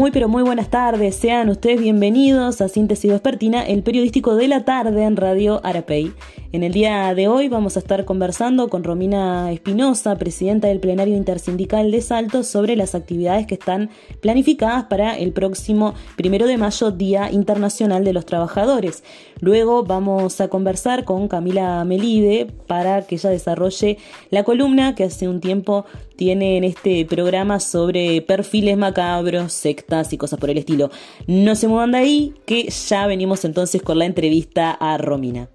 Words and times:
Muy 0.00 0.12
pero 0.12 0.28
muy 0.28 0.42
buenas 0.42 0.70
tardes, 0.70 1.14
sean 1.14 1.50
ustedes 1.50 1.78
bienvenidos 1.78 2.62
a 2.62 2.70
Síntesis 2.70 3.10
Vespertina, 3.10 3.62
el 3.66 3.82
periodístico 3.82 4.34
de 4.34 4.48
la 4.48 4.64
tarde 4.64 5.04
en 5.04 5.14
Radio 5.14 5.60
Arapey. 5.62 6.14
En 6.52 6.64
el 6.64 6.72
día 6.72 7.14
de 7.14 7.28
hoy 7.28 7.48
vamos 7.48 7.76
a 7.76 7.78
estar 7.78 8.04
conversando 8.04 8.68
con 8.68 8.82
Romina 8.82 9.52
Espinosa, 9.52 10.16
presidenta 10.16 10.66
del 10.66 10.80
plenario 10.80 11.16
intersindical 11.16 11.92
de 11.92 12.00
Salto, 12.00 12.42
sobre 12.42 12.74
las 12.74 12.96
actividades 12.96 13.46
que 13.46 13.54
están 13.54 13.90
planificadas 14.20 14.86
para 14.86 15.16
el 15.16 15.32
próximo 15.32 15.94
primero 16.16 16.48
de 16.48 16.58
mayo, 16.58 16.90
Día 16.90 17.30
Internacional 17.30 18.02
de 18.02 18.12
los 18.12 18.26
Trabajadores. 18.26 19.04
Luego 19.38 19.84
vamos 19.84 20.40
a 20.40 20.48
conversar 20.48 21.04
con 21.04 21.28
Camila 21.28 21.84
Melide 21.84 22.48
para 22.66 23.02
que 23.02 23.14
ella 23.14 23.30
desarrolle 23.30 23.98
la 24.30 24.42
columna 24.42 24.96
que 24.96 25.04
hace 25.04 25.28
un 25.28 25.38
tiempo 25.38 25.84
tiene 26.16 26.56
en 26.56 26.64
este 26.64 27.04
programa 27.04 27.60
sobre 27.60 28.22
perfiles 28.22 28.76
macabros, 28.76 29.52
sectas 29.52 30.12
y 30.12 30.18
cosas 30.18 30.40
por 30.40 30.50
el 30.50 30.58
estilo. 30.58 30.90
No 31.28 31.54
se 31.54 31.68
muevan 31.68 31.92
de 31.92 31.98
ahí, 31.98 32.34
que 32.44 32.68
ya 32.70 33.06
venimos 33.06 33.44
entonces 33.44 33.82
con 33.82 34.00
la 34.00 34.06
entrevista 34.06 34.72
a 34.72 34.98
Romina. 34.98 35.48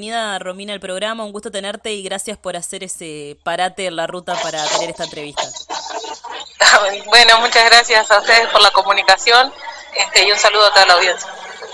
Bienvenida 0.00 0.38
Romina 0.38 0.72
al 0.72 0.80
programa, 0.80 1.26
un 1.26 1.30
gusto 1.30 1.50
tenerte 1.50 1.92
y 1.92 2.02
gracias 2.02 2.38
por 2.38 2.56
hacer 2.56 2.82
ese 2.82 3.36
parate 3.42 3.84
en 3.84 3.96
la 3.96 4.06
ruta 4.06 4.34
para 4.40 4.66
tener 4.66 4.88
esta 4.88 5.04
entrevista. 5.04 5.42
Bueno, 7.06 7.38
muchas 7.40 7.66
gracias 7.66 8.10
a 8.10 8.20
ustedes 8.20 8.48
por 8.48 8.62
la 8.62 8.70
comunicación 8.70 9.52
este, 9.94 10.26
y 10.26 10.32
un 10.32 10.38
saludo 10.38 10.64
a 10.64 10.70
toda 10.70 10.86
la 10.86 10.94
audiencia. 10.94 11.28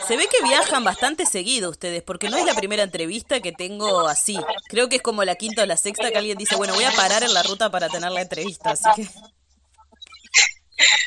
Se 0.09 0.17
ve 0.17 0.27
que 0.27 0.43
viajan 0.43 0.83
bastante 0.83 1.25
seguido 1.25 1.71
ustedes, 1.71 2.03
porque 2.03 2.29
no 2.29 2.37
es 2.37 2.45
la 2.45 2.55
primera 2.55 2.83
entrevista 2.83 3.39
que 3.41 3.53
tengo 3.53 4.09
así. 4.09 4.37
Creo 4.69 4.89
que 4.89 4.97
es 4.97 5.03
como 5.03 5.23
la 5.23 5.37
quinta 5.37 5.63
o 5.63 5.67
la 5.67 5.77
sexta 5.77 6.11
que 6.11 6.19
alguien 6.19 6.37
dice, 6.37 6.57
bueno, 6.57 6.75
voy 6.75 6.85
a 6.85 6.91
parar 6.93 7.23
en 7.23 7.33
la 7.33 7.45
ruta 7.45 7.71
para 7.71 7.89
tener 7.89 8.11
la 8.11 8.23
entrevista, 8.23 8.71
así 8.71 8.89
que... 8.97 9.09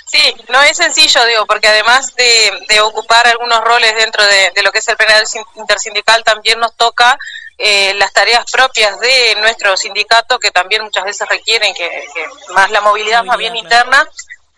Sí, 0.06 0.36
no 0.50 0.62
es 0.64 0.78
sencillo, 0.78 1.23
digo, 1.25 1.45
porque 1.45 1.67
además 1.67 2.16
de, 2.16 2.81
ocupar 2.81 3.28
algunos 3.28 3.62
roles 3.62 3.95
dentro 3.95 4.26
de, 4.26 4.52
lo 4.64 4.72
que 4.72 4.80
es 4.80 4.88
el 4.88 4.98
penal 4.98 5.23
intersindical, 5.56 6.23
también 6.23 6.59
nos 6.59 6.76
toca 6.76 7.17
eh, 7.58 7.94
las 7.95 8.11
tareas 8.11 8.50
propias 8.52 9.00
de 9.00 9.36
nuestro 9.39 9.78
sindicato, 9.78 10.39
que 10.39 10.52
también 10.52 10.84
muchas 10.84 11.03
veces 11.03 11.28
requieren 11.28 11.73
que, 11.73 12.06
más 12.50 12.72
la 12.72 12.81
movilidad, 12.81 13.23
más 13.23 13.38
bien 13.38 13.56
interna, 13.56 14.08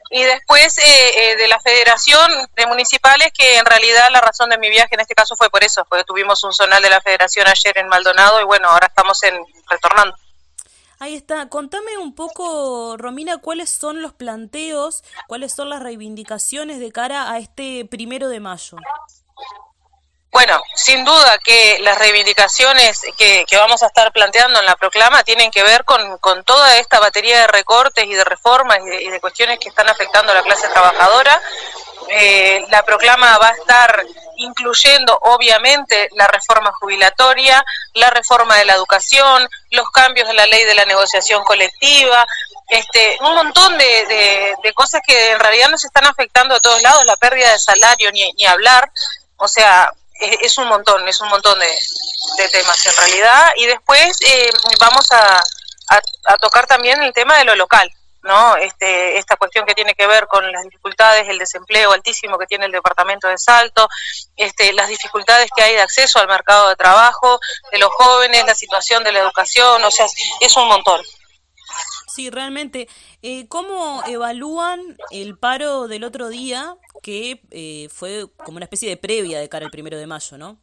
y 0.09 0.23
después 0.23 0.77
eh, 0.77 0.83
eh, 1.31 1.35
de 1.37 1.47
la 1.47 1.59
Federación 1.59 2.29
de 2.55 2.65
Municipales, 2.65 3.31
que 3.33 3.57
en 3.57 3.65
realidad 3.65 4.09
la 4.11 4.21
razón 4.21 4.49
de 4.49 4.57
mi 4.57 4.69
viaje 4.69 4.93
en 4.93 4.99
este 4.99 5.15
caso 5.15 5.35
fue 5.37 5.49
por 5.49 5.63
eso, 5.63 5.85
porque 5.89 6.03
tuvimos 6.03 6.43
un 6.43 6.53
zonal 6.53 6.83
de 6.83 6.89
la 6.89 7.01
Federación 7.01 7.47
ayer 7.47 7.77
en 7.77 7.87
Maldonado 7.87 8.41
y 8.41 8.43
bueno, 8.43 8.69
ahora 8.69 8.87
estamos 8.87 9.23
en 9.23 9.39
retornando. 9.69 10.15
Ahí 11.01 11.15
está. 11.15 11.49
Contame 11.49 11.97
un 11.97 12.13
poco, 12.13 12.95
Romina, 12.95 13.39
cuáles 13.39 13.71
son 13.71 14.03
los 14.03 14.13
planteos, 14.13 15.03
cuáles 15.25 15.51
son 15.51 15.67
las 15.67 15.81
reivindicaciones 15.81 16.79
de 16.79 16.91
cara 16.91 17.31
a 17.31 17.39
este 17.39 17.87
primero 17.89 18.29
de 18.29 18.39
mayo. 18.39 18.77
Bueno, 20.31 20.61
sin 20.75 21.03
duda 21.03 21.39
que 21.43 21.79
las 21.79 21.97
reivindicaciones 21.97 23.01
que, 23.17 23.43
vamos 23.53 23.81
a 23.81 23.87
estar 23.87 24.13
planteando 24.13 24.59
en 24.59 24.65
la 24.67 24.75
proclama 24.75 25.23
tienen 25.23 25.49
que 25.49 25.63
ver 25.63 25.85
con, 25.85 26.19
toda 26.45 26.77
esta 26.77 26.99
batería 26.99 27.39
de 27.41 27.47
recortes 27.47 28.05
y 28.05 28.13
de 28.13 28.23
reformas 28.23 28.77
y 28.85 29.09
de, 29.09 29.19
cuestiones 29.19 29.57
que 29.57 29.69
están 29.69 29.89
afectando 29.89 30.33
a 30.33 30.35
la 30.35 30.43
clase 30.43 30.69
trabajadora. 30.69 31.41
Eh, 32.09 32.63
la 32.69 32.85
proclama 32.85 33.39
va 33.39 33.47
a 33.47 33.53
estar 33.53 34.05
incluyendo 34.43 35.17
obviamente 35.21 36.09
la 36.13 36.27
reforma 36.27 36.71
jubilatoria, 36.79 37.63
la 37.93 38.09
reforma 38.09 38.55
de 38.57 38.65
la 38.65 38.73
educación, 38.73 39.47
los 39.71 39.89
cambios 39.91 40.29
en 40.29 40.35
la 40.35 40.45
ley 40.47 40.65
de 40.65 40.75
la 40.75 40.85
negociación 40.85 41.43
colectiva, 41.43 42.25
este, 42.69 43.17
un 43.21 43.35
montón 43.35 43.77
de, 43.77 44.55
cosas 44.73 45.01
que 45.05 45.31
en 45.31 45.39
realidad 45.39 45.69
nos 45.69 45.83
están 45.83 46.05
afectando 46.05 46.55
a 46.55 46.59
todos 46.59 46.81
lados, 46.81 47.05
la 47.05 47.17
pérdida 47.17 47.51
de 47.51 47.59
salario, 47.59 48.11
ni, 48.11 48.31
ni 48.33 48.45
hablar, 48.45 48.91
o 49.37 49.47
sea, 49.47 49.91
es, 50.21 50.57
un 50.57 50.67
montón, 50.67 51.07
es 51.07 51.19
un 51.21 51.29
montón 51.29 51.59
de, 51.59 52.49
temas 52.49 52.85
en 52.85 52.95
realidad. 52.95 53.51
Y 53.57 53.65
después 53.65 54.17
eh, 54.21 54.49
vamos 54.79 55.05
a, 55.11 55.41
tocar 56.39 56.65
también 56.65 57.01
el 57.03 57.11
tema 57.11 57.37
de 57.37 57.43
lo 57.43 57.55
local, 57.55 57.91
¿no? 58.23 58.55
Este, 58.57 59.17
esta 59.17 59.37
cuestión 59.37 59.65
que 59.65 59.73
tiene 59.73 59.95
que 59.95 60.07
ver 60.07 60.27
con 60.27 60.49
las 60.51 60.63
dificultades, 60.63 61.27
el 61.27 61.39
desempleo 61.39 61.91
altísimo 61.91 62.37
que 62.37 62.47
tiene 62.47 62.65
el 62.65 62.71
departamento 62.71 63.27
de 63.27 63.37
Salto, 63.37 63.87
este, 64.35 64.73
las 64.73 64.87
dificultades 64.87 65.49
que 65.55 65.63
hay 65.63 65.73
de 65.73 65.81
acceso 65.81 66.19
al 66.19 66.27
mercado 66.27 66.69
de 66.69 66.75
trabajo 66.75 67.39
de 67.71 67.79
los 67.79 67.89
jóvenes, 67.91 68.45
la 68.45 68.55
situación 68.55 69.03
de 69.03 69.11
la 69.11 69.19
educación, 69.19 69.83
o 69.83 69.91
sea, 69.91 70.05
es 70.39 70.57
un 70.57 70.67
montón. 70.67 71.01
Sí, 72.13 72.29
realmente. 72.29 72.89
Eh, 73.21 73.47
¿Cómo 73.47 74.03
evalúan 74.05 74.97
el 75.11 75.37
paro 75.37 75.87
del 75.87 76.03
otro 76.03 76.27
día, 76.27 76.75
que 77.01 77.41
eh, 77.51 77.87
fue 77.93 78.25
como 78.43 78.57
una 78.57 78.65
especie 78.65 78.89
de 78.89 78.97
previa 78.97 79.39
de 79.39 79.47
cara 79.47 79.65
al 79.65 79.71
primero 79.71 79.97
de 79.97 80.07
mayo, 80.07 80.37
no? 80.37 80.59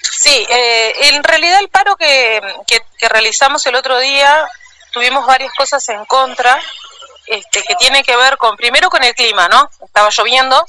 Sí, 0.00 0.46
eh, 0.48 0.92
en 1.08 1.24
realidad 1.24 1.58
el 1.60 1.68
paro 1.68 1.96
que, 1.96 2.40
que, 2.66 3.08
realizamos 3.08 3.66
el 3.66 3.74
otro 3.74 3.98
día, 3.98 4.46
tuvimos 4.92 5.26
varias 5.26 5.52
cosas 5.54 5.88
en 5.88 6.04
contra, 6.06 6.60
este, 7.26 7.62
que 7.62 7.74
tiene 7.76 8.02
que 8.02 8.16
ver 8.16 8.36
con, 8.38 8.56
primero 8.56 8.88
con 8.88 9.04
el 9.04 9.14
clima, 9.14 9.48
¿no? 9.48 9.68
Estaba 9.84 10.08
lloviendo, 10.10 10.64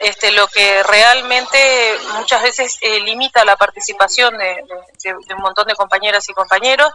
este, 0.00 0.32
lo 0.32 0.46
que 0.48 0.82
realmente 0.82 1.94
muchas 2.14 2.42
veces 2.42 2.78
eh, 2.80 3.00
limita 3.00 3.44
la 3.44 3.56
participación 3.56 4.34
de, 4.38 4.64
un 5.36 5.42
montón 5.42 5.66
de 5.66 5.74
compañeras 5.74 6.26
y 6.30 6.32
compañeros 6.32 6.90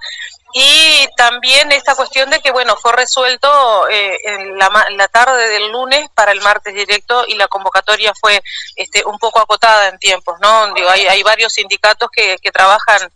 y 0.53 1.07
también 1.15 1.71
esta 1.71 1.93
cuestión 1.93 2.31
de 2.31 2.39
que 2.39 2.49
bueno 2.49 2.75
fue 2.77 2.93
resuelto 2.93 3.87
eh, 3.89 4.17
en 4.23 4.57
la, 4.57 5.07
tarde 5.07 5.49
del 5.49 5.71
lunes 5.71 6.09
para 6.15 6.31
el 6.31 6.41
martes 6.41 6.73
directo 6.73 7.25
y 7.27 7.35
la 7.35 7.47
convocatoria 7.47 8.11
fue 8.19 8.41
este, 8.75 9.05
un 9.05 9.19
poco 9.19 9.39
acotada 9.39 9.89
en 9.89 9.99
tiempos 9.99 10.39
no 10.41 10.73
Digo, 10.73 10.89
hay, 10.89 11.05
hay 11.05 11.21
varios 11.21 11.53
sindicatos 11.53 12.09
que, 12.11 12.37
que 12.41 12.51
trabajan 12.51 13.11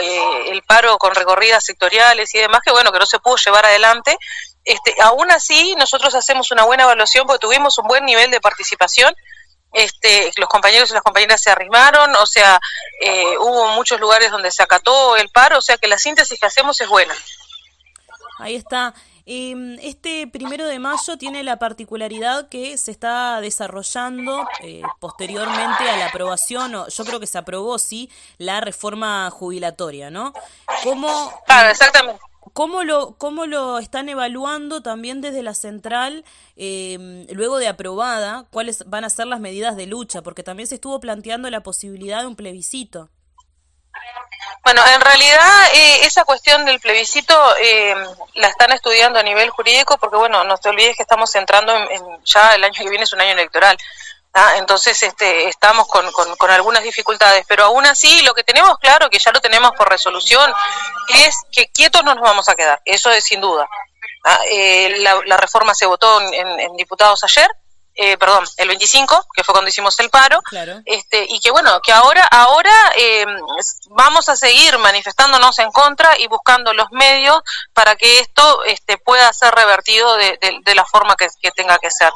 eh, 0.00 0.50
el 0.50 0.62
paro 0.62 0.98
con 0.98 1.14
recorridas 1.14 1.64
sectoriales 1.64 2.34
y 2.34 2.38
demás 2.38 2.60
que 2.64 2.70
bueno 2.70 2.92
que 2.92 2.98
no 2.98 3.06
se 3.06 3.18
pudo 3.18 3.36
llevar 3.36 3.66
adelante 3.66 4.16
este, 4.64 4.94
aún 5.02 5.30
así 5.30 5.74
nosotros 5.76 6.14
hacemos 6.14 6.50
una 6.52 6.64
buena 6.64 6.84
evaluación 6.84 7.26
porque 7.26 7.40
tuvimos 7.40 7.78
un 7.78 7.88
buen 7.88 8.04
nivel 8.04 8.30
de 8.30 8.40
participación 8.40 9.14
este, 9.72 10.32
los 10.36 10.48
compañeros 10.48 10.90
y 10.90 10.94
las 10.94 11.02
compañeras 11.02 11.40
se 11.40 11.50
arrimaron, 11.50 12.14
o 12.16 12.26
sea, 12.26 12.60
eh, 13.00 13.38
hubo 13.38 13.68
muchos 13.68 14.00
lugares 14.00 14.30
donde 14.30 14.50
se 14.50 14.62
acató 14.62 15.16
el 15.16 15.28
paro, 15.28 15.58
o 15.58 15.62
sea 15.62 15.78
que 15.78 15.86
la 15.86 15.98
síntesis 15.98 16.38
que 16.40 16.46
hacemos 16.46 16.80
es 16.80 16.88
buena. 16.88 17.14
Ahí 18.38 18.56
está. 18.56 18.94
Em, 19.32 19.78
este 19.80 20.26
primero 20.26 20.66
de 20.66 20.80
mayo 20.80 21.16
tiene 21.16 21.44
la 21.44 21.60
particularidad 21.60 22.48
que 22.48 22.76
se 22.76 22.90
está 22.90 23.40
desarrollando 23.40 24.44
eh, 24.60 24.82
posteriormente 24.98 25.88
a 25.88 25.96
la 25.98 26.06
aprobación, 26.06 26.74
o 26.74 26.88
yo 26.88 27.04
creo 27.04 27.20
que 27.20 27.28
se 27.28 27.38
aprobó, 27.38 27.78
sí, 27.78 28.10
la 28.38 28.60
reforma 28.60 29.30
jubilatoria, 29.30 30.10
¿no? 30.10 30.32
¿Cómo, 30.82 31.32
claro, 31.46 31.70
exactamente. 31.70 32.20
¿Cómo 32.54 32.82
lo, 32.82 33.12
¿Cómo 33.18 33.46
lo 33.46 33.78
están 33.78 34.08
evaluando 34.08 34.82
también 34.82 35.20
desde 35.20 35.44
la 35.44 35.54
central, 35.54 36.24
em, 36.56 37.24
luego 37.30 37.58
de 37.58 37.68
aprobada, 37.68 38.48
cuáles 38.50 38.82
van 38.88 39.04
a 39.04 39.10
ser 39.10 39.28
las 39.28 39.38
medidas 39.38 39.76
de 39.76 39.86
lucha? 39.86 40.22
Porque 40.22 40.42
también 40.42 40.66
se 40.66 40.74
estuvo 40.74 40.98
planteando 40.98 41.48
la 41.50 41.62
posibilidad 41.62 42.22
de 42.22 42.26
un 42.26 42.34
plebiscito. 42.34 43.10
Bueno, 44.62 44.82
en 44.86 45.00
realidad 45.00 45.74
eh, 45.74 46.04
esa 46.04 46.24
cuestión 46.24 46.64
del 46.64 46.80
plebiscito 46.80 47.34
eh, 47.56 47.94
la 48.34 48.48
están 48.48 48.72
estudiando 48.72 49.18
a 49.18 49.22
nivel 49.22 49.50
jurídico 49.50 49.98
porque, 49.98 50.16
bueno, 50.16 50.44
no 50.44 50.58
te 50.58 50.68
olvides 50.68 50.96
que 50.96 51.02
estamos 51.02 51.34
entrando 51.34 51.74
en, 51.74 52.02
ya 52.24 52.54
el 52.54 52.64
año 52.64 52.74
que 52.76 52.88
viene 52.88 53.04
es 53.04 53.12
un 53.12 53.20
año 53.20 53.32
electoral. 53.32 53.76
¿ah? 54.34 54.54
Entonces 54.56 55.02
este, 55.02 55.48
estamos 55.48 55.88
con, 55.88 56.10
con, 56.12 56.50
algunas 56.50 56.82
dificultades, 56.82 57.44
pero 57.48 57.64
aún 57.64 57.86
así 57.86 58.22
lo 58.22 58.34
que 58.34 58.44
tenemos 58.44 58.78
claro, 58.78 59.08
que 59.08 59.18
ya 59.18 59.32
lo 59.32 59.40
tenemos 59.40 59.72
por 59.76 59.88
resolución, 59.88 60.52
es 61.08 61.36
que 61.50 61.68
quietos 61.68 62.04
no 62.04 62.14
nos 62.14 62.22
vamos 62.22 62.48
a 62.48 62.54
quedar, 62.54 62.80
eso 62.84 63.10
es 63.10 63.24
sin 63.24 63.40
duda. 63.40 63.66
¿ah? 64.24 64.38
Eh, 64.50 64.98
la, 64.98 65.36
reforma 65.38 65.74
se 65.74 65.86
votó 65.86 66.20
en 66.20 66.76
diputados 66.76 67.24
ayer, 67.24 67.50
eh, 68.02 68.16
perdón, 68.16 68.46
el 68.56 68.66
25, 68.66 69.26
que 69.34 69.44
fue 69.44 69.52
cuando 69.52 69.68
hicimos 69.68 70.00
el 70.00 70.08
paro, 70.08 70.40
este, 70.86 71.26
y 71.28 71.38
que 71.38 71.50
bueno, 71.50 71.80
que 71.82 71.92
ahora, 71.92 72.24
ahora 72.30 72.72
eh, 72.96 73.26
vamos 73.90 74.30
a 74.30 74.36
seguir 74.36 74.78
manifestándonos 74.78 75.58
en 75.58 75.70
contra 75.70 76.18
y 76.18 76.26
buscando 76.26 76.72
los 76.72 76.90
medios 76.92 77.42
para 77.74 77.96
que 77.96 78.20
esto 78.20 78.64
este, 78.64 78.96
pueda 78.96 79.30
ser 79.34 79.54
revertido 79.54 80.16
de, 80.16 80.38
la 80.74 80.86
forma 80.86 81.14
que, 81.14 81.28
tenga 81.50 81.78
que 81.78 81.90
ser. 81.90 82.10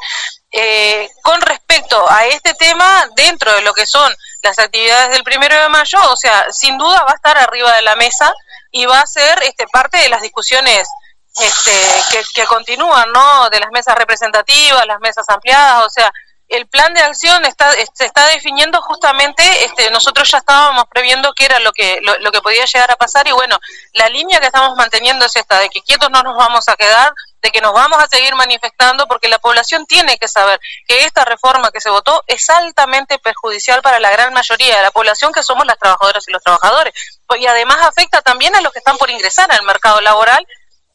Eh, 0.51 1.07
con 1.21 1.39
respecto 1.41 2.03
a 2.09 2.25
este 2.25 2.55
tema, 2.55 3.07
dentro 3.15 3.53
de 3.53 3.61
lo 3.61 3.75
que 3.75 3.85
son 3.85 4.11
las 4.41 4.57
actividades 4.57 5.11
del 5.11 5.23
primero 5.23 5.55
de 5.55 5.69
mayo, 5.69 5.99
o 6.09 6.15
sea, 6.15 6.51
sin 6.51 6.79
duda 6.79 7.03
va 7.03 7.11
a 7.11 7.15
estar 7.15 7.37
arriba 7.37 7.71
de 7.75 7.83
la 7.83 7.95
mesa 7.95 8.33
y 8.71 8.87
va 8.87 9.01
a 9.01 9.05
ser 9.05 9.37
este, 9.43 9.67
parte 9.67 9.99
de 9.99 10.09
las 10.09 10.23
discusiones 10.23 10.87
este, 11.37 12.23
que, 12.33 12.45
continúan, 12.45 13.11
¿no? 13.11 13.49
De 13.49 13.59
las 13.59 13.69
mesas 13.71 13.95
representativas, 13.95 14.85
las 14.85 14.99
mesas 14.99 15.25
ampliadas, 15.27 15.85
o 15.85 15.89
sea, 15.89 16.11
el 16.47 16.67
plan 16.67 16.93
de 16.93 17.01
acción 17.01 17.43
está, 17.45 17.71
se 17.71 18.05
está 18.05 18.27
definiendo 18.27 18.79
justamente, 18.83 19.65
este, 19.65 19.89
nosotros 19.89 20.29
ya 20.29 20.37
estábamos 20.37 20.85
previendo 20.91 21.33
qué 21.33 21.45
era 21.45 21.59
lo 21.59 21.71
que, 21.71 21.99
lo, 22.01 22.31
que 22.31 22.41
podía 22.41 22.65
llegar 22.65 22.91
a 22.91 22.95
pasar 22.95 23.27
y 23.27 23.31
bueno, 23.31 23.59
la 23.93 24.09
línea 24.09 24.39
que 24.39 24.45
estamos 24.45 24.75
manteniendo 24.77 25.25
es 25.25 25.35
esta, 25.35 25.59
de 25.59 25.69
que 25.69 25.81
quietos 25.81 26.09
no 26.11 26.21
nos 26.21 26.37
vamos 26.37 26.69
a 26.69 26.75
quedar, 26.75 27.11
de 27.41 27.51
que 27.51 27.61
nos 27.61 27.73
vamos 27.73 28.01
a 28.01 28.07
seguir 28.07 28.35
manifestando 28.35 29.07
porque 29.07 29.27
la 29.27 29.39
población 29.39 29.87
tiene 29.87 30.17
que 30.19 30.27
saber 30.27 30.59
que 30.87 31.05
esta 31.05 31.25
reforma 31.25 31.71
que 31.71 31.81
se 31.81 31.89
votó 31.89 32.23
es 32.27 32.47
altamente 32.49 33.17
perjudicial 33.17 33.81
para 33.81 33.99
la 33.99 34.11
gran 34.11 34.31
mayoría 34.31 34.77
de 34.77 34.83
la 34.83 34.91
población 34.91 35.33
que 35.33 35.43
somos 35.43 35.65
las 35.65 35.79
trabajadoras 35.79 36.27
y 36.27 36.31
los 36.31 36.43
trabajadores 36.43 36.93
y 37.37 37.45
además 37.47 37.77
afecta 37.81 38.21
también 38.21 38.55
a 38.55 38.61
los 38.61 38.71
que 38.71 38.79
están 38.79 38.97
por 38.97 39.09
ingresar 39.09 39.51
al 39.51 39.63
mercado 39.63 39.99
laboral 40.01 40.45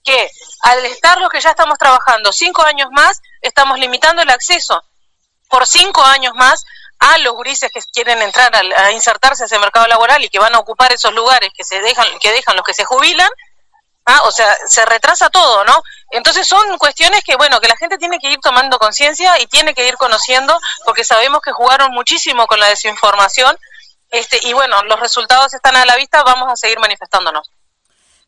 que 0.05 0.31
al 0.62 0.85
estar 0.87 1.19
los 1.20 1.31
que 1.31 1.41
ya 1.41 1.50
estamos 1.50 1.79
trabajando 1.79 2.32
cinco 2.32 2.62
años 2.62 2.88
más, 2.93 3.20
estamos 3.43 3.79
limitando 3.79 4.23
el 4.23 4.31
acceso 4.31 4.82
por 5.49 5.67
cinco 5.67 6.02
años 6.02 6.32
más 6.35 6.64
a 7.00 7.19
los 7.19 7.37
grises 7.38 7.70
que 7.73 7.81
quieren 7.93 8.20
entrar 8.23 8.55
a, 8.55 8.93
insertarse 8.93 9.43
en 9.43 9.47
ese 9.47 9.58
mercado 9.58 9.87
laboral 9.88 10.23
y 10.23 10.29
que 10.29 10.38
van 10.38 10.55
a 10.55 10.58
ocupar 10.58 10.93
esos 10.93 11.12
lugares 11.14 11.50
que 11.56 11.64
se 11.64 11.81
dejan 11.81 12.06
que 12.20 12.31
dejan 12.31 12.56
los 12.56 12.64
que 12.64 12.75
se 12.75 12.85
jubilan 12.85 13.29
¿ah? 14.05 14.20
o 14.25 14.31
sea 14.31 14.55
se 14.67 14.85
retrasa 14.85 15.31
todo 15.31 15.64
no 15.64 15.82
entonces 16.11 16.46
son 16.46 16.76
cuestiones 16.76 17.25
que 17.25 17.37
bueno 17.37 17.58
que 17.58 17.69
la 17.69 17.76
gente 17.76 17.96
tiene 17.96 18.19
que 18.19 18.31
ir 18.31 18.38
tomando 18.41 18.79
conciencia 18.79 19.41
y 19.41 19.46
tiene 19.46 19.75
que 19.75 19.88
ir 19.88 19.96
conociendo 19.96 20.56
porque 20.85 21.03
sabemos 21.03 21.41
que 21.41 21.53
jugaron 21.53 21.91
muchísimo 21.93 22.46
con 22.46 22.61
la 22.61 22.69
desinformación 22.69 23.58
este 24.11 24.38
y 24.43 24.53
bueno 24.53 24.82
los 24.85 25.00
resultados 25.00 25.55
están 25.55 25.76
a 25.76 25.87
la 25.87 25.96
vista 25.96 26.23
vamos 26.23 26.53
a 26.53 26.56
seguir 26.56 26.79
manifestándonos 26.81 27.50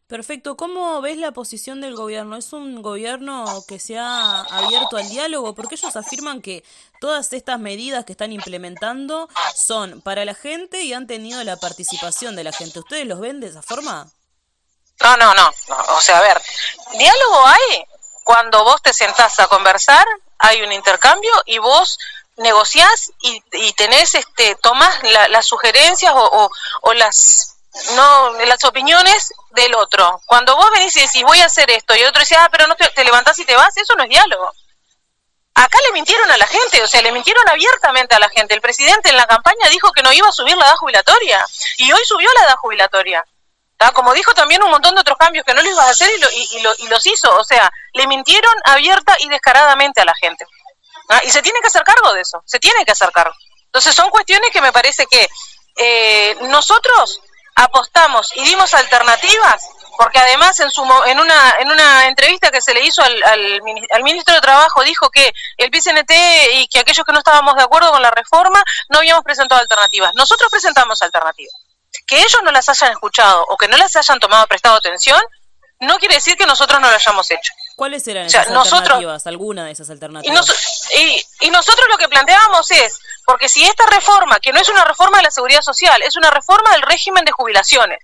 Perfecto. 0.06 0.56
¿Cómo 0.56 1.00
ves 1.00 1.16
la 1.16 1.32
posición 1.32 1.80
del 1.80 1.94
gobierno? 1.94 2.36
¿Es 2.36 2.52
un 2.52 2.82
gobierno 2.82 3.64
que 3.66 3.78
se 3.78 3.98
ha 3.98 4.42
abierto 4.42 4.98
al 4.98 5.08
diálogo? 5.08 5.54
Porque 5.54 5.76
ellos 5.76 5.96
afirman 5.96 6.42
que 6.42 6.64
todas 7.00 7.32
estas 7.32 7.58
medidas 7.58 8.04
que 8.04 8.12
están 8.12 8.32
implementando 8.32 9.28
son 9.54 10.02
para 10.02 10.24
la 10.24 10.34
gente 10.34 10.82
y 10.82 10.92
han 10.92 11.06
tenido 11.06 11.42
la 11.44 11.56
participación 11.56 12.36
de 12.36 12.44
la 12.44 12.52
gente. 12.52 12.80
¿Ustedes 12.80 13.06
los 13.06 13.20
ven 13.20 13.40
de 13.40 13.48
esa 13.48 13.62
forma? 13.62 14.06
No, 15.00 15.16
no, 15.16 15.34
no. 15.34 15.50
O 15.96 16.00
sea, 16.00 16.18
a 16.18 16.22
ver, 16.22 16.40
diálogo 16.98 17.46
hay 17.46 17.84
cuando 18.24 18.64
vos 18.64 18.80
te 18.82 18.92
sentás 18.92 19.40
a 19.40 19.48
conversar, 19.48 20.06
hay 20.38 20.62
un 20.62 20.72
intercambio 20.72 21.32
y 21.46 21.58
vos 21.58 21.98
negociás 22.36 23.12
y, 23.20 23.42
y 23.52 23.72
tenés, 23.72 24.14
este, 24.14 24.54
tomás 24.56 24.94
las 25.30 25.46
sugerencias 25.46 26.12
o, 26.14 26.50
o 26.82 26.94
las 26.94 27.51
no 27.94 28.32
las 28.44 28.64
opiniones 28.64 29.32
del 29.50 29.74
otro. 29.74 30.20
Cuando 30.26 30.56
vos 30.56 30.70
venís 30.72 30.96
y 30.96 31.00
decís 31.00 31.22
voy 31.22 31.40
a 31.40 31.46
hacer 31.46 31.70
esto 31.70 31.94
y 31.94 32.00
el 32.00 32.08
otro 32.08 32.20
dice, 32.20 32.36
ah, 32.36 32.48
pero 32.50 32.66
no 32.66 32.76
te, 32.76 32.88
te 32.90 33.04
levantás 33.04 33.38
y 33.38 33.44
te 33.44 33.56
vas, 33.56 33.76
eso 33.76 33.94
no 33.94 34.04
es 34.04 34.08
diálogo. 34.08 34.52
Acá 35.54 35.78
le 35.86 35.92
mintieron 35.92 36.30
a 36.30 36.36
la 36.38 36.46
gente, 36.46 36.82
o 36.82 36.88
sea, 36.88 37.02
le 37.02 37.12
mintieron 37.12 37.46
abiertamente 37.48 38.14
a 38.14 38.18
la 38.18 38.28
gente. 38.30 38.54
El 38.54 38.62
presidente 38.62 39.10
en 39.10 39.16
la 39.16 39.26
campaña 39.26 39.68
dijo 39.70 39.92
que 39.92 40.02
no 40.02 40.12
iba 40.12 40.28
a 40.28 40.32
subir 40.32 40.56
la 40.56 40.64
edad 40.64 40.76
jubilatoria 40.76 41.44
y 41.76 41.92
hoy 41.92 42.00
subió 42.06 42.28
la 42.38 42.46
edad 42.46 42.56
jubilatoria. 42.56 43.24
Como 43.94 44.14
dijo 44.14 44.32
también 44.32 44.62
un 44.62 44.70
montón 44.70 44.94
de 44.94 45.00
otros 45.00 45.18
cambios 45.18 45.44
que 45.44 45.54
no 45.54 45.60
lo 45.60 45.68
ibas 45.68 45.86
a 45.86 45.90
hacer 45.90 46.08
y, 46.34 46.58
y, 46.58 46.88
los 46.88 47.06
hizo. 47.06 47.36
O 47.36 47.44
sea, 47.44 47.70
le 47.94 48.06
mintieron 48.06 48.54
abierta 48.64 49.16
y 49.18 49.28
descaradamente 49.28 50.00
a 50.00 50.04
la 50.04 50.14
gente. 50.14 50.46
Y 51.24 51.30
se 51.30 51.42
tiene 51.42 51.60
que 51.60 51.66
hacer 51.66 51.82
cargo 51.82 52.12
de 52.12 52.20
eso, 52.20 52.42
se 52.46 52.60
tiene 52.60 52.84
que 52.84 52.92
hacer 52.92 53.10
cargo. 53.10 53.34
Entonces 53.66 53.94
son 53.94 54.08
cuestiones 54.10 54.50
que 54.52 54.60
me 54.60 54.72
parece 54.72 55.06
que 55.06 55.28
eh, 55.76 56.36
nosotros 56.42 57.20
apostamos 57.54 58.30
y 58.34 58.44
dimos 58.44 58.72
alternativas, 58.74 59.68
porque 59.96 60.18
además 60.18 60.58
en, 60.60 60.70
su, 60.70 60.82
en, 61.06 61.20
una, 61.20 61.56
en 61.60 61.70
una 61.70 62.06
entrevista 62.06 62.50
que 62.50 62.62
se 62.62 62.74
le 62.74 62.84
hizo 62.84 63.02
al, 63.02 63.22
al, 63.22 64.02
ministro 64.02 64.34
de 64.34 64.40
Trabajo 64.40 64.82
dijo 64.84 65.10
que 65.10 65.32
el 65.58 65.70
PCNT 65.70 66.10
y 66.54 66.68
que 66.68 66.80
aquellos 66.80 67.04
que 67.04 67.12
no 67.12 67.18
estábamos 67.18 67.54
de 67.56 67.62
acuerdo 67.62 67.90
con 67.92 68.02
la 68.02 68.10
reforma 68.10 68.62
no 68.88 68.98
habíamos 68.98 69.24
presentado 69.24 69.60
alternativas. 69.60 70.14
Nosotros 70.14 70.50
presentamos 70.50 71.02
alternativas. 71.02 71.54
Que 72.06 72.18
ellos 72.18 72.40
no 72.42 72.52
las 72.52 72.68
hayan 72.68 72.92
escuchado 72.92 73.44
o 73.48 73.56
que 73.56 73.68
no 73.68 73.76
las 73.76 73.94
hayan 73.96 74.18
tomado 74.18 74.46
prestado 74.46 74.76
atención, 74.76 75.20
no 75.80 75.98
quiere 75.98 76.14
decir 76.14 76.36
que 76.36 76.46
nosotros 76.46 76.80
no 76.80 76.88
lo 76.88 76.94
hayamos 76.94 77.30
hecho. 77.30 77.52
¿Cuáles 77.76 78.06
eran 78.06 78.26
esas 78.26 78.48
alternativas? 78.48 79.26
¿Alguna 79.26 79.64
de 79.64 79.72
esas 79.72 79.90
alternativas? 79.90 80.46
Y, 80.96 81.46
y, 81.46 81.50
nosotros 81.50 81.86
lo 81.90 81.96
que 81.98 82.08
planteábamos 82.08 82.70
es, 82.70 82.98
porque 83.24 83.48
si 83.48 83.64
esta 83.64 83.86
reforma, 83.86 84.40
que 84.40 84.52
no 84.52 84.60
es 84.60 84.68
una 84.68 84.84
reforma 84.84 85.18
de 85.18 85.24
la 85.24 85.30
seguridad 85.30 85.62
social, 85.62 86.00
es 86.02 86.16
una 86.16 86.30
reforma 86.30 86.70
del 86.72 86.82
régimen 86.82 87.24
de 87.24 87.32
jubilaciones, 87.32 87.98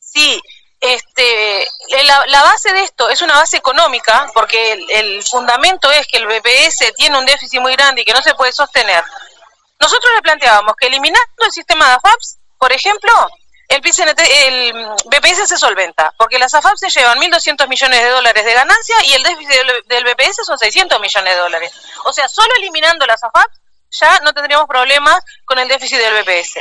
si 0.00 0.40
este, 0.80 1.66
la, 2.04 2.42
base 2.42 2.72
de 2.72 2.82
esto 2.82 3.08
es 3.08 3.22
una 3.22 3.34
base 3.34 3.56
económica, 3.56 4.28
porque 4.34 4.72
el, 4.72 4.90
el, 4.90 5.22
fundamento 5.22 5.90
es 5.92 6.06
que 6.08 6.18
el 6.18 6.26
BPS 6.26 6.92
tiene 6.96 7.16
un 7.18 7.24
déficit 7.24 7.60
muy 7.60 7.72
grande 7.72 8.02
y 8.02 8.04
que 8.04 8.12
no 8.12 8.22
se 8.22 8.34
puede 8.34 8.52
sostener, 8.52 9.04
nosotros 9.82 10.12
le 10.14 10.22
planteábamos 10.22 10.74
que 10.76 10.86
eliminando 10.86 11.44
el 11.44 11.52
sistema 11.52 11.88
de 11.88 11.94
AFAPS, 11.94 12.38
por 12.58 12.72
ejemplo, 12.72 13.12
el, 13.72 14.74
el 14.74 14.86
BPS 15.06 15.48
se 15.48 15.56
solventa, 15.56 16.12
porque 16.18 16.38
las 16.38 16.52
AFAP 16.52 16.76
se 16.76 16.90
llevan 16.90 17.18
1.200 17.18 17.68
millones 17.68 18.02
de 18.02 18.08
dólares 18.08 18.44
de 18.44 18.54
ganancia 18.54 18.96
y 19.04 19.12
el 19.14 19.22
déficit 19.22 19.50
del, 19.88 20.04
BPS 20.04 20.44
son 20.44 20.58
600 20.58 21.00
millones 21.00 21.34
de 21.34 21.40
dólares. 21.40 21.72
O 22.04 22.12
sea, 22.12 22.28
solo 22.28 22.48
eliminando 22.58 23.06
las 23.06 23.22
AFAP 23.24 23.50
ya 23.90 24.20
no 24.20 24.32
tendríamos 24.32 24.66
problemas 24.66 25.22
con 25.44 25.58
el 25.58 25.68
déficit 25.68 25.98
del 25.98 26.22
BPS. 26.22 26.60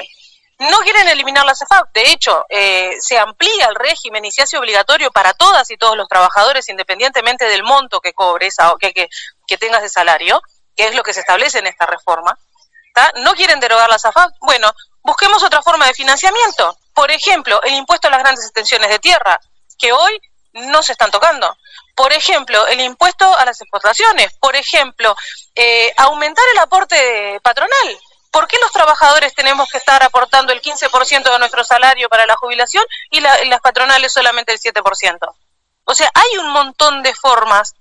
No 0.60 0.78
quieren 0.80 1.08
eliminar 1.08 1.46
las 1.46 1.62
AFAP, 1.62 1.92
de 1.94 2.12
hecho, 2.12 2.46
eh, 2.50 2.96
se 3.00 3.18
amplía 3.18 3.66
el 3.68 3.76
régimen 3.76 4.24
y 4.26 4.32
se 4.32 4.44
hace 4.44 4.58
obligatorio 4.58 5.12
para 5.12 5.34
todas 5.34 5.70
y 5.72 5.78
todos 5.78 5.98
los 5.98 6.08
trabajadores, 6.08 6.70
independientemente 6.70 7.46
del 7.46 7.64
monto 7.64 8.00
que 8.00 8.14
cobres, 8.14 8.58
que, 8.80 8.94
que, 8.94 9.10
que 9.48 9.58
tengas 9.58 9.82
de 9.82 9.90
salario, 9.90 10.42
que 10.76 10.88
es 10.88 10.96
lo 10.96 11.04
que 11.04 11.14
se 11.14 11.22
establece 11.22 11.60
en 11.60 11.68
esta 11.68 11.88
reforma. 11.88 12.38
No 13.24 13.34
quieren 13.34 13.60
derogar 13.60 13.90
las 13.90 14.06
AFAP. 14.06 14.32
Bueno, 14.42 14.72
busquemos 15.02 15.44
otra 15.44 15.62
forma 15.62 15.88
de 15.88 15.94
financiamiento. 15.94 16.78
Por 16.94 17.12
ejemplo, 17.12 17.62
el 17.64 17.74
impuesto 17.74 18.08
a 18.08 18.12
las 18.12 18.20
grandes 18.20 18.46
extensiones 18.46 18.90
de 18.90 19.00
tierra, 19.00 19.40
que 19.78 19.94
hoy 19.94 20.22
no 20.54 20.84
se 20.84 20.92
están 20.92 21.12
tocando. 21.12 21.56
Por 21.96 22.14
ejemplo, 22.14 22.68
el 22.68 22.82
impuesto 22.82 23.26
a 23.38 23.46
las 23.46 23.62
exportaciones. 23.62 24.34
Por 24.40 24.56
ejemplo, 24.56 25.16
eh, 25.56 25.92
aumentar 25.98 26.44
el 26.54 26.60
aporte 26.60 27.40
patronal. 27.42 28.00
¿Por 28.32 28.48
qué 28.48 28.58
los 28.62 28.72
trabajadores 28.72 29.34
tenemos 29.34 29.70
que 29.70 29.78
estar 29.78 30.02
aportando 30.04 30.54
el 30.54 30.62
15% 30.62 31.32
de 31.32 31.40
nuestro 31.40 31.64
salario 31.66 32.08
para 32.08 32.26
la 32.26 32.36
jubilación 32.36 32.86
y, 33.10 33.18
y 33.18 33.50
las 33.50 33.60
patronales 33.62 34.14
solamente 34.14 34.54
el 34.54 34.60
7%? 34.60 35.18
O 35.84 35.96
sea, 35.96 36.10
hay 36.14 36.38
un 36.38 36.50
montón 36.50 37.04
de 37.04 37.14
formas 37.14 37.74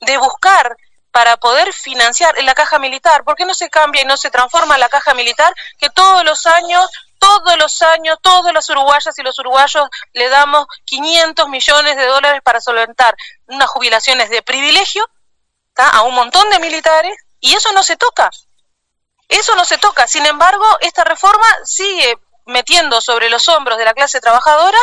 de 0.00 0.18
buscar 0.18 0.76
para 1.10 1.36
poder 1.36 1.72
financiar 1.72 2.36
en 2.38 2.44
la 2.44 2.54
caja 2.54 2.78
militar. 2.78 3.24
¿Por 3.24 3.36
qué 3.36 3.46
no 3.46 3.54
se 3.54 3.70
cambia 3.70 4.02
y 4.02 4.04
no 4.04 4.16
se 4.16 4.30
transforma 4.30 4.76
la 4.78 4.88
caja 4.88 5.14
militar 5.14 5.54
que 5.78 5.88
todos 5.88 6.24
los 6.24 6.44
años 6.46 6.90
todos 7.24 7.56
los 7.58 7.80
años, 7.82 8.18
todos 8.20 8.52
los 8.52 8.68
uruguayas 8.68 9.18
y 9.18 9.22
los 9.22 9.38
uruguayos 9.38 9.88
le 10.12 10.28
damos 10.28 10.66
500 10.84 11.48
millones 11.48 11.96
de 11.96 12.06
dólares 12.06 12.42
para 12.44 12.60
solventar 12.60 13.16
unas 13.46 13.68
jubilaciones 13.70 14.28
de 14.28 14.42
privilegio 14.42 15.08
a 15.76 16.02
un 16.02 16.14
montón 16.14 16.48
de 16.50 16.58
militares 16.58 17.16
y 17.40 17.54
eso 17.54 17.72
no 17.72 17.82
se 17.82 17.96
toca. 17.96 18.30
Eso 19.28 19.54
no 19.56 19.64
se 19.64 19.78
toca. 19.78 20.06
Sin 20.06 20.26
embargo, 20.26 20.66
esta 20.80 21.04
reforma 21.04 21.46
sigue 21.64 22.18
metiendo 22.46 23.00
sobre 23.00 23.30
los 23.30 23.48
hombros 23.48 23.78
de 23.78 23.86
la 23.86 23.94
clase 23.94 24.20
trabajadora 24.20 24.78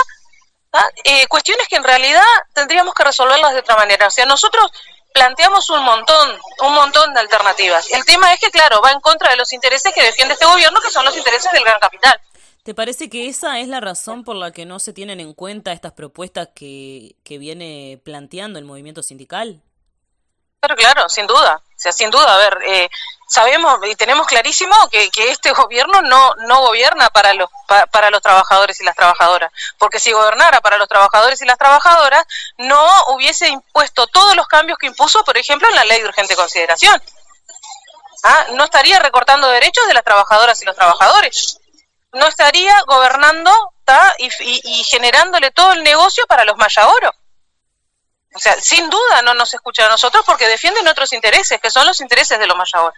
eh, 1.04 1.28
cuestiones 1.28 1.68
que 1.68 1.76
en 1.76 1.84
realidad 1.84 2.24
tendríamos 2.54 2.94
que 2.94 3.04
resolverlas 3.04 3.54
de 3.54 3.60
otra 3.60 3.76
manera. 3.76 4.08
O 4.08 4.12
sea, 4.12 4.26
nosotros 4.26 4.72
planteamos 5.14 5.70
un 5.70 5.84
montón, 5.84 6.40
un 6.62 6.74
montón 6.74 7.14
de 7.14 7.20
alternativas. 7.20 7.92
El 7.92 8.06
tema 8.06 8.34
es 8.34 8.40
que, 8.40 8.50
claro, 8.50 8.82
va 8.82 8.92
en 8.92 9.02
contra 9.02 9.30
de 9.30 9.36
los 9.36 9.52
intereses 9.54 9.94
que 9.94 10.02
defiende 10.02 10.34
este 10.34 10.46
gobierno, 10.46 10.80
que 10.82 10.90
son 10.90 11.06
los 11.06 11.16
intereses 11.16 11.52
del 11.52 11.64
gran 11.64 11.80
capital. 11.80 12.20
¿Te 12.64 12.76
parece 12.76 13.10
que 13.10 13.28
esa 13.28 13.60
es 13.60 13.68
la 13.68 13.80
razón 13.80 14.24
por 14.24 14.36
la 14.36 14.52
que 14.52 14.66
no 14.66 14.78
se 14.78 14.94
tienen 14.94 15.20
en 15.20 15.34
cuenta 15.34 15.72
estas 15.72 15.94
propuestas 15.94 16.50
que, 16.54 17.16
que 17.24 17.40
viene 17.40 18.00
planteando 18.04 18.60
el 18.60 18.66
movimiento 18.66 19.02
sindical? 19.02 19.64
Pero 20.60 20.76
claro, 20.76 21.10
sin 21.10 21.26
duda. 21.26 21.56
O 21.66 21.74
sea, 21.76 21.92
sin 21.92 22.12
duda, 22.12 22.36
a 22.36 22.38
ver, 22.38 22.60
eh, 22.68 22.90
sabemos 23.28 23.80
y 23.90 23.96
tenemos 23.96 24.28
clarísimo 24.28 24.76
que, 24.92 25.10
que, 25.10 25.32
este 25.32 25.52
gobierno 25.54 26.04
no, 26.04 26.36
no 26.48 26.62
gobierna 26.62 27.10
para 27.10 27.34
los, 27.34 27.50
para 27.92 28.12
los 28.12 28.22
trabajadores 28.22 28.80
y 28.80 28.84
las 28.84 28.96
trabajadoras. 28.96 29.52
Porque 29.80 30.00
si 30.00 30.12
gobernara 30.12 30.62
para 30.62 30.78
los 30.78 30.88
trabajadores 30.88 31.42
y 31.42 31.46
las 31.46 31.58
trabajadoras, 31.58 32.28
no 32.58 32.86
hubiese 33.08 33.48
impuesto 33.48 34.06
todos 34.06 34.36
los 34.36 34.48
cambios 34.48 34.78
que 34.78 34.86
impuso, 34.86 35.24
por 35.24 35.36
ejemplo, 35.36 35.68
en 35.68 35.76
la 35.76 35.86
ley 35.86 36.00
de 36.00 36.08
urgente 36.08 36.36
consideración. 36.36 37.02
¿Ah? 38.24 38.46
No 38.52 38.66
estaría 38.66 39.00
recortando 39.00 39.48
derechos 39.48 39.88
de 39.88 39.96
las 39.96 40.04
trabajadoras 40.04 40.62
y 40.62 40.66
los 40.66 40.76
trabajadores 40.76 41.58
no 42.14 42.28
estaría 42.28 42.76
gobernando 42.88 43.52
y, 44.18 44.30
y, 44.64 44.84
generándole 44.84 45.52
todo 45.52 45.74
el 45.74 45.84
negocio 45.84 46.26
para 46.28 46.46
los 46.46 46.58
Mayagoro. 46.58 47.14
O 48.34 48.40
sea, 48.40 48.54
sin 48.62 48.90
duda 48.90 49.22
no 49.24 49.34
nos 49.34 49.54
escucha 49.54 49.86
a 49.86 49.90
nosotros 49.90 50.24
porque 50.26 50.48
defienden 50.48 50.88
otros 50.88 51.12
intereses, 51.12 51.60
que 51.60 51.72
son 51.72 51.86
los 51.86 52.00
intereses 52.00 52.40
de 52.40 52.48
los 52.48 52.56
Mayagoro. 52.56 52.94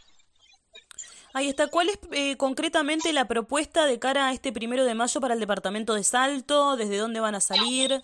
Ahí 1.34 1.50
está. 1.50 1.68
¿Cuál 1.68 1.90
es 1.90 1.98
eh, 2.12 2.38
concretamente 2.38 3.12
la 3.12 3.26
propuesta 3.26 3.86
de 3.86 3.98
cara 3.98 4.28
a 4.28 4.34
este 4.34 4.52
primero 4.52 4.86
de 4.86 4.94
mayo 4.94 5.20
para 5.20 5.34
el 5.34 5.40
departamento 5.40 5.96
de 5.96 6.04
Salto? 6.04 6.76
¿Desde 6.76 6.98
dónde 6.98 7.20
van 7.20 7.34
a 7.34 7.42
salir? 7.42 8.04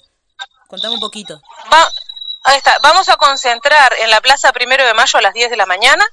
Contame 0.68 0.96
un 0.96 1.00
poquito. 1.00 1.40
ahí 2.44 2.58
está. 2.58 2.80
Vamos 2.82 3.08
a 3.10 3.18
concentrar 3.18 3.94
en 4.00 4.10
la 4.10 4.22
plaza 4.22 4.52
primero 4.52 4.84
de 4.84 4.96
mayo 4.96 5.20
a 5.20 5.22
las 5.22 5.34
10 5.34 5.52
de 5.52 5.58
la 5.58 5.68
mañana 5.68 6.04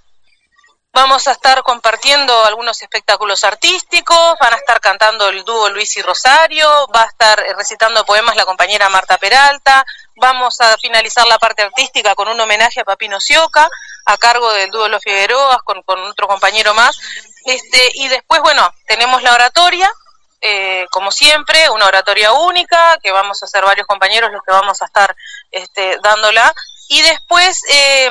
Vamos 0.96 1.28
a 1.28 1.32
estar 1.32 1.62
compartiendo 1.62 2.46
algunos 2.46 2.80
espectáculos 2.80 3.44
artísticos, 3.44 4.34
van 4.40 4.54
a 4.54 4.56
estar 4.56 4.80
cantando 4.80 5.28
el 5.28 5.44
dúo 5.44 5.68
Luis 5.68 5.94
y 5.98 6.00
Rosario, 6.00 6.66
va 6.88 7.02
a 7.02 7.04
estar 7.04 7.38
recitando 7.54 8.02
poemas 8.06 8.34
la 8.34 8.46
compañera 8.46 8.88
Marta 8.88 9.18
Peralta, 9.18 9.84
vamos 10.14 10.58
a 10.62 10.74
finalizar 10.78 11.26
la 11.26 11.38
parte 11.38 11.60
artística 11.60 12.14
con 12.14 12.28
un 12.28 12.40
homenaje 12.40 12.80
a 12.80 12.84
Papino 12.84 13.20
Sioca, 13.20 13.68
a 14.06 14.16
cargo 14.16 14.50
del 14.54 14.70
dúo 14.70 14.88
Los 14.88 15.02
Figueroas, 15.02 15.58
con, 15.64 15.84
otro 15.86 16.28
compañero 16.28 16.72
más. 16.72 16.98
Este, 17.44 17.90
y 17.92 18.08
después, 18.08 18.40
bueno, 18.40 18.66
tenemos 18.86 19.22
la 19.22 19.34
oratoria, 19.34 19.92
eh, 20.40 20.86
como 20.90 21.12
siempre, 21.12 21.68
una 21.68 21.88
oratoria 21.88 22.32
única, 22.32 22.98
que 23.02 23.12
vamos 23.12 23.42
a 23.42 23.46
ser 23.46 23.64
varios 23.64 23.86
compañeros 23.86 24.32
los 24.32 24.42
que 24.42 24.52
vamos 24.52 24.80
a 24.80 24.86
estar 24.86 25.14
este, 25.50 25.98
dándola. 26.02 26.54
Y 26.88 27.02
después 27.02 27.60
eh, 27.68 28.08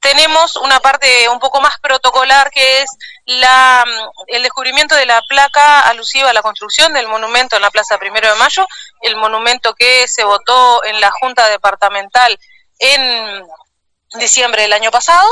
tenemos 0.00 0.56
una 0.56 0.80
parte 0.80 1.28
un 1.28 1.38
poco 1.38 1.60
más 1.60 1.78
protocolar 1.80 2.50
que 2.50 2.82
es 2.82 2.90
la, 3.26 3.84
el 4.28 4.42
descubrimiento 4.42 4.94
de 4.94 5.06
la 5.06 5.22
placa 5.22 5.80
alusiva 5.88 6.30
a 6.30 6.32
la 6.32 6.42
construcción 6.42 6.92
del 6.92 7.08
monumento 7.08 7.56
en 7.56 7.62
la 7.62 7.70
Plaza 7.70 7.98
Primero 7.98 8.28
de 8.28 8.38
Mayo, 8.38 8.66
el 9.02 9.16
monumento 9.16 9.74
que 9.74 10.06
se 10.08 10.24
votó 10.24 10.84
en 10.84 11.00
la 11.00 11.10
Junta 11.10 11.48
Departamental 11.48 12.38
en 12.78 13.44
diciembre 14.14 14.62
del 14.62 14.72
año 14.72 14.90
pasado. 14.90 15.26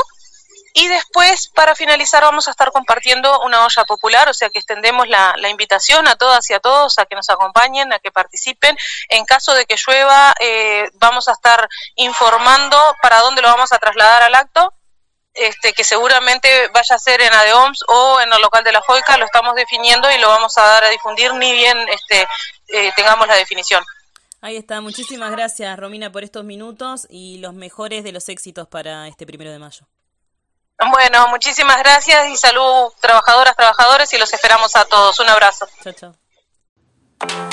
Y 0.77 0.87
después, 0.89 1.47
para 1.47 1.73
finalizar, 1.73 2.21
vamos 2.21 2.47
a 2.47 2.51
estar 2.51 2.71
compartiendo 2.71 3.39
una 3.39 3.65
olla 3.65 3.83
popular, 3.85 4.29
o 4.29 4.33
sea 4.35 4.51
que 4.51 4.59
extendemos 4.59 5.07
la, 5.07 5.33
invitación 5.49 6.07
a 6.07 6.17
todas 6.17 6.47
y 6.51 6.53
a 6.53 6.59
todos 6.59 6.99
a 6.99 7.07
que 7.07 7.15
nos 7.15 7.31
acompañen, 7.31 7.91
a 7.93 7.97
que 7.97 8.11
participen. 8.11 8.77
En 9.09 9.25
caso 9.25 9.55
de 9.55 9.65
que 9.65 9.75
llueva, 9.75 10.35
eh, 10.39 10.87
vamos 10.99 11.29
a 11.29 11.31
estar 11.31 11.67
informando 11.95 12.79
para 13.01 13.21
dónde 13.21 13.41
lo 13.41 13.47
vamos 13.47 13.73
a 13.73 13.79
trasladar 13.79 14.21
al 14.21 14.35
acto. 14.35 14.71
Este, 15.33 15.73
que 15.73 15.83
seguramente 15.83 16.67
vaya 16.67 16.95
a 16.95 16.99
ser 16.99 17.21
en 17.21 17.33
ADEOMS 17.33 17.83
o 17.87 18.21
en 18.21 18.31
el 18.31 18.41
local 18.41 18.63
de 18.63 18.71
la 18.71 18.81
JOICA, 18.81 19.17
lo 19.17 19.25
estamos 19.25 19.55
definiendo 19.55 20.11
y 20.11 20.19
lo 20.19 20.27
vamos 20.27 20.55
a 20.59 20.61
dar 20.61 20.83
a 20.83 20.89
difundir, 20.89 21.33
ni 21.33 21.53
bien 21.53 21.77
este, 21.89 22.27
eh, 22.67 22.91
tengamos 22.95 23.27
la 23.27 23.35
definición. 23.35 23.83
Ahí 24.41 24.57
está, 24.57 24.81
muchísimas 24.81 25.31
gracias 25.31 25.77
Romina 25.79 26.11
por 26.11 26.23
estos 26.23 26.43
minutos 26.43 27.07
y 27.09 27.39
los 27.39 27.55
mejores 27.55 28.03
de 28.03 28.11
los 28.11 28.29
éxitos 28.29 28.67
para 28.67 29.07
este 29.07 29.25
primero 29.25 29.51
de 29.51 29.57
mayo. 29.57 29.87
Bueno, 30.79 31.27
muchísimas 31.29 31.77
gracias 31.79 32.29
y 32.29 32.37
salud, 32.37 32.91
trabajadoras, 32.99 33.55
trabajadores, 33.55 34.13
y 34.13 34.17
los 34.17 34.31
esperamos 34.31 34.75
a 34.75 34.85
todos. 34.85 35.19
Un 35.19 35.29
abrazo. 35.29 35.67
Chao, 35.83 35.93
chao. 35.93 37.47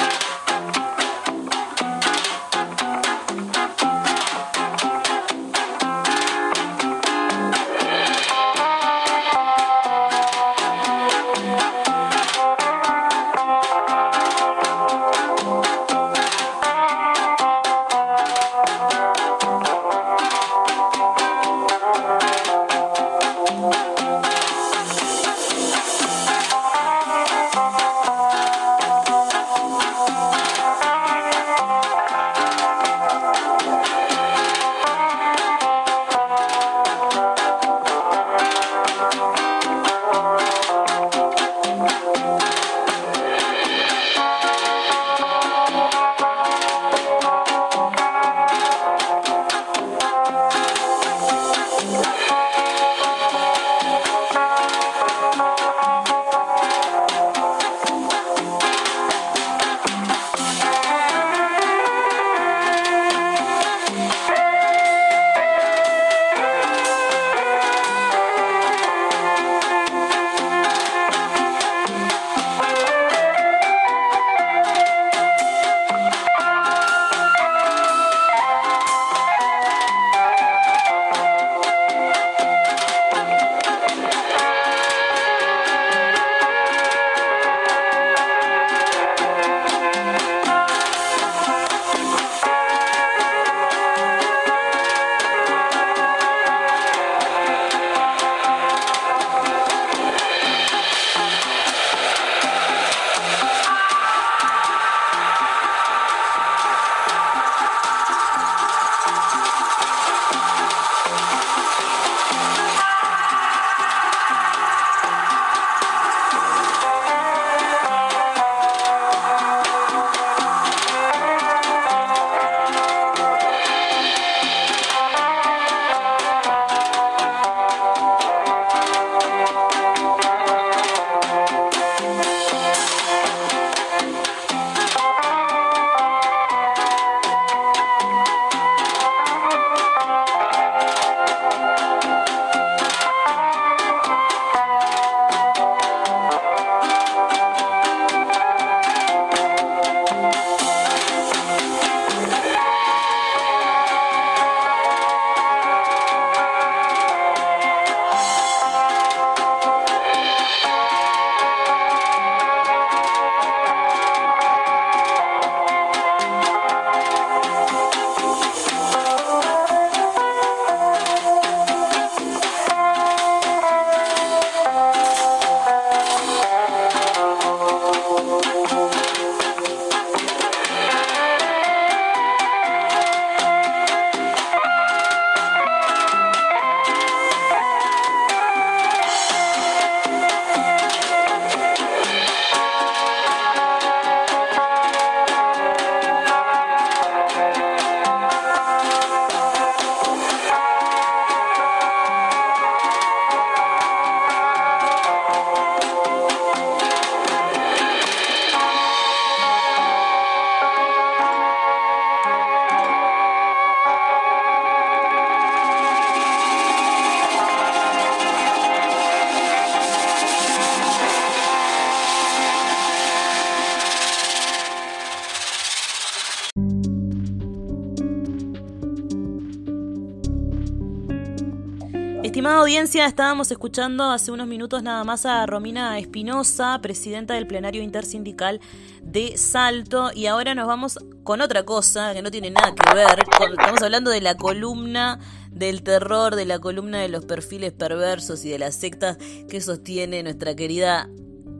Audiencia, 232.54 233.06
estábamos 233.06 233.50
escuchando 233.50 234.04
hace 234.04 234.30
unos 234.30 234.46
minutos 234.46 234.82
nada 234.82 235.02
más 235.02 235.26
a 235.26 235.44
Romina 235.44 235.98
Espinosa, 235.98 236.78
presidenta 236.80 237.34
del 237.34 237.48
plenario 237.48 237.82
intersindical 237.82 238.60
de 239.02 239.36
Salto, 239.36 240.10
y 240.14 240.26
ahora 240.26 240.54
nos 240.54 240.68
vamos 240.68 240.98
con 241.24 241.40
otra 241.40 241.64
cosa 241.64 242.14
que 242.14 242.22
no 242.22 242.30
tiene 242.30 242.50
nada 242.50 242.72
que 242.72 242.94
ver. 242.94 243.24
estamos 243.50 243.82
hablando 243.82 244.10
de 244.10 244.20
la 244.20 244.36
columna 244.36 245.18
del 245.50 245.82
terror, 245.82 246.36
de 246.36 246.46
la 246.46 246.60
columna 246.60 247.00
de 247.00 247.08
los 247.08 247.24
perfiles 247.24 247.72
perversos 247.72 248.44
y 248.44 248.50
de 248.50 248.60
las 248.60 248.76
sectas 248.76 249.18
que 249.48 249.60
sostiene 249.60 250.22
nuestra 250.22 250.54
querida 250.54 251.10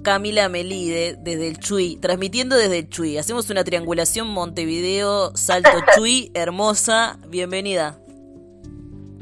Camila 0.05 0.49
Melide 0.49 1.17
desde 1.19 1.49
el 1.49 1.59
Chuy, 1.59 1.97
transmitiendo 1.97 2.57
desde 2.57 2.79
el 2.79 2.89
Chuy. 2.89 3.19
Hacemos 3.19 3.51
una 3.51 3.65
triangulación 3.65 4.29
Montevideo, 4.29 5.37
Salto 5.37 5.77
Chuy, 5.97 6.31
hermosa, 6.35 7.19
bienvenida. 7.29 8.04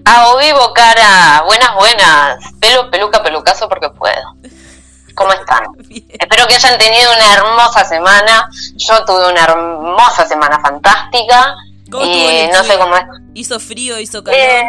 A 0.05 0.37
vivo, 0.37 0.73
cara. 0.75 1.43
Buenas, 1.47 1.75
buenas. 1.75 2.37
Pelo, 2.61 2.91
peluca, 2.91 3.23
pelucazo 3.23 3.69
porque 3.69 3.89
puedo. 3.91 4.37
¿Cómo 5.15 5.33
están? 5.33 5.65
Espero 6.09 6.47
que 6.47 6.55
hayan 6.55 6.79
tenido 6.79 7.13
una 7.13 7.35
hermosa 7.35 7.85
semana. 7.85 8.49
Yo 8.77 9.05
tuve 9.05 9.31
una 9.31 9.45
hermosa 9.45 10.27
semana 10.27 10.59
fantástica. 10.61 11.57
y 11.87 12.49
no 12.53 12.65
sé 12.65 12.79
cómo 12.79 12.97
es. 12.97 13.05
¿Hizo 13.35 13.61
frío, 13.61 13.99
hizo 13.99 14.23
calor? 14.25 14.41
Eh, 14.41 14.65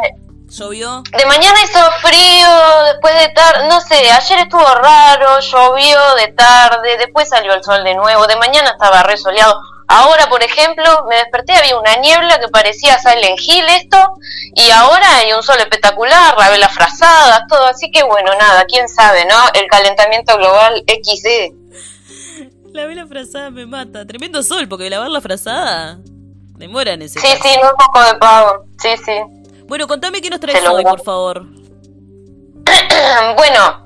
¿Llovió? 0.50 1.02
De 1.18 1.26
mañana 1.26 1.58
hizo 1.64 1.80
frío, 2.02 2.84
después 2.92 3.14
de 3.20 3.30
tarde, 3.30 3.68
no 3.68 3.82
sé, 3.82 4.12
ayer 4.12 4.40
estuvo 4.40 4.64
raro, 4.64 5.40
llovió 5.40 6.16
de 6.16 6.28
tarde, 6.28 6.96
después 6.98 7.28
salió 7.28 7.54
el 7.56 7.64
sol 7.64 7.84
de 7.84 7.96
nuevo, 7.96 8.28
de 8.28 8.36
mañana 8.36 8.70
estaba 8.70 9.02
re 9.02 9.18
soleado. 9.18 9.60
Ahora, 9.96 10.28
por 10.28 10.42
ejemplo, 10.42 11.06
me 11.08 11.18
desperté, 11.18 11.54
había 11.54 11.78
una 11.78 11.96
niebla 11.98 12.40
que 12.40 12.48
parecía 12.48 12.98
Silent 12.98 13.40
Hill 13.40 13.64
esto, 13.80 13.98
y 14.56 14.72
ahora 14.72 15.18
hay 15.18 15.34
un 15.34 15.44
sol 15.44 15.58
espectacular, 15.60 16.36
la 16.36 16.50
vela 16.50 16.68
frazada, 16.68 17.46
todo, 17.48 17.68
así 17.68 17.92
que 17.92 18.02
bueno, 18.02 18.32
nada, 18.40 18.66
quién 18.66 18.90
sabe, 18.90 19.26
¿no? 19.26 19.36
El 19.54 19.68
calentamiento 19.68 20.36
global 20.38 20.84
XD. 20.88 21.54
La 22.74 22.88
vela 22.88 23.06
frazada 23.06 23.52
me 23.52 23.68
mata, 23.68 24.04
tremendo 24.08 24.42
sol, 24.42 24.68
porque 24.68 24.90
lavar 24.90 25.12
la 25.12 25.22
frazada 25.22 26.00
demora 26.58 26.94
en 26.94 27.04
ese 27.04 27.20
Sí, 27.20 27.28
sí, 27.44 27.50
no 27.62 27.70
un 27.70 27.76
poco 27.78 28.04
de 28.04 28.16
pago, 28.16 28.66
sí, 28.80 28.98
sí. 28.98 29.20
Bueno, 29.68 29.86
contame 29.88 30.22
qué 30.22 30.32
nos 30.32 30.40
traes 30.40 30.68
hoy, 30.68 30.84
por 30.84 31.04
favor. 31.04 31.46
bueno, 33.38 33.83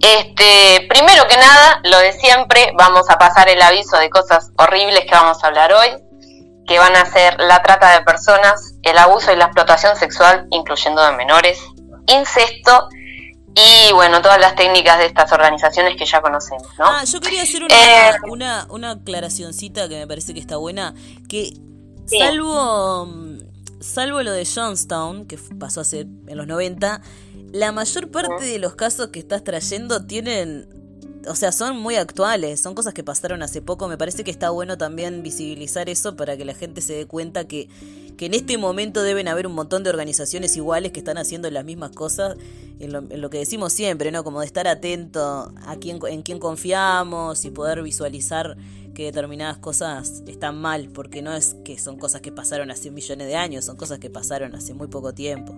este, 0.00 0.86
primero 0.88 1.26
que 1.28 1.36
nada, 1.36 1.80
lo 1.84 1.98
de 1.98 2.12
siempre, 2.12 2.72
vamos 2.76 3.10
a 3.10 3.18
pasar 3.18 3.48
el 3.48 3.60
aviso 3.60 3.96
de 3.98 4.10
cosas 4.10 4.52
horribles 4.56 5.00
que 5.00 5.12
vamos 5.12 5.42
a 5.42 5.48
hablar 5.48 5.72
hoy, 5.72 5.88
que 6.66 6.78
van 6.78 6.94
a 6.96 7.04
ser 7.06 7.40
la 7.40 7.62
trata 7.62 7.98
de 7.98 8.04
personas, 8.04 8.74
el 8.82 8.98
abuso 8.98 9.32
y 9.32 9.36
la 9.36 9.46
explotación 9.46 9.96
sexual, 9.96 10.46
incluyendo 10.50 11.04
de 11.04 11.12
menores, 11.12 11.58
incesto 12.06 12.88
y 13.54 13.92
bueno, 13.92 14.22
todas 14.22 14.38
las 14.38 14.54
técnicas 14.54 14.98
de 14.98 15.06
estas 15.06 15.32
organizaciones 15.32 15.96
que 15.96 16.04
ya 16.04 16.20
conocemos, 16.20 16.68
¿no? 16.78 16.84
Ah, 16.84 17.04
yo 17.04 17.20
quería 17.20 17.42
hacer 17.42 17.64
una, 17.64 18.10
eh, 18.10 18.12
una, 18.28 18.66
una 18.70 18.90
aclaracioncita 18.92 19.88
que 19.88 19.96
me 19.96 20.06
parece 20.06 20.32
que 20.32 20.38
está 20.38 20.58
buena, 20.58 20.94
que 21.28 21.54
salvo, 22.06 23.08
salvo 23.80 24.22
lo 24.22 24.30
de 24.30 24.46
Johnstown, 24.46 25.26
que 25.26 25.38
pasó 25.58 25.80
hace 25.80 26.00
en 26.00 26.36
los 26.36 26.46
90, 26.46 27.00
la 27.52 27.72
mayor 27.72 28.10
parte 28.10 28.44
de 28.44 28.58
los 28.58 28.74
casos 28.74 29.08
que 29.08 29.18
estás 29.18 29.42
trayendo 29.42 30.04
tienen, 30.04 30.68
o 31.26 31.34
sea, 31.34 31.52
son 31.52 31.78
muy 31.78 31.96
actuales, 31.96 32.60
son 32.60 32.74
cosas 32.74 32.94
que 32.94 33.02
pasaron 33.02 33.42
hace 33.42 33.62
poco. 33.62 33.88
Me 33.88 33.96
parece 33.96 34.24
que 34.24 34.30
está 34.30 34.50
bueno 34.50 34.76
también 34.76 35.22
visibilizar 35.22 35.88
eso 35.88 36.16
para 36.16 36.36
que 36.36 36.44
la 36.44 36.54
gente 36.54 36.80
se 36.80 36.94
dé 36.94 37.06
cuenta 37.06 37.46
que, 37.46 37.68
que 38.16 38.26
en 38.26 38.34
este 38.34 38.58
momento 38.58 39.02
deben 39.02 39.28
haber 39.28 39.46
un 39.46 39.54
montón 39.54 39.82
de 39.82 39.90
organizaciones 39.90 40.56
iguales 40.56 40.92
que 40.92 40.98
están 40.98 41.16
haciendo 41.16 41.50
las 41.50 41.64
mismas 41.64 41.90
cosas, 41.92 42.36
en 42.80 42.92
lo, 43.20 43.30
que 43.30 43.38
decimos 43.38 43.72
siempre, 43.72 44.12
¿no? 44.12 44.22
Como 44.24 44.40
de 44.40 44.46
estar 44.46 44.68
atento 44.68 45.52
a 45.66 45.76
quién, 45.80 45.98
en 46.08 46.22
quién 46.22 46.38
confiamos 46.38 47.44
y 47.44 47.50
poder 47.50 47.82
visualizar 47.82 48.56
que 48.94 49.04
determinadas 49.04 49.58
cosas 49.58 50.22
están 50.26 50.60
mal, 50.60 50.88
porque 50.88 51.22
no 51.22 51.32
es 51.32 51.56
que 51.64 51.78
son 51.78 51.98
cosas 51.98 52.20
que 52.20 52.30
pasaron 52.30 52.70
hace 52.70 52.90
millones 52.90 53.26
de 53.26 53.36
años, 53.36 53.64
son 53.64 53.76
cosas 53.76 53.98
que 53.98 54.10
pasaron 54.10 54.54
hace 54.54 54.74
muy 54.74 54.88
poco 54.88 55.14
tiempo. 55.14 55.54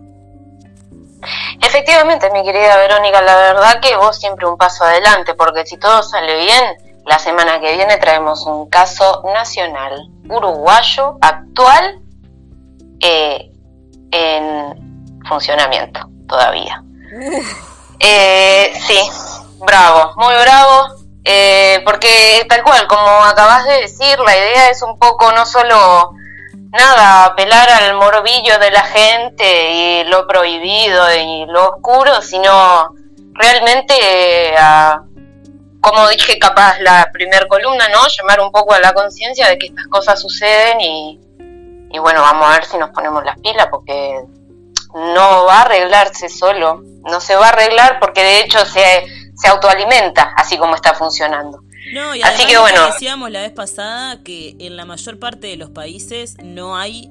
Efectivamente, 1.61 2.30
mi 2.30 2.42
querida 2.42 2.76
Verónica, 2.76 3.20
la 3.22 3.37
verdad 3.37 3.80
que 3.80 3.96
vos 3.96 4.16
siempre 4.18 4.46
un 4.46 4.56
paso 4.56 4.85
adelante, 4.85 5.35
porque 5.35 5.66
si 5.66 5.76
todo 5.76 6.02
sale 6.02 6.37
bien, 6.37 6.76
la 7.06 7.18
semana 7.18 7.61
que 7.61 7.76
viene 7.76 7.96
traemos 7.96 8.46
un 8.46 8.68
caso 8.68 9.22
nacional 9.35 10.09
uruguayo 10.28 11.16
actual 11.20 12.00
eh, 13.00 13.50
en 14.11 15.20
funcionamiento 15.28 16.09
todavía. 16.26 16.83
Eh, 18.02 18.72
sí, 18.87 18.98
bravo, 19.59 20.14
muy 20.16 20.33
bravo, 20.37 20.88
eh, 21.22 21.83
porque 21.85 22.46
tal 22.48 22.62
cual, 22.62 22.87
como 22.87 23.06
acabas 23.24 23.66
de 23.66 23.83
decir, 23.83 24.18
la 24.20 24.35
idea 24.35 24.70
es 24.70 24.80
un 24.80 24.98
poco 24.98 25.30
no 25.33 25.44
solo 25.44 26.14
nada, 26.72 27.26
apelar 27.26 27.68
al 27.70 27.94
morbillo 27.94 28.59
de 28.59 28.70
la 28.70 28.83
gente 28.83 29.72
y 29.72 30.04
lo 30.04 30.26
prohibido 30.26 31.14
y 31.14 31.46
lo 31.46 31.70
oscuro, 31.70 32.22
sino 32.22 32.94
realmente 33.35 33.94
eh, 34.00 34.54
a, 34.59 35.02
como 35.80 36.09
dije 36.09 36.38
capaz 36.38 36.78
la 36.80 37.11
primer 37.12 37.48
columna, 37.48 37.88
¿no? 37.88 38.06
Llamar 38.06 38.40
un 38.40 38.52
poco 38.52 38.74
a 38.74 38.80
la 38.80 38.92
conciencia 38.92 39.48
de 39.48 39.59
que 39.59 39.66
estas 39.66 39.87
cosas 39.88 40.20
suceden 40.20 40.80
y, 40.80 41.20
y 41.90 41.98
bueno, 41.98 42.20
vamos 42.20 42.46
a 42.48 42.52
ver 42.52 42.64
si 42.64 42.76
nos 42.78 42.90
ponemos 42.90 43.24
las 43.24 43.38
pilas 43.38 43.68
porque 43.70 44.22
no 44.94 45.44
va 45.44 45.59
a 45.59 45.62
arreglarse 45.62 46.28
solo, 46.28 46.83
no 47.04 47.20
se 47.20 47.37
va 47.37 47.46
a 47.46 47.50
arreglar 47.50 47.98
porque 48.00 48.22
de 48.22 48.40
hecho 48.40 48.64
se, 48.64 49.04
se 49.35 49.48
autoalimenta 49.48 50.35
así 50.37 50.59
como 50.59 50.74
está 50.74 50.94
funcionando. 50.94 51.61
No, 51.95 52.14
y 52.14 52.23
Así 52.23 52.47
que 52.47 52.59
bueno. 52.59 52.87
Decíamos 52.87 53.31
la 53.31 53.40
vez 53.43 53.53
pasada 53.53 54.23
que 54.23 54.57
en 54.59 54.77
la 54.77 54.85
mayor 54.85 55.19
parte 55.19 55.47
de 55.47 55.57
los 55.57 55.71
países 55.71 56.37
no 56.43 56.77
hay 56.77 57.11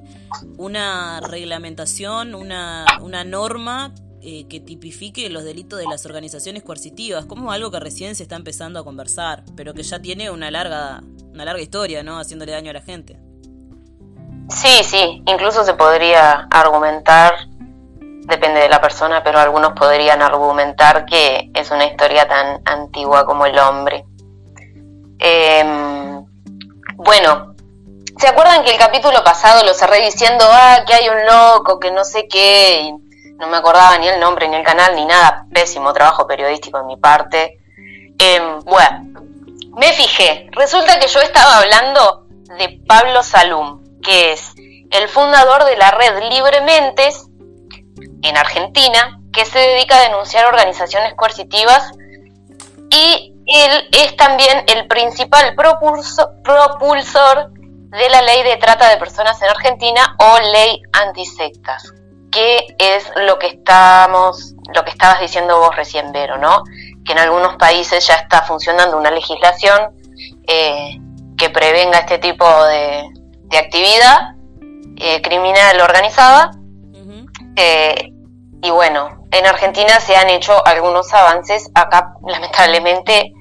una 0.56 1.20
reglamentación, 1.20 2.34
una, 2.34 2.86
una 3.00 3.24
norma 3.24 3.92
eh, 4.22 4.46
que 4.48 4.60
tipifique 4.60 5.30
los 5.30 5.44
delitos 5.44 5.78
de 5.78 5.86
las 5.86 6.04
organizaciones 6.04 6.62
coercitivas, 6.62 7.24
como 7.24 7.52
algo 7.52 7.70
que 7.70 7.80
recién 7.80 8.14
se 8.14 8.22
está 8.22 8.36
empezando 8.36 8.78
a 8.78 8.84
conversar, 8.84 9.44
pero 9.56 9.72
que 9.72 9.82
ya 9.82 10.00
tiene 10.00 10.30
una 10.30 10.50
larga, 10.50 11.00
una 11.32 11.46
larga 11.46 11.62
historia, 11.62 12.02
¿no? 12.02 12.18
Haciéndole 12.18 12.52
daño 12.52 12.70
a 12.70 12.74
la 12.74 12.82
gente. 12.82 13.18
Sí, 14.50 14.82
sí, 14.84 15.22
incluso 15.26 15.64
se 15.64 15.72
podría 15.72 16.48
argumentar, 16.50 17.32
depende 18.26 18.60
de 18.60 18.68
la 18.68 18.80
persona, 18.82 19.22
pero 19.22 19.38
algunos 19.38 19.72
podrían 19.72 20.20
argumentar 20.20 21.06
que 21.06 21.50
es 21.54 21.70
una 21.70 21.86
historia 21.86 22.28
tan 22.28 22.60
antigua 22.66 23.24
como 23.24 23.46
el 23.46 23.58
hombre. 23.58 24.04
Eh, 25.20 25.64
bueno, 26.96 27.54
¿se 28.18 28.28
acuerdan 28.28 28.64
que 28.64 28.72
el 28.72 28.78
capítulo 28.78 29.22
pasado 29.22 29.64
lo 29.64 29.74
cerré 29.74 30.02
diciendo, 30.02 30.44
ah, 30.50 30.84
que 30.86 30.94
hay 30.94 31.08
un 31.08 31.26
loco, 31.26 31.78
que 31.78 31.90
no 31.90 32.04
sé 32.04 32.26
qué? 32.28 32.92
no 33.40 33.48
me 33.48 33.56
acordaba 33.56 33.96
ni 33.98 34.06
el 34.06 34.20
nombre, 34.20 34.46
ni 34.48 34.56
el 34.56 34.62
canal, 34.62 34.94
ni 34.94 35.06
nada. 35.06 35.46
Pésimo 35.52 35.92
trabajo 35.94 36.26
periodístico 36.26 36.78
en 36.78 36.86
mi 36.86 36.96
parte. 36.98 37.58
Em, 38.18 38.60
bueno, 38.60 39.22
me 39.76 39.92
fijé. 39.94 40.48
Resulta 40.52 41.00
que 41.00 41.08
yo 41.08 41.20
estaba 41.20 41.58
hablando 41.58 42.26
de 42.58 42.80
Pablo 42.86 43.22
Salum, 43.22 43.82
que 44.02 44.32
es 44.32 44.52
el 44.90 45.08
fundador 45.08 45.64
de 45.64 45.76
la 45.76 45.90
red 45.90 46.30
Librementes 46.30 47.28
en 48.22 48.36
Argentina, 48.36 49.18
que 49.32 49.46
se 49.46 49.58
dedica 49.58 49.96
a 49.96 50.02
denunciar 50.02 50.44
organizaciones 50.44 51.14
coercitivas 51.14 51.92
y 52.90 53.29
él 53.50 53.88
es 53.92 54.16
también 54.16 54.64
el 54.68 54.86
principal 54.86 55.54
propulsor, 55.54 57.50
de 57.90 58.08
la 58.08 58.22
ley 58.22 58.44
de 58.44 58.56
trata 58.56 58.88
de 58.88 58.98
personas 58.98 59.42
en 59.42 59.48
Argentina 59.48 60.16
o 60.18 60.38
ley 60.52 60.80
antisectas, 60.92 61.92
que 62.30 62.76
es 62.78 63.10
lo 63.26 63.38
que 63.38 63.48
estamos, 63.48 64.54
lo 64.72 64.84
que 64.84 64.90
estabas 64.90 65.20
diciendo 65.20 65.58
vos 65.58 65.74
recién, 65.74 66.12
Vero, 66.12 66.38
¿no? 66.38 66.62
Que 67.04 67.12
en 67.12 67.18
algunos 67.18 67.56
países 67.56 68.06
ya 68.06 68.14
está 68.14 68.42
funcionando 68.42 68.96
una 68.96 69.10
legislación 69.10 69.92
eh, 70.46 71.00
que 71.36 71.50
prevenga 71.50 71.98
este 71.98 72.18
tipo 72.18 72.46
de, 72.66 73.10
actividad 73.58 74.36
eh, 74.96 75.20
criminal 75.22 75.80
organizada. 75.80 76.52
Eh, 77.56 78.12
y 78.62 78.70
bueno, 78.70 79.26
en 79.32 79.46
Argentina 79.46 79.98
se 79.98 80.14
han 80.14 80.28
hecho 80.28 80.64
algunos 80.64 81.12
avances, 81.12 81.70
acá 81.74 82.14
lamentablemente 82.24 83.32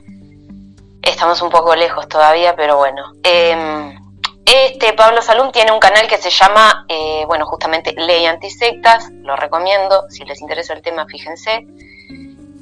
estamos 1.01 1.41
un 1.41 1.49
poco 1.49 1.75
lejos 1.75 2.07
todavía, 2.07 2.55
pero 2.55 2.77
bueno. 2.77 3.13
Em, 3.23 3.97
este 4.45 4.93
Pablo 4.93 5.21
Salum 5.21 5.51
tiene 5.51 5.71
un 5.71 5.79
canal 5.79 6.07
que 6.07 6.17
se 6.17 6.31
llama, 6.31 6.85
eh, 6.87 7.23
bueno, 7.27 7.45
justamente 7.45 7.93
Ley 7.95 8.25
Antisectas, 8.25 9.09
lo 9.21 9.35
recomiendo, 9.35 10.05
si 10.09 10.25
les 10.25 10.41
interesa 10.41 10.73
el 10.73 10.81
tema, 10.81 11.05
fíjense. 11.05 11.67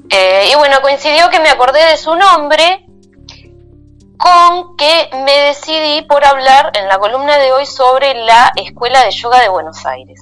Eh, 0.10 0.50
y 0.52 0.56
bueno, 0.56 0.82
coincidió 0.82 1.30
que 1.30 1.40
me 1.40 1.50
acordé 1.50 1.84
de 1.86 1.98
su 1.98 2.16
nombre 2.16 2.86
con 4.18 4.76
que 4.76 5.10
me 5.26 5.38
decidí 5.44 6.02
por 6.02 6.26
hablar 6.26 6.72
en 6.76 6.88
la 6.88 6.98
columna 6.98 7.38
de 7.38 7.52
hoy 7.54 7.66
sobre 7.66 8.16
la 8.16 8.52
Escuela 8.56 9.04
de 9.06 9.12
Yoga 9.12 9.42
de 9.42 9.50
Buenos 9.50 9.86
Aires, 9.86 10.22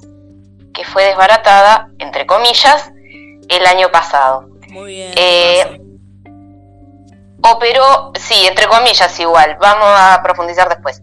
que 0.72 0.84
fue 0.84 1.04
desbaratada, 1.04 1.88
entre 1.98 2.26
comillas, 2.26 2.92
el 3.48 3.66
año 3.66 3.90
pasado. 3.90 4.48
Muy 4.68 4.92
bien. 4.92 5.12
Eh, 5.16 5.80
operó, 7.52 8.12
sí, 8.18 8.46
entre 8.46 8.66
comillas 8.66 9.18
igual, 9.20 9.56
vamos 9.60 9.88
a 9.88 10.20
profundizar 10.22 10.68
después. 10.68 11.00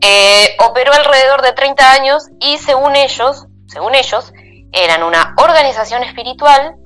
Eh, 0.00 0.56
operó 0.64 0.92
alrededor 0.92 1.42
de 1.42 1.52
30 1.52 1.92
años 1.92 2.24
y 2.40 2.58
según 2.58 2.96
ellos, 2.96 3.46
según 3.66 3.94
ellos, 3.94 4.32
eran 4.72 5.02
una 5.02 5.34
organización 5.38 6.02
espiritual 6.04 6.76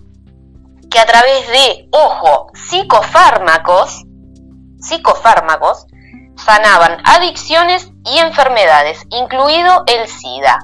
que 0.90 0.98
a 0.98 1.06
través 1.06 1.46
de, 1.48 1.88
ojo, 1.90 2.48
psicofármacos, 2.54 4.04
psicofármacos, 4.78 5.86
sanaban 6.36 6.98
adicciones 7.04 7.90
y 8.04 8.18
enfermedades, 8.18 9.04
incluido 9.10 9.84
el 9.86 10.06
SIDA. 10.08 10.58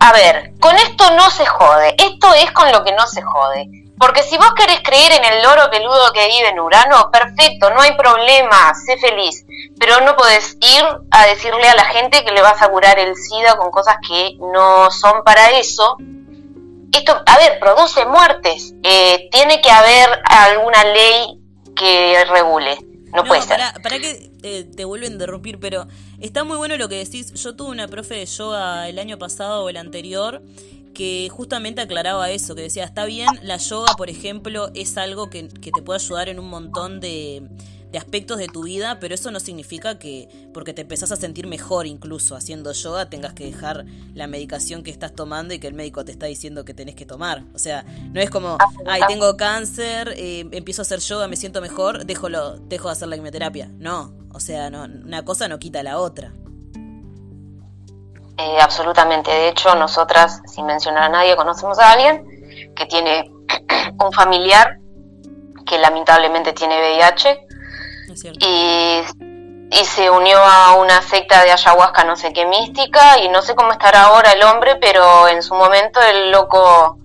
A 0.00 0.12
ver, 0.12 0.54
con 0.60 0.74
esto 0.76 1.04
no 1.16 1.30
se 1.30 1.46
jode, 1.46 1.94
esto 1.98 2.32
es 2.34 2.50
con 2.52 2.70
lo 2.72 2.84
que 2.84 2.92
no 2.92 3.06
se 3.06 3.22
jode. 3.22 3.68
Porque 3.98 4.22
si 4.22 4.36
vos 4.36 4.52
querés 4.54 4.80
creer 4.82 5.12
en 5.12 5.24
el 5.24 5.42
loro 5.42 5.70
peludo 5.70 6.12
que 6.12 6.26
vive 6.28 6.48
en 6.48 6.60
Urano, 6.60 7.10
perfecto, 7.10 7.70
no 7.70 7.80
hay 7.80 7.96
problema, 7.96 8.72
sé 8.74 8.96
feliz. 8.98 9.44
Pero 9.78 10.00
no 10.00 10.16
podés 10.16 10.56
ir 10.60 10.84
a 11.10 11.26
decirle 11.26 11.68
a 11.68 11.74
la 11.74 11.84
gente 11.86 12.24
que 12.24 12.32
le 12.32 12.40
vas 12.40 12.62
a 12.62 12.68
curar 12.68 12.98
el 12.98 13.16
SIDA 13.16 13.56
con 13.56 13.70
cosas 13.70 13.96
que 14.06 14.36
no 14.38 14.90
son 14.90 15.24
para 15.24 15.50
eso. 15.58 15.96
Esto, 16.92 17.22
a 17.26 17.38
ver, 17.38 17.58
produce 17.58 18.06
muertes. 18.06 18.74
Eh, 18.82 19.28
tiene 19.30 19.60
que 19.60 19.70
haber 19.70 20.20
alguna 20.24 20.84
ley 20.84 21.40
que 21.76 22.24
regule. 22.24 22.78
No, 23.14 23.24
puede 23.24 23.42
ser. 23.42 23.60
Para, 23.82 23.98
que 23.98 24.30
eh, 24.42 24.64
te 24.64 24.84
vuelvo 24.84 25.06
a 25.06 25.10
interrumpir, 25.10 25.58
pero 25.58 25.86
está 26.20 26.44
muy 26.44 26.56
bueno 26.56 26.76
lo 26.76 26.88
que 26.88 26.96
decís. 26.96 27.32
Yo 27.34 27.56
tuve 27.56 27.70
una 27.70 27.88
profe 27.88 28.14
de 28.14 28.26
yoga 28.26 28.88
el 28.88 28.98
año 28.98 29.18
pasado 29.18 29.64
o 29.64 29.68
el 29.68 29.76
anterior 29.76 30.42
que 30.94 31.28
justamente 31.30 31.80
aclaraba 31.80 32.30
eso, 32.30 32.54
que 32.54 32.62
decía, 32.62 32.84
está 32.84 33.04
bien, 33.04 33.28
la 33.42 33.56
yoga, 33.56 33.94
por 33.96 34.10
ejemplo, 34.10 34.70
es 34.74 34.96
algo 34.96 35.30
que, 35.30 35.48
que 35.48 35.70
te 35.70 35.82
puede 35.82 36.00
ayudar 36.00 36.28
en 36.28 36.38
un 36.38 36.48
montón 36.48 37.00
de, 37.00 37.48
aspectos 37.96 38.38
de 38.38 38.48
tu 38.48 38.64
vida, 38.64 38.98
pero 39.00 39.14
eso 39.14 39.30
no 39.30 39.40
significa 39.40 39.98
que 39.98 40.28
porque 40.52 40.74
te 40.74 40.82
empezás 40.82 41.10
a 41.10 41.16
sentir 41.16 41.46
mejor 41.46 41.86
incluso 41.86 42.36
haciendo 42.36 42.70
yoga 42.72 43.08
tengas 43.08 43.32
que 43.32 43.46
dejar 43.46 43.86
la 44.14 44.26
medicación 44.26 44.82
que 44.82 44.90
estás 44.90 45.14
tomando 45.14 45.54
y 45.54 45.58
que 45.58 45.68
el 45.68 45.74
médico 45.74 46.04
te 46.04 46.12
está 46.12 46.26
diciendo 46.26 46.64
que 46.66 46.74
tenés 46.74 46.94
que 46.94 47.06
tomar. 47.06 47.44
O 47.54 47.58
sea, 47.58 47.84
no 48.12 48.20
es 48.20 48.28
como, 48.28 48.58
ay, 48.86 49.00
tengo 49.08 49.36
cáncer, 49.36 50.14
eh, 50.16 50.46
empiezo 50.52 50.82
a 50.82 50.84
hacer 50.84 51.00
yoga, 51.00 51.28
me 51.28 51.36
siento 51.36 51.60
mejor, 51.60 52.04
dejo, 52.04 52.28
lo, 52.28 52.58
dejo 52.58 52.88
de 52.88 52.92
hacer 52.92 53.08
la 53.08 53.16
quimioterapia. 53.16 53.70
No, 53.78 54.12
o 54.32 54.40
sea, 54.40 54.68
no, 54.70 54.84
una 54.84 55.24
cosa 55.24 55.48
no 55.48 55.58
quita 55.58 55.82
la 55.82 55.98
otra. 55.98 56.34
Eh, 58.38 58.58
absolutamente. 58.60 59.32
De 59.32 59.48
hecho, 59.48 59.74
nosotras, 59.74 60.40
sin 60.46 60.64
mencionar 60.64 61.04
a 61.04 61.08
nadie, 61.08 61.34
conocemos 61.34 61.78
a 61.80 61.90
alguien 61.90 62.72
que 62.76 62.86
tiene 62.86 63.30
un 63.98 64.12
familiar 64.12 64.78
que 65.66 65.76
lamentablemente 65.78 66.52
tiene 66.52 66.78
VIH 66.78 67.46
y, 68.40 69.02
y, 69.70 69.84
se 69.84 70.08
unió 70.08 70.38
a 70.38 70.76
una 70.76 71.02
secta 71.02 71.44
de 71.44 71.50
ayahuasca 71.50 72.04
no 72.04 72.16
sé 72.16 72.32
qué 72.32 72.46
mística 72.46 73.18
y 73.18 73.28
no 73.28 73.42
sé 73.42 73.54
cómo 73.54 73.72
estará 73.72 74.04
ahora 74.04 74.32
el 74.32 74.42
hombre, 74.44 74.76
pero 74.76 75.28
en 75.28 75.42
su 75.42 75.54
momento 75.54 76.00
el 76.00 76.30
loco 76.30 76.96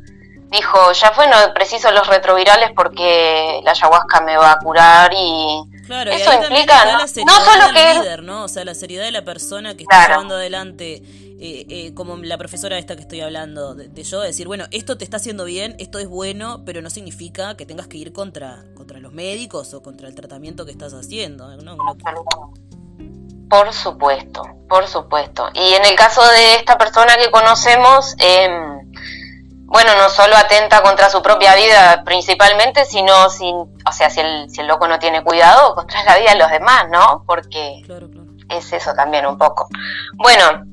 dijo, 0.50 0.91
ya 0.93 1.12
fue, 1.12 1.28
no 1.28 1.36
preciso 1.54 1.91
los 1.91 2.08
retrovirales 2.08 2.72
porque 2.76 3.60
la 3.63 3.72
ayahuasca 3.72 4.22
me 4.22 4.38
va 4.38 4.52
a 4.52 4.60
curar 4.60 5.12
y 5.13 5.63
eso 5.89 6.34
implica 6.34 6.86
no, 6.86 7.08
solo 7.08 7.74
que 7.74 8.00
líder, 8.00 8.24
¿no? 8.24 8.43
O 8.43 8.48
sea, 8.48 8.63
la 8.63 8.74
seriedad 8.74 9.04
de 9.04 9.12
la 9.12 9.24
persona 9.24 9.76
que 9.76 9.84
está 9.84 10.08
llevando 10.08 10.36
adelante 10.36 11.02
eh, 11.39 11.65
eh, 11.67 11.93
como 11.93 12.15
la 12.17 12.38
profesora 12.38 12.78
esta 12.78 12.96
que 12.96 13.02
estoy 13.02 13.22
hablando 13.22 13.76
de, 13.76 14.04
yo, 14.04 14.22
decir, 14.22 14.48
bueno, 14.48 14.65
esto 14.72 14.98
te 14.98 15.04
está 15.04 15.17
haciendo 15.17 15.46
bien, 15.46 15.76
esto 15.80 16.00
es 16.00 16.08
bueno, 16.08 16.63
pero 16.65 16.82
no 16.82 16.89
significa 16.89 17.58
que 17.58 17.65
tengas 17.65 17.88
que 17.88 17.98
ir 17.98 18.13
contra, 18.13 18.63
contra 18.76 19.00
los 19.00 19.13
médicos 19.13 19.74
o 19.74 19.82
contra 19.82 20.08
el 20.08 20.15
tratamiento 20.15 20.65
que 20.65 20.72
estás 20.72 20.93
haciendo. 20.93 21.50
Por 23.50 23.74
supuesto, 23.74 24.43
por 24.69 24.88
supuesto. 24.88 25.50
Y 25.54 25.74
en 25.74 25.86
el 25.86 25.96
caso 25.96 26.22
de 26.26 26.56
esta 26.56 26.78
persona 26.78 27.17
que 27.17 27.30
conocemos, 27.30 28.15
em, 28.19 28.91
bueno, 29.65 29.91
no 29.98 30.10
solo 30.10 30.36
atenta 30.36 30.82
contra 30.82 31.10
su 31.10 31.22
propia 31.22 31.56
vida 31.56 32.04
principalmente, 32.06 32.86
sino 32.86 33.30
sin, 33.30 33.56
o 33.56 33.91
sea, 33.91 34.10
si 34.10 34.22
el, 34.22 34.50
si 34.50 34.62
el 34.62 34.67
loco 34.67 34.88
no 34.88 35.00
tiene 35.00 35.24
cuidado, 35.24 35.76
contra 35.76 36.04
la 36.04 36.17
vida 36.17 36.32
de 36.32 36.39
los 36.39 36.52
demás, 36.52 36.86
¿no? 36.91 37.24
Porque 37.26 37.82
es 38.50 38.72
eso 38.72 38.93
también 38.93 39.26
un 39.26 39.38
poco. 39.38 39.67
Bueno, 40.15 40.73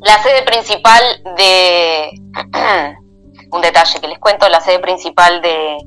la 0.00 0.22
sede 0.22 0.42
principal 0.42 1.02
de... 1.36 2.10
un 3.52 3.60
detalle 3.60 4.00
que 4.00 4.08
les 4.08 4.18
cuento, 4.18 4.48
la 4.48 4.60
sede 4.60 4.80
principal 4.80 5.40
de 5.40 5.78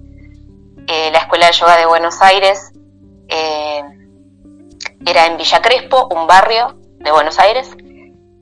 eh, 0.88 1.12
la 1.12 1.20
Escuela 1.20 1.48
de 1.48 1.54
Yoga 1.54 1.78
de 1.78 1.86
Buenos 1.86 2.22
Aires 2.22 2.72
eh, 3.28 3.84
era 5.06 5.26
en 5.28 5.38
Villa 5.38 5.62
Crespo, 5.62 6.08
un 6.12 6.28
barrio 6.28 6.78
de 7.00 7.12
Buenos 7.12 7.40
Aires, 7.40 7.70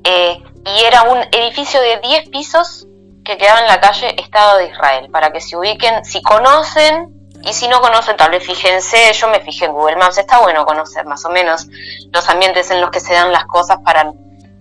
eh, 0.03 0.41
y 0.65 0.83
era 0.83 1.03
un 1.03 1.19
edificio 1.31 1.81
de 1.81 1.99
10 1.99 2.29
pisos 2.29 2.87
que 3.23 3.37
quedaba 3.37 3.59
en 3.59 3.67
la 3.67 3.81
calle 3.81 4.15
Estado 4.19 4.59
de 4.59 4.67
Israel, 4.67 5.09
para 5.11 5.31
que 5.31 5.41
se 5.41 5.57
ubiquen, 5.57 6.05
si 6.05 6.21
conocen, 6.21 7.13
y 7.43 7.53
si 7.53 7.67
no 7.67 7.81
conocen, 7.81 8.17
tal 8.17 8.31
vez 8.31 8.43
fíjense, 8.43 9.13
yo 9.13 9.27
me 9.27 9.39
fijé 9.41 9.65
en 9.65 9.73
Google 9.73 9.97
Maps, 9.97 10.17
está 10.17 10.39
bueno 10.39 10.65
conocer 10.65 11.05
más 11.05 11.23
o 11.25 11.29
menos 11.29 11.67
los 12.11 12.29
ambientes 12.29 12.71
en 12.71 12.81
los 12.81 12.89
que 12.89 12.99
se 12.99 13.13
dan 13.13 13.31
las 13.31 13.45
cosas 13.45 13.77
para 13.83 14.11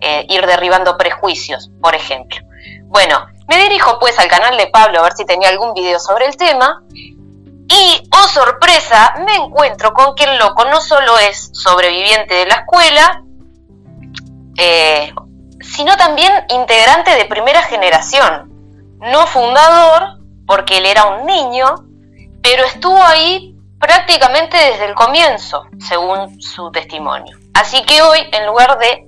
eh, 0.07 0.25
ir 0.29 0.45
derribando 0.45 0.97
prejuicios, 0.97 1.69
por 1.81 1.93
ejemplo. 1.95 2.39
Bueno, 2.83 3.27
me 3.47 3.57
dirijo 3.57 3.99
pues 3.99 4.17
al 4.19 4.27
canal 4.27 4.57
de 4.57 4.67
Pablo 4.67 4.99
a 4.99 5.03
ver 5.03 5.13
si 5.13 5.25
tenía 5.25 5.49
algún 5.49 5.73
video 5.73 5.99
sobre 5.99 6.25
el 6.25 6.37
tema 6.37 6.83
y, 6.89 8.09
oh 8.13 8.27
sorpresa, 8.29 9.15
me 9.25 9.35
encuentro 9.35 9.93
con 9.93 10.15
que 10.15 10.23
el 10.23 10.37
loco 10.37 10.63
no 10.65 10.79
solo 10.79 11.19
es 11.19 11.49
sobreviviente 11.51 12.33
de 12.33 12.45
la 12.45 12.55
escuela, 12.55 13.23
eh, 14.57 15.13
sino 15.59 15.97
también 15.97 16.31
integrante 16.49 17.15
de 17.15 17.25
primera 17.25 17.61
generación, 17.63 18.49
no 19.01 19.27
fundador, 19.27 20.19
porque 20.45 20.77
él 20.77 20.85
era 20.85 21.05
un 21.05 21.25
niño, 21.25 21.75
pero 22.41 22.63
estuvo 22.63 23.03
ahí 23.03 23.57
prácticamente 23.79 24.55
desde 24.55 24.85
el 24.85 24.95
comienzo, 24.95 25.63
según 25.85 26.41
su 26.41 26.71
testimonio. 26.71 27.37
Así 27.53 27.83
que 27.83 28.01
hoy, 28.01 28.19
en 28.31 28.45
lugar 28.45 28.79
de 28.79 29.05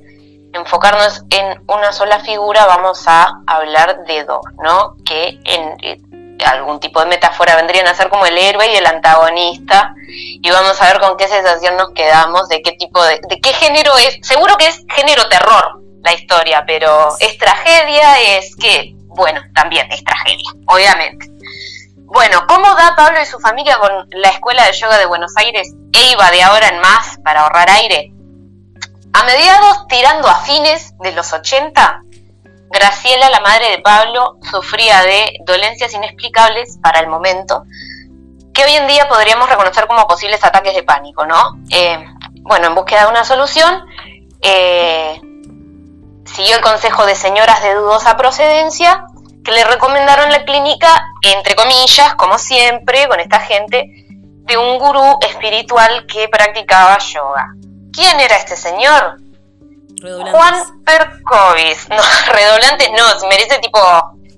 enfocarnos 0.53 1.23
en 1.29 1.61
una 1.67 1.91
sola 1.91 2.19
figura, 2.19 2.65
vamos 2.65 3.03
a 3.07 3.41
hablar 3.47 4.05
de 4.05 4.23
dos, 4.23 4.41
¿no? 4.63 4.95
Que 5.05 5.39
en, 5.43 5.77
eh, 5.83 6.01
algún 6.45 6.79
tipo 6.79 6.99
de 7.01 7.07
metáfora 7.07 7.55
vendrían 7.55 7.87
a 7.87 7.93
ser 7.93 8.09
como 8.09 8.25
el 8.25 8.37
héroe 8.37 8.71
y 8.71 8.75
el 8.75 8.85
antagonista, 8.85 9.93
y 10.07 10.49
vamos 10.49 10.81
a 10.81 10.85
ver 10.85 10.99
con 10.99 11.17
qué 11.17 11.27
sensación 11.27 11.75
nos 11.77 11.91
quedamos, 11.91 12.47
de 12.49 12.61
qué 12.61 12.71
tipo 12.73 13.03
de, 13.03 13.19
de 13.29 13.39
qué 13.41 13.53
género 13.53 13.95
es, 13.97 14.19
seguro 14.21 14.55
que 14.57 14.67
es 14.67 14.83
género 14.89 15.27
terror 15.29 15.81
la 16.01 16.13
historia, 16.13 16.63
pero 16.65 17.09
es 17.19 17.37
tragedia, 17.37 18.37
es 18.37 18.55
que, 18.55 18.93
bueno, 19.07 19.41
también 19.53 19.91
es 19.91 20.03
tragedia, 20.03 20.49
obviamente. 20.65 21.27
Bueno, 22.11 22.45
¿cómo 22.47 22.73
da 22.73 22.95
Pablo 22.95 23.21
y 23.21 23.25
su 23.25 23.39
familia 23.39 23.77
con 23.77 23.91
la 24.11 24.29
Escuela 24.29 24.65
de 24.65 24.73
Yoga 24.73 24.97
de 24.97 25.05
Buenos 25.05 25.33
Aires 25.37 25.71
e 25.93 26.15
de 26.31 26.41
ahora 26.41 26.69
en 26.69 26.79
más 26.79 27.19
para 27.23 27.41
ahorrar 27.41 27.69
aire? 27.69 28.11
A 29.13 29.23
mediados, 29.23 29.87
tirando 29.87 30.27
a 30.27 30.39
fines 30.41 30.93
de 30.99 31.11
los 31.13 31.33
80, 31.33 32.03
Graciela, 32.71 33.29
la 33.29 33.39
madre 33.39 33.71
de 33.71 33.79
Pablo, 33.79 34.37
sufría 34.51 35.01
de 35.01 35.37
dolencias 35.45 35.93
inexplicables 35.93 36.77
para 36.81 36.99
el 36.99 37.07
momento, 37.07 37.63
que 38.53 38.63
hoy 38.63 38.73
en 38.73 38.87
día 38.87 39.09
podríamos 39.09 39.49
reconocer 39.49 39.87
como 39.87 40.07
posibles 40.07 40.43
ataques 40.43 40.75
de 40.75 40.83
pánico, 40.83 41.25
¿no? 41.25 41.57
Eh, 41.71 41.97
bueno, 42.43 42.67
en 42.67 42.75
búsqueda 42.75 43.05
de 43.05 43.09
una 43.09 43.23
solución, 43.23 43.83
eh, 44.41 45.19
siguió 46.25 46.57
el 46.57 46.61
consejo 46.61 47.07
de 47.07 47.15
señoras 47.15 47.63
de 47.63 47.73
dudosa 47.73 48.15
procedencia 48.15 49.05
que 49.43 49.51
le 49.51 49.63
recomendaron 49.63 50.31
la 50.31 50.45
clínica, 50.45 51.03
entre 51.23 51.55
comillas, 51.55 52.13
como 52.15 52.37
siempre, 52.37 53.07
con 53.07 53.19
esta 53.19 53.39
gente, 53.39 54.05
de 54.45 54.57
un 54.57 54.77
gurú 54.77 55.17
espiritual 55.21 56.05
que 56.05 56.27
practicaba 56.27 56.99
yoga. 56.99 57.55
¿Quién 57.93 58.19
era 58.19 58.35
este 58.35 58.55
señor? 58.55 59.17
Juan 60.01 60.83
Percovis. 60.85 61.89
No, 61.89 61.97
redoblantes 62.33 62.89
no, 62.91 63.27
merece 63.27 63.59
tipo. 63.59 63.79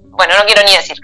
Bueno, 0.10 0.34
no 0.38 0.46
quiero 0.46 0.64
ni 0.64 0.76
decir. 0.76 0.98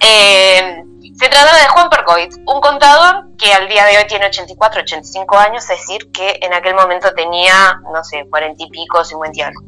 Eh, 0.00 0.82
se 1.18 1.28
trata 1.28 1.56
de 1.56 1.66
Juan 1.68 1.90
Perkovic, 1.90 2.32
un 2.46 2.60
contador 2.60 3.24
que 3.36 3.52
al 3.52 3.68
día 3.68 3.84
de 3.86 3.98
hoy 3.98 4.06
tiene 4.06 4.26
84, 4.26 4.82
85 4.82 5.36
años, 5.36 5.64
es 5.64 5.78
decir, 5.80 6.12
que 6.12 6.38
en 6.42 6.54
aquel 6.54 6.74
momento 6.74 7.12
tenía, 7.12 7.80
no 7.92 8.04
sé, 8.04 8.24
40 8.30 8.62
y 8.62 8.70
pico, 8.70 9.04
50 9.04 9.36
y 9.36 9.42
algo. 9.42 9.60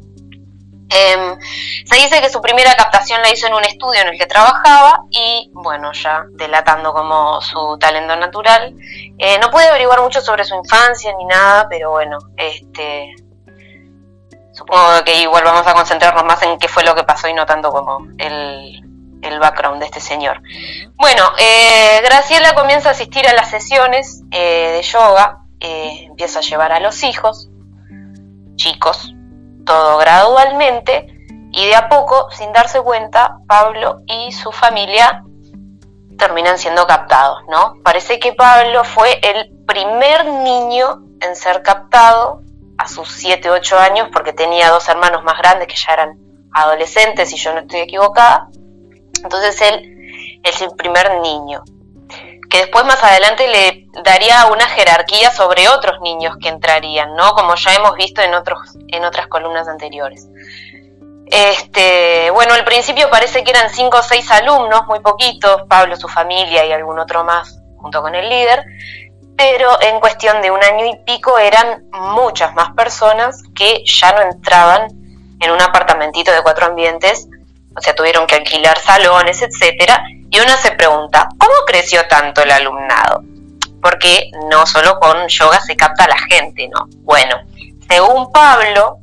Em, 0.93 1.37
se 1.85 1.95
dice 1.95 2.21
que 2.21 2.29
su 2.29 2.41
primera 2.41 2.75
captación 2.75 3.21
la 3.21 3.31
hizo 3.31 3.47
en 3.47 3.53
un 3.53 3.63
estudio 3.63 4.01
en 4.01 4.09
el 4.09 4.17
que 4.17 4.25
trabajaba 4.25 5.05
y, 5.09 5.49
bueno, 5.53 5.91
ya 5.93 6.25
delatando 6.31 6.93
como 6.93 7.39
su 7.41 7.77
talento 7.79 8.15
natural. 8.17 8.75
Eh, 9.17 9.39
no 9.39 9.49
pude 9.49 9.67
averiguar 9.67 10.01
mucho 10.01 10.21
sobre 10.21 10.43
su 10.43 10.55
infancia 10.55 11.13
ni 11.17 11.25
nada, 11.25 11.67
pero 11.69 11.91
bueno, 11.91 12.17
este, 12.35 13.15
supongo 14.53 15.03
que 15.05 15.21
igual 15.21 15.43
vamos 15.43 15.65
a 15.65 15.73
concentrarnos 15.73 16.25
más 16.25 16.41
en 16.43 16.57
qué 16.57 16.67
fue 16.67 16.83
lo 16.83 16.93
que 16.93 17.03
pasó 17.03 17.27
y 17.27 17.33
no 17.33 17.45
tanto 17.45 17.71
como 17.71 18.07
el, 18.17 18.81
el 19.21 19.39
background 19.39 19.79
de 19.79 19.85
este 19.85 20.01
señor. 20.01 20.41
Bueno, 20.95 21.23
eh, 21.39 22.01
Graciela 22.03 22.53
comienza 22.53 22.89
a 22.89 22.91
asistir 22.91 23.27
a 23.27 23.33
las 23.33 23.49
sesiones 23.49 24.23
eh, 24.31 24.73
de 24.73 24.81
yoga, 24.81 25.45
eh, 25.59 26.05
empieza 26.05 26.39
a 26.39 26.41
llevar 26.41 26.71
a 26.71 26.79
los 26.79 27.03
hijos, 27.03 27.49
chicos, 28.55 29.13
todo 29.65 29.97
gradualmente, 29.97 31.07
y 31.51 31.65
de 31.65 31.75
a 31.75 31.89
poco, 31.89 32.29
sin 32.31 32.53
darse 32.53 32.81
cuenta, 32.81 33.39
Pablo 33.47 33.97
y 34.07 34.31
su 34.31 34.51
familia 34.51 35.23
terminan 36.17 36.57
siendo 36.57 36.87
captados, 36.87 37.39
¿no? 37.49 37.75
Parece 37.83 38.19
que 38.19 38.33
Pablo 38.33 38.83
fue 38.83 39.19
el 39.21 39.51
primer 39.65 40.25
niño 40.25 41.01
en 41.19 41.35
ser 41.35 41.61
captado 41.61 42.41
a 42.77 42.87
sus 42.87 43.11
7, 43.11 43.49
8 43.49 43.79
años, 43.79 44.09
porque 44.13 44.31
tenía 44.33 44.69
dos 44.69 44.87
hermanos 44.87 45.23
más 45.23 45.37
grandes 45.37 45.67
que 45.67 45.75
ya 45.75 45.93
eran 45.93 46.17
adolescentes, 46.53 47.29
si 47.29 47.37
yo 47.37 47.53
no 47.53 47.61
estoy 47.61 47.81
equivocada. 47.81 48.47
Entonces 49.23 49.61
él 49.61 50.39
es 50.43 50.61
el 50.61 50.71
primer 50.75 51.19
niño, 51.21 51.63
que 52.51 52.59
después 52.59 52.83
más 52.83 53.01
adelante 53.01 53.47
le 53.47 53.87
daría 54.03 54.45
una 54.47 54.67
jerarquía 54.67 55.31
sobre 55.31 55.69
otros 55.69 56.01
niños 56.01 56.35
que 56.39 56.49
entrarían, 56.49 57.15
¿no? 57.15 57.33
Como 57.33 57.55
ya 57.55 57.73
hemos 57.73 57.95
visto 57.95 58.21
en 58.21 58.33
otros 58.33 58.59
en 58.89 59.05
otras 59.05 59.27
columnas 59.27 59.67
anteriores. 59.69 60.27
Este, 61.27 62.29
bueno, 62.31 62.53
al 62.53 62.65
principio 62.65 63.09
parece 63.09 63.45
que 63.45 63.51
eran 63.51 63.69
cinco 63.69 63.99
o 63.99 64.03
seis 64.03 64.29
alumnos, 64.29 64.85
muy 64.87 64.99
poquitos, 64.99 65.61
Pablo, 65.69 65.95
su 65.95 66.09
familia 66.09 66.65
y 66.65 66.73
algún 66.73 66.99
otro 66.99 67.23
más 67.23 67.57
junto 67.77 68.01
con 68.01 68.13
el 68.15 68.27
líder, 68.27 68.65
pero 69.37 69.81
en 69.81 70.01
cuestión 70.01 70.41
de 70.41 70.51
un 70.51 70.61
año 70.61 70.85
y 70.85 70.97
pico 71.05 71.39
eran 71.39 71.85
muchas 71.93 72.53
más 72.53 72.73
personas 72.73 73.41
que 73.55 73.81
ya 73.85 74.11
no 74.11 74.21
entraban 74.21 74.87
en 75.39 75.51
un 75.51 75.61
apartamentito 75.61 76.33
de 76.33 76.43
cuatro 76.43 76.65
ambientes, 76.65 77.27
o 77.75 77.79
sea, 77.79 77.95
tuvieron 77.95 78.27
que 78.27 78.35
alquilar 78.35 78.77
salones, 78.77 79.41
etcétera, 79.41 80.03
y 80.31 80.39
una 80.39 80.57
se 80.57 80.71
pregunta, 80.71 81.27
¿cómo 81.37 81.53
creció 81.67 82.07
tanto 82.07 82.41
el 82.41 82.51
alumnado? 82.51 83.21
Porque 83.81 84.31
no 84.49 84.65
solo 84.65 84.97
con 84.99 85.27
yoga 85.27 85.59
se 85.59 85.75
capta 85.75 86.07
la 86.07 86.17
gente, 86.17 86.69
¿no? 86.69 86.87
Bueno, 86.99 87.35
según 87.89 88.31
Pablo, 88.31 88.97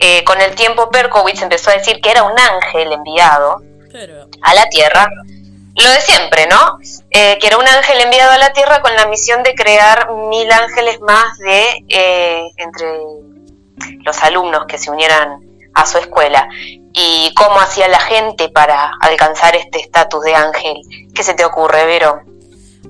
eh, 0.00 0.24
con 0.24 0.40
el 0.40 0.56
tiempo 0.56 0.90
Perkowitz 0.90 1.40
empezó 1.40 1.70
a 1.70 1.74
decir 1.74 2.00
que 2.00 2.10
era 2.10 2.24
un 2.24 2.38
ángel 2.38 2.92
enviado 2.92 3.62
a 4.42 4.54
la 4.54 4.68
Tierra, 4.68 5.08
lo 5.76 5.90
de 5.90 6.00
siempre, 6.00 6.48
¿no? 6.48 6.78
Eh, 7.10 7.38
que 7.40 7.46
era 7.46 7.56
un 7.56 7.68
ángel 7.68 8.00
enviado 8.00 8.32
a 8.32 8.38
la 8.38 8.52
Tierra 8.52 8.82
con 8.82 8.94
la 8.96 9.06
misión 9.06 9.44
de 9.44 9.54
crear 9.54 10.12
mil 10.12 10.50
ángeles 10.50 11.00
más 11.00 11.38
de 11.38 11.84
eh, 11.88 12.42
entre 12.56 12.88
los 14.04 14.22
alumnos 14.24 14.66
que 14.66 14.78
se 14.78 14.90
unieran 14.90 15.40
a 15.74 15.86
su 15.86 15.98
escuela. 15.98 16.48
¿Y 16.94 17.34
cómo 17.34 17.58
hacía 17.58 17.88
la 17.88 17.98
gente 17.98 18.48
para 18.48 18.92
alcanzar 19.00 19.56
este 19.56 19.80
estatus 19.80 20.22
de 20.22 20.34
ángel? 20.34 20.76
¿Qué 21.12 21.24
se 21.24 21.34
te 21.34 21.44
ocurre, 21.44 21.84
Vero? 21.86 22.22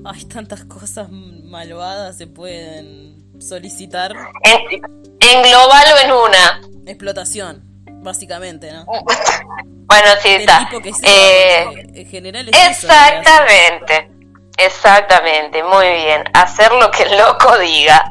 Hay 0.05 0.25
tantas 0.25 0.63
cosas 0.65 1.09
malvadas 1.09 2.15
se 2.17 2.27
pueden 2.27 3.41
solicitar. 3.41 4.13
En, 4.43 4.81
en 5.19 5.41
global 5.41 5.85
o 5.93 6.05
en 6.05 6.11
una. 6.11 6.61
Explotación, 6.85 7.63
básicamente, 8.03 8.71
¿no? 8.71 8.85
bueno, 8.85 10.07
sí, 10.21 10.29
está. 10.29 10.69
Eh, 11.01 11.87
en 11.95 12.05
general 12.05 12.47
exactamente, 12.49 14.11
exactamente, 14.57 15.63
muy 15.63 15.87
bien. 15.87 16.23
Hacer 16.33 16.71
lo 16.73 16.91
que 16.91 17.03
el 17.03 17.17
loco 17.17 17.57
diga. 17.57 18.07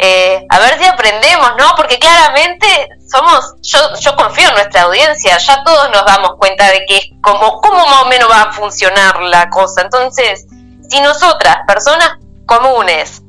Eh, 0.00 0.46
a 0.48 0.58
ver 0.60 0.78
si 0.78 0.84
aprendemos, 0.84 1.52
¿no? 1.58 1.74
Porque 1.76 1.98
claramente 1.98 2.66
somos, 3.10 3.56
yo, 3.62 4.16
confío 4.16 4.48
en 4.48 4.54
nuestra 4.54 4.82
audiencia, 4.82 5.36
ya 5.38 5.64
todos 5.64 5.90
nos 5.90 6.04
damos 6.04 6.36
cuenta 6.38 6.68
de 6.68 6.86
que 6.86 6.98
es 6.98 7.10
como, 7.20 7.60
cómo 7.60 7.84
más 7.86 8.02
o 8.02 8.06
menos 8.06 8.30
va 8.30 8.42
a 8.42 8.52
funcionar 8.52 9.20
la 9.22 9.50
cosa. 9.50 9.82
Entonces, 9.82 10.46
si 10.88 11.00
nosotras, 11.00 11.58
personas 11.66 12.18
comunes, 12.46 13.22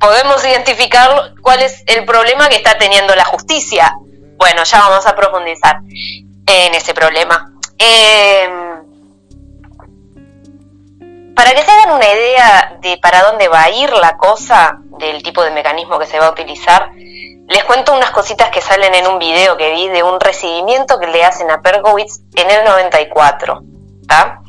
podemos 0.00 0.42
identificar 0.44 1.34
cuál 1.42 1.60
es 1.62 1.82
el 1.86 2.06
problema 2.06 2.48
que 2.48 2.56
está 2.56 2.78
teniendo 2.78 3.14
la 3.14 3.24
justicia. 3.24 3.94
Bueno, 4.38 4.64
ya 4.64 4.80
vamos 4.80 5.06
a 5.06 5.14
profundizar 5.14 5.80
en 6.46 6.74
ese 6.74 6.94
problema. 6.94 7.52
Em, 7.78 8.76
para 11.34 11.52
que 11.52 11.62
se 11.62 11.70
hagan 11.70 11.96
una 11.96 12.10
idea 12.10 12.78
de 12.80 12.96
para 12.96 13.22
dónde 13.24 13.48
va 13.48 13.64
a 13.64 13.70
ir 13.70 13.90
la 13.92 14.16
cosa, 14.16 14.78
del 14.98 15.22
tipo 15.22 15.42
de 15.42 15.50
mecanismo 15.50 15.98
que 15.98 16.06
se 16.06 16.18
va 16.18 16.26
a 16.26 16.30
utilizar, 16.30 16.90
les 17.48 17.64
cuento 17.64 17.94
unas 17.94 18.10
cositas 18.10 18.50
que 18.50 18.60
salen 18.60 18.94
en 18.94 19.06
un 19.06 19.18
video 19.18 19.56
que 19.56 19.70
vi 19.70 19.88
de 19.88 20.02
un 20.02 20.18
recibimiento 20.18 20.98
que 20.98 21.06
le 21.06 21.24
hacen 21.24 21.50
a 21.50 21.62
Perkowitz 21.62 22.20
en 22.34 22.50
el 22.50 22.64
94. 22.64 23.60
¿está? 24.02 24.40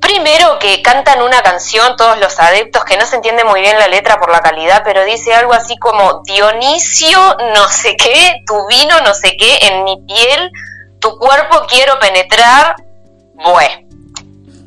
Primero 0.00 0.60
que 0.60 0.82
cantan 0.82 1.20
una 1.20 1.42
canción 1.42 1.96
todos 1.96 2.18
los 2.18 2.38
adeptos 2.38 2.84
que 2.84 2.96
no 2.96 3.04
se 3.06 3.16
entiende 3.16 3.42
muy 3.42 3.60
bien 3.60 3.76
la 3.76 3.88
letra 3.88 4.20
por 4.20 4.30
la 4.30 4.40
calidad, 4.40 4.82
pero 4.84 5.04
dice 5.04 5.34
algo 5.34 5.52
así 5.52 5.76
como 5.78 6.22
Dionisio 6.24 7.18
no 7.54 7.66
sé 7.68 7.96
qué, 7.96 8.36
tu 8.46 8.54
vino 8.68 9.00
no 9.00 9.12
sé 9.14 9.36
qué, 9.36 9.58
en 9.62 9.82
mi 9.82 10.00
piel, 10.06 10.52
tu 11.00 11.18
cuerpo 11.18 11.66
quiero 11.68 11.98
penetrar. 11.98 12.76
Bueno. 13.34 13.86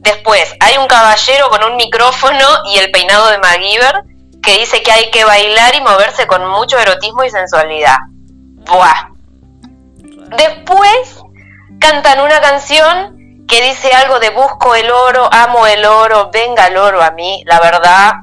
Después 0.02 0.56
hay 0.60 0.78
un 0.78 0.88
caballero 0.88 1.50
con 1.50 1.64
un 1.64 1.76
micrófono 1.78 2.46
y 2.66 2.80
el 2.80 2.92
peinado 2.92 3.30
de 3.30 3.38
MacGyver 3.38 4.04
que 4.42 4.58
dice 4.60 4.82
que 4.82 4.92
hay 4.92 5.12
que 5.12 5.26
bailar 5.26 5.76
y 5.76 5.82
moverse 5.82 6.28
con 6.28 6.48
mucho 6.48 6.78
erotismo 6.78 7.24
y 7.24 7.30
sensualidad. 7.30 7.98
Buah. 8.66 9.10
Después 10.38 11.24
cantan 11.80 12.20
una 12.22 12.40
canción 12.40 13.46
que 13.48 13.62
dice 13.62 13.92
algo 13.94 14.20
de 14.20 14.30
busco 14.30 14.76
el 14.76 14.92
oro, 14.92 15.28
amo 15.32 15.66
el 15.66 15.84
oro, 15.86 16.30
venga 16.32 16.68
el 16.68 16.78
oro 16.78 17.02
a 17.02 17.12
mí. 17.12 17.44
La 17.48 17.60
verdad, 17.60 18.14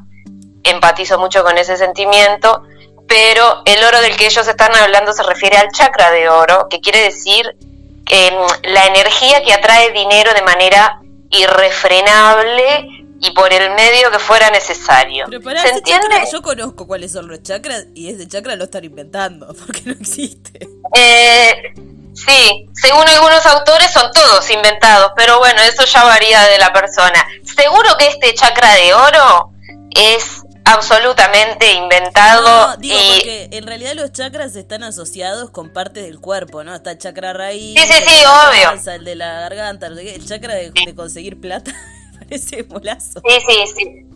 empatizo 0.62 1.18
mucho 1.18 1.42
con 1.42 1.58
ese 1.58 1.76
sentimiento, 1.76 2.62
pero 3.08 3.62
el 3.64 3.82
oro 3.84 4.00
del 4.00 4.16
que 4.16 4.26
ellos 4.26 4.46
están 4.46 4.74
hablando 4.74 5.12
se 5.12 5.24
refiere 5.24 5.56
al 5.56 5.68
chakra 5.72 6.10
de 6.10 6.28
oro, 6.28 6.68
que 6.70 6.80
quiere 6.80 7.00
decir 7.00 7.56
mm, 7.58 8.68
la 8.70 8.86
energía 8.86 9.42
que 9.42 9.52
atrae 9.52 9.90
dinero 9.90 10.32
de 10.32 10.42
manera 10.42 11.00
irrefrenable 11.30 13.05
y 13.20 13.30
por 13.32 13.52
el 13.52 13.70
medio 13.74 14.10
que 14.10 14.18
fuera 14.18 14.50
necesario. 14.50 15.26
¿Se 15.26 15.68
entiende? 15.68 16.16
yo 16.30 16.42
conozco 16.42 16.86
cuáles 16.86 17.12
son 17.12 17.28
los 17.28 17.42
chakras 17.42 17.86
y 17.94 18.10
ese 18.10 18.26
chakra 18.26 18.56
lo 18.56 18.64
están 18.64 18.84
inventando 18.84 19.54
porque 19.66 19.82
no 19.84 19.92
existe. 19.92 20.68
Eh, 20.96 21.74
Sí, 22.16 22.66
según 22.72 23.06
algunos 23.06 23.44
autores 23.44 23.92
son 23.92 24.10
todos 24.10 24.50
inventados, 24.50 25.12
pero 25.14 25.38
bueno, 25.38 25.60
eso 25.60 25.84
ya 25.84 26.02
varía 26.02 26.44
de 26.44 26.58
la 26.58 26.72
persona. 26.72 27.26
Seguro 27.44 27.90
que 27.98 28.06
este 28.06 28.32
chakra 28.32 28.72
de 28.74 28.94
oro 28.94 29.52
es 29.90 30.42
absolutamente 30.64 31.72
inventado. 31.72 32.68
No, 32.68 32.76
digo, 32.78 32.96
porque 32.96 33.48
en 33.52 33.66
realidad 33.66 33.92
los 33.94 34.12
chakras 34.12 34.56
están 34.56 34.82
asociados 34.82 35.50
con 35.50 35.72
partes 35.72 36.04
del 36.04 36.18
cuerpo, 36.18 36.64
¿no? 36.64 36.74
Está 36.74 36.92
el 36.92 36.98
chakra 36.98 37.34
raíz. 37.34 37.78
Sí, 37.78 37.86
sí, 37.86 38.02
sí, 38.06 38.24
obvio. 38.24 38.92
el 38.94 39.04
de 39.04 39.14
la 39.14 39.40
garganta, 39.40 39.86
el 39.86 40.26
chakra 40.26 40.54
de, 40.54 40.94
conseguir 40.94 41.38
plata. 41.40 41.74
parece 42.28 42.64
molazo. 42.64 43.20
Sí, 43.26 43.38
sí, 43.46 43.66
sí. 43.76 44.06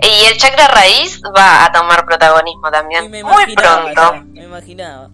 Y 0.00 0.24
el 0.26 0.36
chakra 0.36 0.68
raíz 0.68 1.20
va 1.36 1.64
a 1.64 1.72
tomar 1.72 2.04
protagonismo 2.04 2.70
también. 2.70 3.10
Muy 3.10 3.54
pronto. 3.54 4.24
me 4.32 4.44
imaginaba 4.44 5.10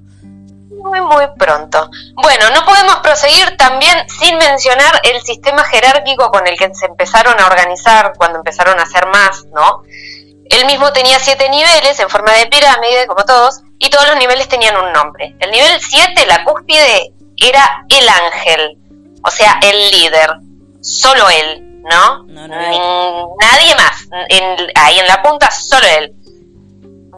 muy, 0.82 1.00
muy 1.00 1.24
pronto. 1.38 1.90
Bueno, 2.14 2.50
no 2.50 2.64
podemos 2.64 2.96
proseguir 2.96 3.56
también 3.56 3.96
sin 4.08 4.36
mencionar 4.38 5.00
el 5.04 5.20
sistema 5.22 5.64
jerárquico 5.64 6.30
con 6.30 6.46
el 6.46 6.56
que 6.56 6.74
se 6.74 6.86
empezaron 6.86 7.38
a 7.40 7.46
organizar 7.46 8.12
cuando 8.16 8.38
empezaron 8.38 8.78
a 8.78 8.82
hacer 8.82 9.06
más, 9.06 9.44
¿no? 9.54 9.82
Él 10.50 10.66
mismo 10.66 10.92
tenía 10.92 11.18
siete 11.18 11.48
niveles 11.48 11.98
en 12.00 12.10
forma 12.10 12.32
de 12.32 12.46
pirámide, 12.46 13.06
como 13.06 13.24
todos, 13.24 13.62
y 13.78 13.90
todos 13.90 14.06
los 14.08 14.16
niveles 14.16 14.48
tenían 14.48 14.76
un 14.76 14.92
nombre. 14.92 15.34
El 15.40 15.50
nivel 15.50 15.80
7, 15.80 16.26
la 16.26 16.44
cúspide, 16.44 17.12
era 17.36 17.86
el 17.88 18.08
ángel, 18.08 18.78
o 19.24 19.30
sea, 19.30 19.58
el 19.62 19.90
líder, 19.90 20.30
solo 20.80 21.28
él, 21.30 21.71
¿no? 21.82 22.24
Nadie 22.26 23.74
más. 23.76 24.08
ahí 24.74 24.98
en 24.98 25.06
la 25.06 25.22
punta, 25.22 25.50
solo 25.50 25.86
él. 25.98 26.14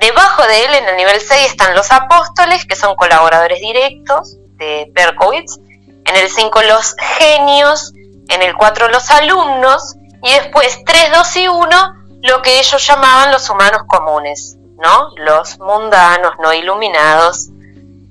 Debajo 0.00 0.42
de 0.42 0.64
él, 0.64 0.74
en 0.74 0.88
el 0.88 0.96
nivel 0.96 1.20
6, 1.20 1.46
están 1.46 1.74
los 1.74 1.90
apóstoles, 1.92 2.64
que 2.66 2.76
son 2.76 2.96
colaboradores 2.96 3.60
directos 3.60 4.36
de 4.56 4.90
Perkowitz. 4.94 5.58
En 6.04 6.16
el 6.16 6.28
5, 6.28 6.62
los 6.62 6.94
genios. 7.18 7.92
En 8.28 8.42
el 8.42 8.54
4, 8.54 8.88
los 8.88 9.10
alumnos. 9.10 9.94
Y 10.22 10.32
después, 10.32 10.82
3, 10.84 11.12
2 11.12 11.36
y 11.36 11.48
1, 11.48 11.94
lo 12.22 12.42
que 12.42 12.58
ellos 12.58 12.86
llamaban 12.86 13.30
los 13.30 13.48
humanos 13.50 13.82
comunes, 13.86 14.56
¿no? 14.82 15.10
Los 15.16 15.58
mundanos, 15.58 16.32
no 16.42 16.52
iluminados, 16.52 17.50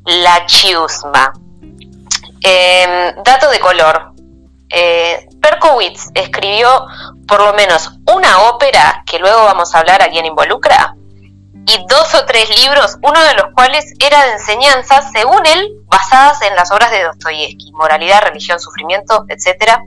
la 0.06 0.46
chiusma. 0.46 1.34
Em, 2.42 3.16
dato 3.24 3.50
de 3.50 3.60
color. 3.60 4.13
Eh, 4.76 5.28
Perkowitz 5.40 6.10
escribió 6.16 6.88
por 7.28 7.42
lo 7.42 7.54
menos 7.54 7.92
una 8.12 8.50
ópera, 8.50 9.04
que 9.06 9.20
luego 9.20 9.44
vamos 9.44 9.74
a 9.74 9.80
hablar 9.80 10.02
a 10.02 10.10
quién 10.10 10.26
involucra, 10.26 10.96
y 11.66 11.86
dos 11.88 12.16
o 12.16 12.26
tres 12.26 12.50
libros, 12.60 12.98
uno 13.04 13.22
de 13.24 13.36
los 13.36 13.54
cuales 13.54 13.94
era 14.00 14.26
de 14.26 14.32
enseñanzas, 14.34 15.12
según 15.14 15.46
él, 15.46 15.74
basadas 15.86 16.42
en 16.42 16.56
las 16.56 16.72
obras 16.72 16.90
de 16.90 17.04
Dostoyevsky, 17.04 17.72
moralidad, 17.74 18.24
religión, 18.24 18.60
sufrimiento, 18.60 19.26
etc. 19.30 19.78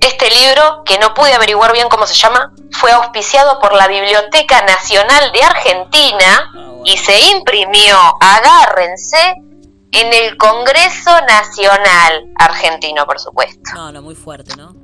Este 0.00 0.30
libro, 0.30 0.84
que 0.84 0.98
no 0.98 1.14
pude 1.14 1.32
averiguar 1.32 1.72
bien 1.72 1.88
cómo 1.88 2.06
se 2.06 2.14
llama, 2.14 2.52
fue 2.70 2.92
auspiciado 2.92 3.58
por 3.58 3.72
la 3.72 3.88
Biblioteca 3.88 4.62
Nacional 4.62 5.32
de 5.32 5.42
Argentina 5.42 6.52
ah, 6.54 6.82
y 6.84 6.96
se 6.98 7.18
imprimió, 7.30 7.96
agárrense, 8.20 9.34
en 10.00 10.14
el 10.14 10.36
Congreso 10.36 11.10
Nacional 11.26 12.32
Argentino, 12.36 13.04
por 13.04 13.18
supuesto. 13.18 13.70
No, 13.74 13.90
no, 13.90 14.02
muy 14.02 14.14
fuerte, 14.14 14.54
¿no? 14.56 14.76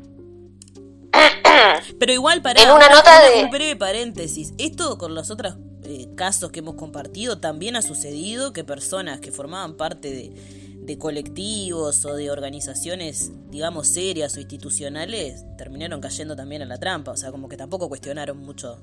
Pero 2.00 2.12
igual 2.12 2.42
para 2.42 2.60
en 2.60 2.70
una 2.70 2.88
nota 2.88 3.22
de 3.22 3.44
un 3.44 3.50
breve 3.50 3.76
paréntesis, 3.76 4.52
esto 4.58 4.98
con 4.98 5.14
los 5.14 5.30
otros 5.30 5.56
eh, 5.84 6.08
casos 6.16 6.50
que 6.50 6.58
hemos 6.58 6.74
compartido 6.74 7.38
también 7.38 7.76
ha 7.76 7.82
sucedido 7.82 8.52
que 8.52 8.64
personas 8.64 9.20
que 9.20 9.30
formaban 9.30 9.76
parte 9.76 10.10
de, 10.10 10.74
de 10.84 10.98
colectivos 10.98 12.04
o 12.04 12.14
de 12.14 12.32
organizaciones, 12.32 13.30
digamos, 13.50 13.86
serias 13.86 14.36
o 14.36 14.40
institucionales, 14.40 15.44
terminaron 15.56 16.00
cayendo 16.00 16.34
también 16.34 16.62
en 16.62 16.68
la 16.68 16.78
trampa, 16.78 17.12
o 17.12 17.16
sea, 17.16 17.30
como 17.30 17.48
que 17.48 17.56
tampoco 17.56 17.88
cuestionaron 17.88 18.38
mucho. 18.38 18.82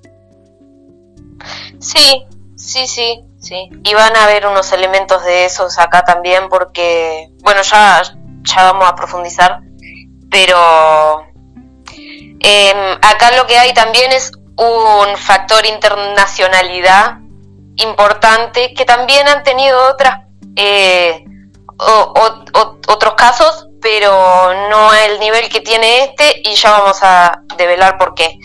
Sí, 1.80 2.24
sí, 2.62 2.88
sí, 2.88 3.24
sí. 3.40 3.70
Y 3.84 3.94
van 3.94 4.16
a 4.16 4.26
haber 4.26 4.46
unos 4.46 4.72
elementos 4.72 5.24
de 5.24 5.46
esos 5.46 5.78
acá 5.80 6.04
también 6.04 6.50
porque, 6.50 7.30
bueno, 7.44 7.62
ya, 7.62 8.02
ya 8.44 8.64
vamos 8.72 8.90
a 8.90 8.96
profundizar, 8.96 9.62
pero 10.30 11.32
Em, 12.44 12.94
acá 13.02 13.32
lo 13.38 13.46
que 13.46 13.58
hay 13.58 13.72
también 13.74 14.12
es 14.12 14.32
un 14.58 15.18
factor 15.18 15.64
internacionalidad 15.66 17.20
importante 17.76 18.74
que 18.74 18.84
también 18.84 19.28
han 19.28 19.44
tenido 19.44 19.90
otras 19.90 20.26
eh, 20.56 21.24
otros 21.78 23.14
casos, 23.16 23.68
pero 23.82 24.70
no 24.70 24.94
el 24.94 25.20
nivel 25.20 25.50
que 25.50 25.62
tiene 25.62 26.04
este 26.04 26.42
y 26.44 26.54
ya 26.56 26.72
vamos 26.72 26.98
a 27.02 27.42
develar 27.58 27.98
por 27.98 28.14
qué. 28.16 28.38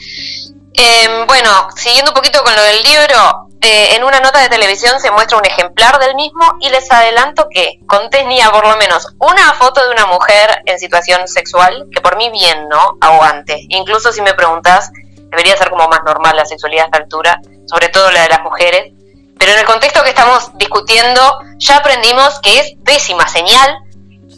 Em, 0.74 1.26
bueno, 1.26 1.50
siguiendo 1.74 2.10
un 2.10 2.14
poquito 2.14 2.42
con 2.42 2.54
lo 2.54 2.62
del 2.62 2.82
libro, 2.82 3.45
eh, 3.62 3.96
en 3.96 4.04
una 4.04 4.20
nota 4.20 4.40
de 4.40 4.48
televisión 4.48 5.00
se 5.00 5.10
muestra 5.10 5.38
un 5.38 5.46
ejemplar 5.46 5.98
del 5.98 6.14
mismo 6.14 6.56
y 6.60 6.68
les 6.68 6.90
adelanto 6.90 7.48
que 7.50 7.80
contenía 7.86 8.50
por 8.50 8.66
lo 8.66 8.76
menos 8.76 9.14
una 9.18 9.52
foto 9.54 9.84
de 9.84 9.90
una 9.90 10.06
mujer 10.06 10.62
en 10.66 10.78
situación 10.78 11.26
sexual, 11.26 11.86
que 11.92 12.00
por 12.00 12.16
mí 12.16 12.30
bien, 12.30 12.68
¿no? 12.68 12.98
Aguante. 13.00 13.64
Incluso 13.70 14.12
si 14.12 14.20
me 14.20 14.34
preguntas, 14.34 14.90
debería 15.30 15.56
ser 15.56 15.70
como 15.70 15.88
más 15.88 16.02
normal 16.04 16.36
la 16.36 16.44
sexualidad 16.44 16.84
a 16.84 16.86
esta 16.86 16.98
altura, 16.98 17.40
sobre 17.66 17.88
todo 17.88 18.10
la 18.10 18.22
de 18.22 18.28
las 18.28 18.42
mujeres. 18.42 18.92
Pero 19.38 19.52
en 19.52 19.58
el 19.58 19.64
contexto 19.64 20.02
que 20.02 20.10
estamos 20.10 20.50
discutiendo, 20.54 21.38
ya 21.58 21.78
aprendimos 21.78 22.38
que 22.40 22.58
es 22.58 22.74
pésima 22.84 23.26
señal. 23.26 23.78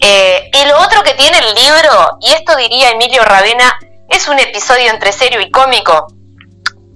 Eh, 0.00 0.50
y 0.52 0.68
lo 0.68 0.78
otro 0.80 1.02
que 1.02 1.14
tiene 1.14 1.38
el 1.38 1.54
libro, 1.54 2.18
y 2.20 2.32
esto 2.32 2.56
diría 2.56 2.90
Emilio 2.90 3.24
Ravena, 3.24 3.78
es 4.08 4.28
un 4.28 4.38
episodio 4.38 4.90
entre 4.90 5.12
serio 5.12 5.40
y 5.40 5.50
cómico. 5.50 6.06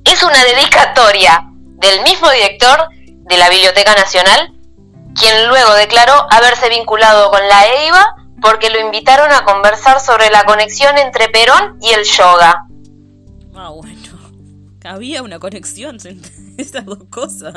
Es 0.04 0.22
una 0.22 0.42
dedicatoria 0.44 1.48
del 1.82 2.02
mismo 2.02 2.30
director 2.30 2.88
de 2.90 3.36
la 3.36 3.50
Biblioteca 3.50 3.94
Nacional, 3.94 4.54
quien 5.14 5.48
luego 5.48 5.74
declaró 5.74 6.26
haberse 6.30 6.68
vinculado 6.70 7.30
con 7.30 7.46
la 7.46 7.66
EIVA 7.66 8.16
porque 8.40 8.70
lo 8.70 8.80
invitaron 8.80 9.30
a 9.32 9.44
conversar 9.44 10.00
sobre 10.00 10.30
la 10.30 10.44
conexión 10.44 10.96
entre 10.98 11.28
Perón 11.28 11.78
y 11.80 11.92
el 11.92 12.04
yoga. 12.04 12.66
Ah, 13.54 13.70
bueno. 13.70 14.00
Había 14.84 15.22
una 15.22 15.38
conexión 15.38 15.98
entre 16.04 16.32
estas 16.58 16.84
dos 16.84 17.04
cosas. 17.10 17.54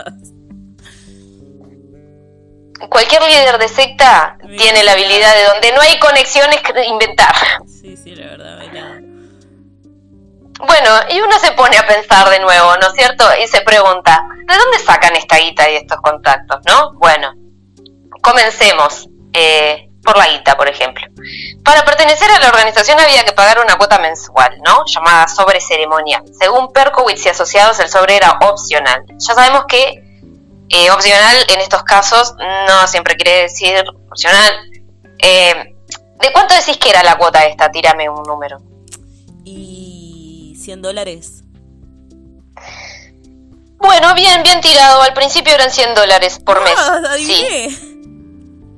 Cualquier 2.89 3.21
líder 3.23 3.57
de 3.57 3.67
secta 3.67 4.37
tiene 4.57 4.83
la 4.83 4.91
habilidad 4.91 5.33
de 5.33 5.43
donde 5.45 5.71
no 5.71 5.81
hay 5.81 5.97
conexiones 5.99 6.61
inventar. 6.87 7.33
Sí, 7.65 7.95
sí, 7.97 8.15
la 8.15 8.25
verdad, 8.27 8.59
bueno, 10.59 10.89
y 11.09 11.19
uno 11.19 11.37
se 11.39 11.51
pone 11.51 11.77
a 11.77 11.85
pensar 11.85 12.29
de 12.29 12.39
nuevo, 12.39 12.77
¿no 12.77 12.87
es 12.87 12.93
cierto? 12.93 13.25
Y 13.43 13.47
se 13.47 13.61
pregunta, 13.61 14.25
¿de 14.47 14.55
dónde 14.55 14.79
sacan 14.79 15.15
esta 15.15 15.37
guita 15.37 15.69
y 15.69 15.75
estos 15.75 15.99
contactos, 16.01 16.59
no? 16.65 16.93
Bueno, 16.93 17.33
comencemos 18.21 19.09
eh, 19.33 19.89
por 20.01 20.17
la 20.17 20.27
guita, 20.27 20.55
por 20.55 20.69
ejemplo. 20.69 21.05
Para 21.63 21.83
pertenecer 21.83 22.31
a 22.31 22.39
la 22.39 22.49
organización 22.49 22.99
había 22.99 23.25
que 23.25 23.33
pagar 23.33 23.59
una 23.59 23.75
cuota 23.77 23.99
mensual, 23.99 24.57
¿no? 24.63 24.83
Llamada 24.85 25.27
sobre 25.27 25.59
ceremonial. 25.59 26.23
Según 26.39 26.71
Perkowitz 26.71 27.25
y 27.25 27.29
asociados, 27.29 27.79
el 27.79 27.89
sobre 27.89 28.15
era 28.15 28.37
opcional. 28.41 29.03
Ya 29.17 29.33
sabemos 29.33 29.65
que 29.67 30.03
eh, 30.69 30.91
opcional 30.91 31.35
en 31.49 31.59
estos 31.59 31.83
casos 31.83 32.33
no 32.67 32.87
siempre 32.87 33.15
quiere 33.15 33.43
decir 33.43 33.83
opcional. 34.09 34.53
Eh, 35.19 35.75
¿De 36.21 36.31
cuánto 36.31 36.55
decís 36.55 36.77
que 36.77 36.91
era 36.91 37.03
la 37.03 37.17
cuota 37.17 37.45
esta? 37.45 37.69
Tírame 37.71 38.09
un 38.09 38.23
número. 38.23 38.57
Y 40.65 40.71
100 40.71 40.81
dólares. 40.81 41.43
Bueno, 43.77 44.15
bien, 44.15 44.41
bien 44.41 44.61
tirado. 44.61 45.03
Al 45.03 45.13
principio 45.13 45.53
eran 45.53 45.69
100 45.69 45.93
dólares 45.93 46.39
por 46.43 46.59
mes. 46.63 46.73
Ah, 46.75 47.01
sí. 47.17 47.69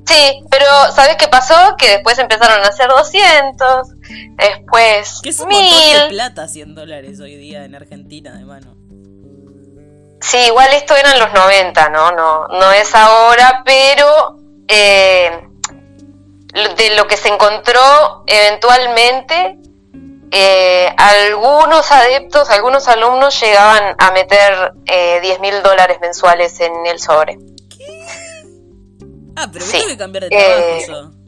Sí, 0.06 0.44
pero 0.50 0.66
¿sabes 0.94 1.16
qué 1.16 1.28
pasó? 1.28 1.54
Que 1.78 1.88
después 1.88 2.18
empezaron 2.18 2.62
a 2.64 2.68
hacer 2.68 2.88
200, 2.88 3.88
después 4.36 5.20
¿Qué 5.22 5.30
es 5.30 5.40
un 5.40 5.48
1000. 5.48 5.60
de 5.60 6.08
plata 6.08 6.48
100 6.48 6.74
dólares 6.74 7.20
hoy 7.20 7.36
día 7.36 7.64
en 7.64 7.74
Argentina, 7.74 8.34
de 8.34 8.44
mano. 8.44 8.74
Sí, 10.20 10.38
igual 10.46 10.68
esto 10.74 10.94
eran 10.94 11.18
los 11.18 11.32
90, 11.32 11.88
¿no? 11.90 12.12
No, 12.12 12.48
no 12.48 12.72
es 12.72 12.94
ahora, 12.94 13.62
pero 13.64 14.38
eh, 14.66 15.30
de 16.76 16.96
lo 16.96 17.06
que 17.06 17.16
se 17.16 17.28
encontró 17.28 18.24
eventualmente 18.26 19.58
eh, 20.30 20.94
algunos 20.96 21.90
adeptos, 21.90 22.50
algunos 22.50 22.86
alumnos 22.88 23.40
llegaban 23.40 23.94
a 23.98 24.10
meter 24.10 24.72
eh, 24.86 25.20
10 25.22 25.40
mil 25.40 25.62
dólares 25.62 25.98
mensuales 26.00 26.60
en 26.60 26.86
el 26.86 26.98
sobre. 26.98 27.38
¿Qué? 27.68 28.06
Ah, 29.36 29.48
pero 29.52 29.64
sí. 29.64 29.84
que 29.86 29.96
cambiar 29.96 30.24
de 30.24 30.30
trabajo 30.30 30.52
eh... 30.56 31.18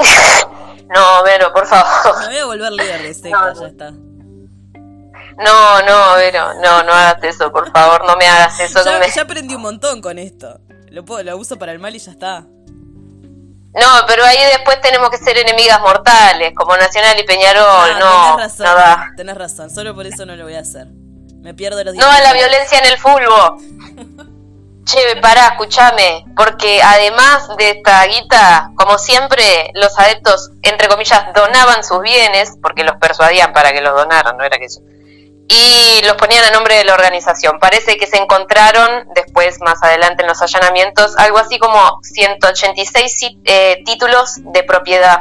no, 0.88 1.22
Vero, 1.24 1.52
por 1.52 1.66
favor. 1.66 2.20
Me 2.20 2.28
voy 2.28 2.38
a 2.38 2.46
volver 2.46 2.72
líder 2.72 3.02
de 3.02 3.14
secta, 3.14 3.52
ya 3.52 3.66
está. 3.66 3.90
No, 3.90 5.82
no, 5.82 6.16
Vero, 6.16 6.54
no, 6.54 6.82
no 6.82 6.92
hagas 6.92 7.22
eso, 7.22 7.52
por 7.52 7.70
favor, 7.72 8.04
no 8.06 8.16
me 8.16 8.26
hagas 8.26 8.60
eso. 8.60 8.84
ya, 8.84 9.06
ya 9.06 9.22
aprendí 9.22 9.54
un 9.54 9.62
montón 9.62 10.00
con 10.00 10.18
esto. 10.18 10.60
Lo, 10.90 11.04
puedo, 11.04 11.22
lo 11.22 11.36
uso 11.36 11.56
para 11.58 11.72
el 11.72 11.78
mal 11.78 11.94
y 11.94 11.98
ya 11.98 12.10
está. 12.10 12.46
No, 13.72 13.86
pero 14.06 14.24
ahí 14.24 14.38
después 14.52 14.80
tenemos 14.80 15.10
que 15.10 15.18
ser 15.18 15.38
enemigas 15.38 15.80
mortales, 15.80 16.52
como 16.56 16.76
Nacional 16.76 17.18
y 17.20 17.22
Peñarol. 17.22 17.64
Ah, 17.64 17.98
no, 18.00 18.36
tenés 18.36 18.58
razón, 18.58 19.16
Tenés 19.16 19.36
razón, 19.36 19.70
solo 19.70 19.94
por 19.94 20.06
eso 20.06 20.26
no 20.26 20.34
lo 20.34 20.44
voy 20.44 20.54
a 20.54 20.60
hacer. 20.60 20.88
Me 21.40 21.54
pierdo 21.54 21.82
los 21.84 21.94
No 21.94 22.10
a 22.10 22.20
la 22.20 22.32
violencia 22.32 22.78
en 22.78 22.86
el 22.86 22.98
fútbol. 22.98 23.58
che, 24.84 25.16
pará, 25.22 25.48
escúchame, 25.48 26.24
porque 26.36 26.82
además 26.82 27.48
de 27.56 27.70
esta 27.70 28.04
guita, 28.06 28.72
como 28.74 28.98
siempre, 28.98 29.70
los 29.74 29.96
adeptos, 29.98 30.50
entre 30.62 30.88
comillas, 30.88 31.32
donaban 31.32 31.84
sus 31.84 32.00
bienes, 32.00 32.56
porque 32.60 32.82
los 32.82 32.96
persuadían 32.96 33.52
para 33.52 33.72
que 33.72 33.80
los 33.80 33.94
donaran, 33.94 34.36
no 34.36 34.44
era 34.44 34.58
que 34.58 34.64
eso 34.64 34.80
y 35.50 36.00
los 36.04 36.14
ponían 36.14 36.44
a 36.44 36.50
nombre 36.52 36.76
de 36.76 36.84
la 36.84 36.94
organización. 36.94 37.58
Parece 37.58 37.96
que 37.96 38.06
se 38.06 38.16
encontraron 38.18 39.08
después, 39.16 39.60
más 39.60 39.82
adelante 39.82 40.22
en 40.22 40.28
los 40.28 40.40
allanamientos, 40.40 41.16
algo 41.16 41.38
así 41.38 41.58
como 41.58 42.00
186 42.02 43.36
eh, 43.44 43.82
títulos 43.84 44.36
de 44.36 44.62
propiedad. 44.62 45.18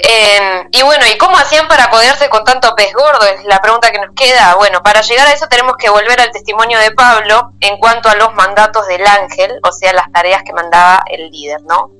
Em, 0.00 0.68
y 0.72 0.82
bueno, 0.82 1.04
¿y 1.06 1.16
cómo 1.18 1.36
hacían 1.36 1.68
para 1.68 1.88
poderse 1.88 2.28
con 2.28 2.42
tanto 2.42 2.74
pez 2.74 2.92
gordo? 2.94 3.24
Es 3.26 3.44
la 3.44 3.62
pregunta 3.62 3.92
que 3.92 4.00
nos 4.00 4.12
queda. 4.16 4.56
Bueno, 4.56 4.82
para 4.82 5.02
llegar 5.02 5.28
a 5.28 5.32
eso 5.32 5.46
tenemos 5.46 5.76
que 5.76 5.88
volver 5.88 6.20
al 6.20 6.32
testimonio 6.32 6.80
de 6.80 6.90
Pablo 6.90 7.52
en 7.60 7.78
cuanto 7.78 8.08
a 8.08 8.16
los 8.16 8.34
mandatos 8.34 8.88
del 8.88 9.06
ángel, 9.06 9.60
o 9.62 9.70
sea, 9.70 9.92
las 9.92 10.10
tareas 10.10 10.42
que 10.42 10.52
mandaba 10.52 11.04
el 11.06 11.30
líder, 11.30 11.62
¿no? 11.62 11.92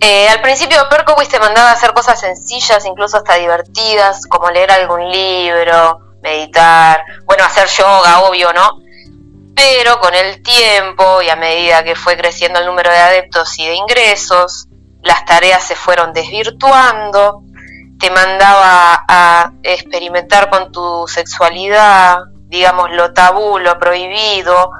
Eh, 0.00 0.28
al 0.28 0.40
principio 0.40 0.88
Perkowitz 0.88 1.28
te 1.28 1.40
mandaba 1.40 1.70
a 1.70 1.72
hacer 1.72 1.92
cosas 1.92 2.20
sencillas, 2.20 2.84
incluso 2.86 3.16
hasta 3.16 3.34
divertidas, 3.34 4.26
como 4.26 4.50
leer 4.50 4.70
algún 4.70 5.10
libro, 5.10 6.00
meditar, 6.22 7.04
bueno, 7.24 7.44
hacer 7.44 7.66
yoga, 7.68 8.20
obvio, 8.20 8.52
¿no? 8.52 8.80
Pero 9.56 9.98
con 9.98 10.14
el 10.14 10.40
tiempo 10.42 11.20
y 11.20 11.28
a 11.30 11.36
medida 11.36 11.82
que 11.82 11.96
fue 11.96 12.16
creciendo 12.16 12.60
el 12.60 12.66
número 12.66 12.90
de 12.90 12.98
adeptos 12.98 13.58
y 13.58 13.66
de 13.66 13.74
ingresos, 13.74 14.68
las 15.02 15.24
tareas 15.24 15.64
se 15.64 15.74
fueron 15.74 16.12
desvirtuando, 16.12 17.42
te 17.98 18.10
mandaba 18.10 19.04
a 19.08 19.52
experimentar 19.64 20.48
con 20.48 20.70
tu 20.70 21.08
sexualidad, 21.08 22.18
digamos, 22.48 22.90
lo 22.92 23.12
tabú, 23.12 23.58
lo 23.58 23.78
prohibido, 23.78 24.70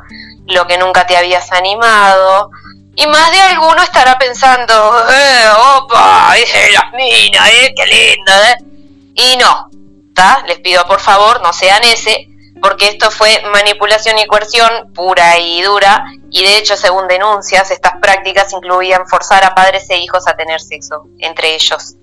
lo 0.47 0.67
que 0.67 0.79
nunca 0.79 1.07
te 1.07 1.17
habías 1.17 1.53
animado, 1.53 2.51
y 2.99 3.07
más 3.07 3.31
de 3.31 3.41
alguno 3.41 3.81
estará 3.81 4.19
pensando, 4.19 4.75
eh, 5.09 5.45
opa, 5.77 6.37
eh, 6.37 6.71
las 6.73 6.93
minas, 6.95 7.49
eh, 7.49 7.73
qué 7.77 7.87
linda, 7.87 8.51
eh. 8.51 8.57
Y 9.15 9.37
no, 9.37 9.69
¿está? 10.09 10.43
Les 10.49 10.59
pido 10.59 10.85
por 10.85 10.99
favor, 10.99 11.41
no 11.41 11.53
sean 11.53 11.85
ese, 11.85 12.27
porque 12.61 12.89
esto 12.89 13.13
fue 13.13 13.41
manipulación 13.53 14.19
y 14.19 14.27
coerción 14.27 14.93
pura 14.93 15.39
y 15.39 15.63
dura, 15.63 16.07
y 16.33 16.43
de 16.43 16.59
hecho, 16.59 16.77
según 16.77 17.07
denuncias, 17.07 17.71
estas 17.71 17.93
prácticas 18.03 18.53
incluían 18.53 19.07
forzar 19.07 19.45
a 19.45 19.55
padres 19.55 19.89
e 19.91 19.99
hijos 19.99 20.27
a 20.27 20.35
tener 20.35 20.61
sexo 20.61 21.05
entre 21.21 21.55
ellos. 21.55 21.95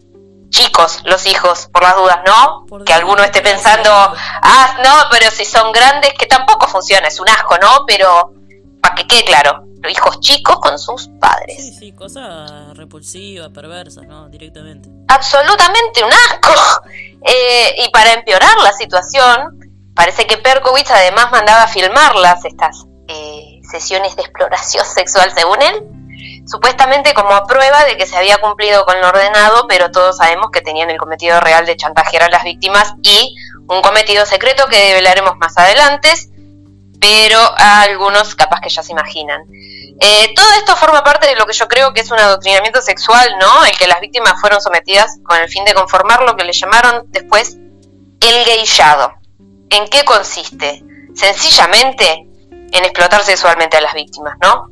Chicos, 0.47 1.01
los 1.03 1.25
hijos, 1.25 1.67
por 1.73 1.83
las 1.83 1.97
dudas, 1.97 2.19
¿no? 2.25 2.83
que 2.85 2.93
alguno 2.93 3.21
esté 3.21 3.41
pensando, 3.41 3.91
ah, 3.91 4.77
no, 4.81 5.09
pero 5.11 5.29
si 5.29 5.43
son 5.43 5.73
grandes, 5.73 6.13
que 6.17 6.25
tampoco 6.25 6.69
funciona, 6.69 7.09
es 7.09 7.19
un 7.19 7.27
asco, 7.27 7.57
¿no? 7.57 7.83
Pero, 7.85 8.31
para 8.79 8.95
que 8.95 9.05
quede 9.05 9.25
claro, 9.25 9.65
hijos 9.89 10.19
chicos 10.19 10.59
con 10.59 10.77
sus 10.79 11.09
padres. 11.19 11.57
Sí, 11.57 11.73
sí, 11.73 11.91
cosa 11.93 12.73
repulsiva, 12.73 13.49
perversa, 13.49 14.01
¿no? 14.01 14.29
Directamente. 14.29 14.89
Absolutamente 15.07 16.03
un 16.03 16.11
asco. 16.11 16.53
Eh, 17.27 17.83
y 17.83 17.89
para 17.89 18.13
empeorar 18.13 18.55
la 18.61 18.71
situación, 18.71 19.57
parece 19.95 20.27
que 20.27 20.37
Perkowitz 20.37 20.91
además 20.91 21.31
mandaba 21.31 21.65
filmarlas, 21.65 22.45
estas 22.45 22.85
eh, 23.07 23.61
sesiones 23.63 24.15
de 24.15 24.21
exploración 24.21 24.85
sexual, 24.95 25.31
según 25.33 25.59
él, 25.63 25.87
supuestamente 26.45 27.15
como 27.15 27.47
prueba 27.47 27.83
de 27.85 27.97
que 27.97 28.05
se 28.05 28.15
había 28.15 28.37
cumplido 28.37 28.85
con 28.85 29.01
lo 29.01 29.07
ordenado, 29.07 29.65
pero 29.67 29.89
todos 29.89 30.17
sabemos 30.17 30.51
que 30.51 30.61
tenían 30.61 30.91
el 30.91 30.97
cometido 30.97 31.39
real 31.39 31.65
de 31.65 31.75
chantajear 31.75 32.23
a 32.23 32.29
las 32.29 32.43
víctimas 32.43 32.93
y 33.01 33.35
un 33.67 33.81
cometido 33.81 34.25
secreto 34.25 34.67
que 34.67 34.77
develaremos 34.77 35.37
más 35.37 35.57
adelante, 35.57 36.09
pero 37.05 37.39
a 37.39 37.81
algunos 37.81 38.33
capaz 38.33 38.61
que 38.61 38.69
ya 38.69 38.81
se 38.81 38.91
imaginan. 38.91 39.39
Eh, 39.51 40.33
todo 40.35 40.51
esto 40.57 40.75
forma 40.75 41.03
parte 41.03 41.27
de 41.27 41.35
lo 41.35 41.45
que 41.45 41.53
yo 41.53 41.67
creo 41.67 41.93
que 41.93 42.01
es 42.01 42.09
un 42.09 42.19
adoctrinamiento 42.19 42.81
sexual, 42.81 43.35
¿no? 43.39 43.63
El 43.63 43.77
que 43.77 43.85
las 43.85 44.01
víctimas 44.01 44.41
fueron 44.41 44.59
sometidas 44.59 45.19
con 45.23 45.37
el 45.37 45.47
fin 45.47 45.63
de 45.65 45.75
conformar 45.75 46.23
lo 46.23 46.35
que 46.35 46.43
le 46.43 46.51
llamaron 46.51 47.03
después 47.09 47.57
el 48.21 48.45
geillado. 48.45 49.13
¿En 49.69 49.87
qué 49.87 50.03
consiste? 50.03 50.83
Sencillamente 51.13 52.27
en 52.49 52.83
explotar 52.83 53.23
sexualmente 53.23 53.77
a 53.77 53.81
las 53.81 53.93
víctimas, 53.93 54.35
¿no? 54.41 54.69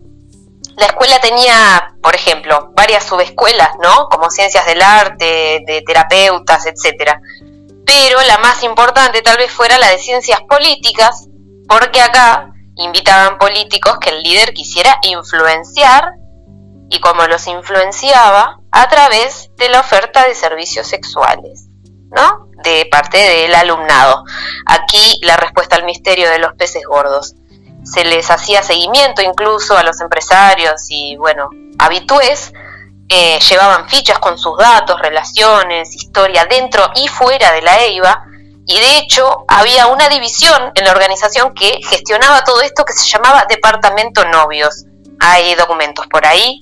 La 0.75 0.87
escuela 0.87 1.19
tenía, 1.21 1.93
por 2.01 2.15
ejemplo, 2.15 2.71
varias 2.75 3.03
subescuelas, 3.03 3.69
¿no? 3.79 4.09
Como 4.09 4.31
ciencias 4.31 4.65
del 4.65 4.81
arte, 4.81 5.61
de 5.67 5.83
terapeutas, 5.85 6.65
etcétera. 6.65 7.21
Pero 7.85 8.19
la 8.23 8.39
más 8.39 8.63
importante 8.63 9.21
tal 9.21 9.37
vez 9.37 9.51
fuera 9.51 9.77
la 9.77 9.89
de 9.89 9.99
ciencias 9.99 10.41
políticas, 10.49 11.27
porque 11.67 12.01
acá 12.01 12.53
invitaban 12.75 13.37
políticos 13.37 13.97
que 13.99 14.09
el 14.09 14.23
líder 14.23 14.53
quisiera 14.53 14.99
influenciar 15.03 16.13
y 16.89 16.99
como 16.99 17.25
los 17.25 17.47
influenciaba 17.47 18.59
a 18.71 18.87
través 18.87 19.49
de 19.57 19.69
la 19.69 19.79
oferta 19.79 20.27
de 20.27 20.35
servicios 20.35 20.87
sexuales, 20.87 21.67
¿no? 22.11 22.47
De 22.63 22.87
parte 22.91 23.17
del 23.17 23.53
alumnado. 23.55 24.23
Aquí 24.65 25.19
la 25.23 25.37
respuesta 25.37 25.75
al 25.75 25.85
misterio 25.85 26.29
de 26.29 26.39
los 26.39 26.53
peces 26.53 26.83
gordos. 26.85 27.35
Se 27.83 28.05
les 28.05 28.29
hacía 28.31 28.63
seguimiento 28.63 29.21
incluso 29.21 29.77
a 29.77 29.83
los 29.83 29.99
empresarios 30.01 30.85
y, 30.89 31.17
bueno, 31.17 31.49
habitués, 31.79 32.53
eh, 33.09 33.39
llevaban 33.39 33.89
fichas 33.89 34.19
con 34.19 34.37
sus 34.37 34.57
datos, 34.57 34.99
relaciones, 35.01 35.95
historia 35.95 36.45
dentro 36.45 36.89
y 36.95 37.07
fuera 37.07 37.51
de 37.51 37.61
la 37.61 37.79
EIVA, 37.83 38.25
y 38.65 38.79
de 38.79 38.97
hecho 38.97 39.45
había 39.47 39.87
una 39.87 40.09
división 40.09 40.71
en 40.75 40.85
la 40.85 40.91
organización 40.91 41.53
que 41.53 41.79
gestionaba 41.83 42.43
todo 42.43 42.61
esto 42.61 42.85
que 42.85 42.93
se 42.93 43.07
llamaba 43.07 43.45
Departamento 43.47 44.23
Novios. 44.25 44.85
Hay 45.19 45.53
documentos 45.55 46.07
por 46.07 46.25
ahí. 46.25 46.61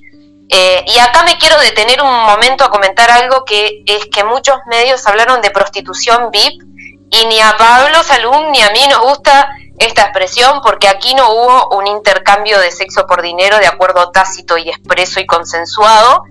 Eh, 0.49 0.83
y 0.85 0.99
acá 0.99 1.23
me 1.23 1.37
quiero 1.37 1.57
detener 1.59 2.01
un 2.01 2.11
momento 2.25 2.65
a 2.65 2.69
comentar 2.69 3.09
algo 3.09 3.45
que 3.45 3.83
es 3.85 4.05
que 4.07 4.23
muchos 4.23 4.57
medios 4.69 5.05
hablaron 5.07 5.41
de 5.41 5.49
prostitución 5.49 6.29
VIP 6.29 6.61
y 7.09 7.25
ni 7.27 7.39
a 7.39 7.55
Pablo 7.57 8.03
Salum 8.03 8.51
ni 8.51 8.61
a 8.61 8.69
mí 8.71 8.85
nos 8.89 8.99
gusta 8.99 9.49
esta 9.79 10.03
expresión 10.03 10.61
porque 10.61 10.87
aquí 10.87 11.13
no 11.13 11.31
hubo 11.31 11.77
un 11.77 11.87
intercambio 11.87 12.59
de 12.59 12.71
sexo 12.71 13.05
por 13.05 13.21
dinero 13.21 13.57
de 13.59 13.67
acuerdo 13.67 14.11
tácito 14.11 14.57
y 14.57 14.69
expreso 14.69 15.19
y 15.19 15.25
consensuado, 15.25 16.23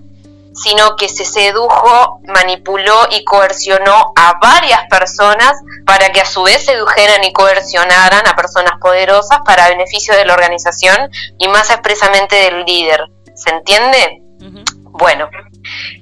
sino 0.53 0.95
que 0.95 1.07
se 1.07 1.25
sedujo, 1.25 2.19
manipuló 2.27 3.07
y 3.09 3.23
coercionó 3.23 4.13
a 4.15 4.37
varias 4.41 4.81
personas 4.89 5.53
para 5.85 6.09
que 6.11 6.21
a 6.21 6.25
su 6.25 6.43
vez 6.43 6.65
sedujeran 6.65 7.23
y 7.23 7.31
coercionaran 7.31 8.27
a 8.27 8.35
personas 8.35 8.73
poderosas 8.81 9.39
para 9.45 9.69
beneficio 9.69 10.15
de 10.15 10.25
la 10.25 10.33
organización 10.33 11.09
y 11.37 11.47
más 11.47 11.69
expresamente 11.69 12.35
del 12.35 12.65
líder. 12.65 13.01
¿Se 13.35 13.49
entiende? 13.49 14.21
Bueno, 14.83 15.29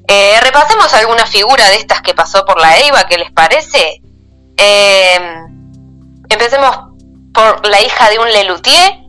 eh, 0.08 0.39
repasemos 0.41 0.93
alguna 0.93 1.26
figura 1.26 1.68
de 1.70 1.76
estas 1.76 2.02
que 2.02 2.14
pasó 2.14 2.43
por 2.45 2.60
la 2.60 2.78
EIVA, 2.78 3.06
¿qué 3.08 3.18
les 3.18 3.32
parece? 3.32 4.02
Eh, 4.58 5.20
empecemos 6.30 6.76
por 7.34 7.66
la 7.68 7.82
hija 7.82 8.10
de 8.10 8.20
un 8.20 8.30
Lelutier, 8.30 9.00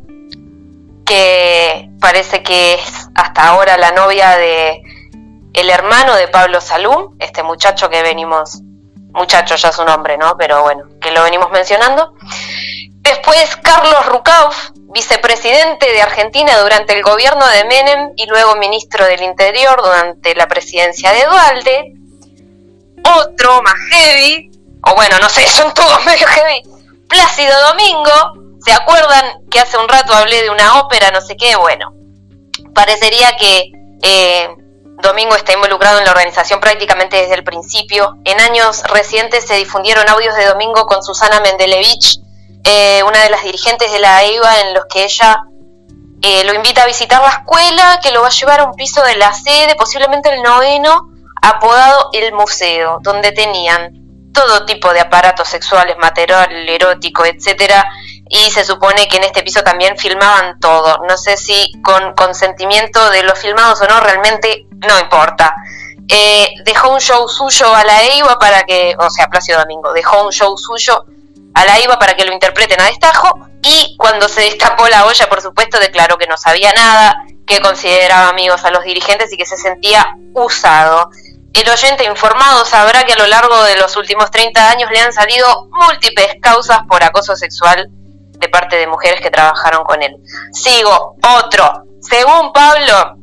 que 1.07 1.89
parece 2.01 2.43
que 2.43 2.75
es 2.75 3.09
hasta 3.15 3.49
ahora 3.49 3.77
la 3.77 3.91
novia 3.93 4.37
de 4.37 4.81
el 5.53 5.71
hermano 5.71 6.15
de 6.17 6.29
Pablo 6.29 6.61
Salum, 6.61 7.17
este 7.19 7.43
muchacho 7.43 7.89
que 7.89 8.03
venimos, 8.03 8.61
muchacho 9.13 9.57
ya 9.57 9.71
es 9.71 9.79
un 9.79 9.89
hombre, 9.89 10.17
¿no? 10.17 10.37
Pero 10.37 10.63
bueno, 10.63 10.85
que 11.01 11.11
lo 11.11 11.23
venimos 11.23 11.51
mencionando. 11.51 12.15
Después 13.03 13.57
Carlos 13.57 14.07
Rucauf, 14.07 14.71
vicepresidente 14.93 15.91
de 15.93 16.03
Argentina 16.03 16.59
durante 16.59 16.97
el 16.97 17.03
gobierno 17.03 17.47
de 17.47 17.65
Menem 17.65 18.13
y 18.17 18.27
luego 18.27 18.57
ministro 18.57 19.05
del 19.07 19.23
Interior 19.23 19.81
durante 19.83 20.35
la 20.35 20.47
presidencia 20.47 21.11
de 21.13 21.25
Dualde. 21.25 21.93
Otro 23.19 23.63
más 23.63 23.75
heavy, 23.91 24.51
o 24.85 24.95
bueno, 24.95 25.19
no 25.21 25.29
sé, 25.29 25.47
son 25.49 25.73
todos 25.75 26.05
medio 26.05 26.27
heavy. 26.27 26.63
Plácido 27.09 27.53
Domingo, 27.69 28.59
¿se 28.65 28.73
acuerdan 28.73 29.49
que 29.51 29.59
hace 29.59 29.79
un 29.79 29.89
rato 29.89 30.15
hablé 30.15 30.43
de 30.43 30.51
una 30.51 30.81
ópera, 30.81 31.11
no 31.11 31.21
sé 31.21 31.37
qué? 31.37 31.57
Bueno, 31.57 31.93
parecería 32.75 33.37
que 33.37 33.73
eh, 34.03 34.49
Domingo 35.01 35.35
está 35.35 35.53
involucrado 35.53 35.99
en 35.99 36.05
la 36.05 36.11
organización 36.13 36.61
prácticamente 36.61 37.17
desde 37.17 37.35
el 37.35 37.45
principio. 37.45 38.17
En 38.25 38.41
años 38.41 38.83
recientes 38.85 39.47
se 39.47 39.55
difundieron 39.55 40.09
audios 40.09 40.35
de 40.37 40.47
Domingo 40.47 40.87
con 40.87 41.03
Susana 41.03 41.41
Mendelevich, 41.41 42.21
eh, 42.65 43.03
una 43.05 43.23
de 43.23 43.31
las 43.31 43.43
dirigentes 43.43 43.91
de 43.91 43.99
la 43.99 44.23
EIVA, 44.23 44.61
en 44.61 44.75
los 44.75 44.85
que 44.87 45.05
ella 45.05 45.43
eh, 46.23 46.45
lo 46.45 46.55
invita 46.55 46.83
a 46.83 46.87
visitar 46.87 47.21
la 47.23 47.29
escuela, 47.29 47.99
que 48.03 48.11
lo 48.11 48.21
va 48.21 48.29
a 48.29 48.31
llevar 48.31 48.61
a 48.61 48.65
un 48.65 48.75
piso 48.75 49.03
de 49.03 49.17
la 49.17 49.33
sede, 49.33 49.75
posiblemente 49.77 50.33
el 50.33 50.43
noveno, 50.43 51.09
apodado 51.41 52.11
El 52.13 52.33
Museo, 52.33 52.99
donde 53.01 53.33
tenían 53.33 54.01
todo 54.33 54.65
tipo 54.67 54.93
de 54.93 55.01
aparatos 55.01 55.49
sexuales, 55.49 55.97
material 55.99 56.69
erótico, 56.69 57.25
etcétera, 57.25 57.85
y 58.33 58.49
se 58.53 58.65
supone 58.65 59.09
que 59.09 59.17
en 59.17 59.25
este 59.25 59.43
piso 59.43 59.63
también 59.63 59.99
filmaban 59.99 60.61
todo. 60.61 61.01
No 61.09 61.19
sé 61.19 61.37
si 61.37 61.73
con 61.83 62.15
consentimiento 62.15 63.11
de 63.11 63.25
los 63.25 63.37
filmados 63.37 63.81
o 63.81 63.89
no, 63.89 63.99
realmente 63.99 64.67
no 64.89 65.01
importa. 65.01 65.53
Eh, 66.09 66.49
dejó 66.65 66.91
un 66.91 67.01
show 67.01 67.29
suyo 67.29 67.75
a 67.75 67.83
la 67.83 68.05
EIVA 68.05 68.39
para 68.39 68.63
que, 68.63 68.95
o 68.97 69.11
sea, 69.11 69.29
Placio 69.29 69.59
Domingo, 69.59 69.93
dejó 69.93 70.25
un 70.25 70.31
show 70.31 70.57
suyo 70.57 71.05
a 71.55 71.65
la 71.65 71.79
EIVA 71.79 71.99
para 71.99 72.15
que 72.15 72.25
lo 72.25 72.33
interpreten 72.33 72.81
a 72.81 72.85
destajo 72.85 73.37
y 73.63 73.97
cuando 73.99 74.29
se 74.29 74.43
destapó 74.43 74.87
la 74.87 75.07
olla, 75.07 75.29
por 75.29 75.43
supuesto, 75.43 75.81
declaró 75.81 76.17
que 76.17 76.29
no 76.29 76.37
sabía 76.37 76.73
nada, 76.73 77.25
que 77.49 77.61
consideraba 77.61 78.29
amigos 78.29 78.65
a 78.65 78.71
los 78.71 78.85
dirigentes 78.85 79.33
y 79.33 79.37
que 79.37 79.45
se 79.45 79.57
sentía 79.57 80.17
usado. 80.35 81.11
El 81.53 81.69
oyente 81.69 82.05
informado 82.05 82.65
sabrá 82.65 83.03
que 83.03 83.15
a 83.15 83.19
lo 83.19 83.27
largo 83.27 83.61
de 83.65 83.75
los 83.77 83.97
últimos 83.97 84.31
30 84.31 84.71
años 84.71 84.89
le 84.93 85.01
han 85.01 85.13
salido 85.13 85.69
múltiples 85.73 86.37
causas 86.41 86.79
por 86.89 87.03
acoso 87.03 87.35
sexual 87.35 87.91
de 88.41 88.49
parte 88.49 88.77
de 88.77 88.87
mujeres 88.87 89.21
que 89.21 89.31
trabajaron 89.31 89.85
con 89.85 90.03
él. 90.03 90.17
Sigo, 90.53 91.17
otro. 91.39 91.85
Según 92.01 92.53
Pablo, 92.53 93.17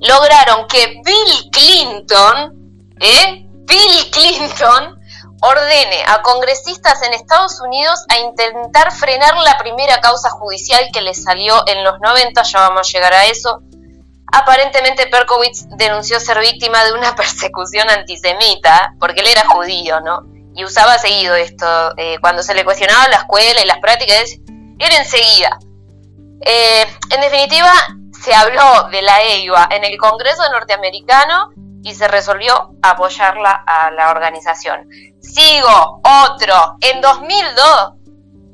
lograron 0.00 0.66
que 0.68 1.00
Bill 1.04 1.50
Clinton, 1.50 2.80
¿eh? 3.00 3.46
Bill 3.66 4.10
Clinton, 4.10 4.98
ordene 5.40 6.04
a 6.06 6.22
congresistas 6.22 7.02
en 7.02 7.12
Estados 7.12 7.60
Unidos 7.60 8.04
a 8.08 8.18
intentar 8.18 8.92
frenar 8.92 9.36
la 9.38 9.58
primera 9.58 10.00
causa 10.00 10.30
judicial 10.30 10.88
que 10.92 11.02
le 11.02 11.12
salió 11.12 11.62
en 11.66 11.84
los 11.84 12.00
90, 12.00 12.42
ya 12.42 12.60
vamos 12.60 12.88
a 12.88 12.90
llegar 12.90 13.12
a 13.12 13.26
eso. 13.26 13.60
Aparentemente 14.32 15.06
Perkowitz 15.06 15.66
denunció 15.76 16.18
ser 16.18 16.40
víctima 16.40 16.84
de 16.84 16.92
una 16.92 17.14
persecución 17.16 17.90
antisemita, 17.90 18.94
porque 18.98 19.20
él 19.20 19.28
era 19.28 19.46
judío, 19.48 20.00
¿no? 20.00 20.33
Y 20.54 20.64
usaba 20.64 20.98
seguido 20.98 21.34
esto, 21.34 21.66
eh, 21.96 22.18
cuando 22.20 22.42
se 22.42 22.54
le 22.54 22.64
cuestionaba 22.64 23.08
la 23.08 23.16
escuela 23.16 23.60
y 23.60 23.66
las 23.66 23.78
prácticas, 23.78 24.36
era 24.78 24.96
enseguida. 24.96 25.58
Eh, 26.40 26.86
en 27.10 27.20
definitiva, 27.20 27.72
se 28.22 28.34
habló 28.34 28.88
de 28.90 29.02
la 29.02 29.22
EIVA 29.22 29.68
en 29.70 29.84
el 29.84 29.98
Congreso 29.98 30.42
norteamericano 30.50 31.50
y 31.82 31.94
se 31.94 32.08
resolvió 32.08 32.70
apoyarla 32.82 33.64
a 33.66 33.90
la 33.90 34.10
organización. 34.10 34.88
Sigo, 35.20 36.00
otro. 36.02 36.76
En 36.80 37.00
2002, 37.00 37.92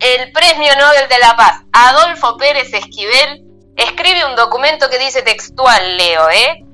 el 0.00 0.32
Premio 0.32 0.74
Nobel 0.76 1.08
de 1.08 1.18
la 1.18 1.36
Paz, 1.36 1.62
Adolfo 1.72 2.36
Pérez 2.36 2.72
Esquivel, 2.72 3.44
escribe 3.76 4.24
un 4.24 4.34
documento 4.34 4.88
que 4.88 4.98
dice 4.98 5.22
textual, 5.22 5.96
leo, 5.96 6.28
¿eh? 6.30 6.64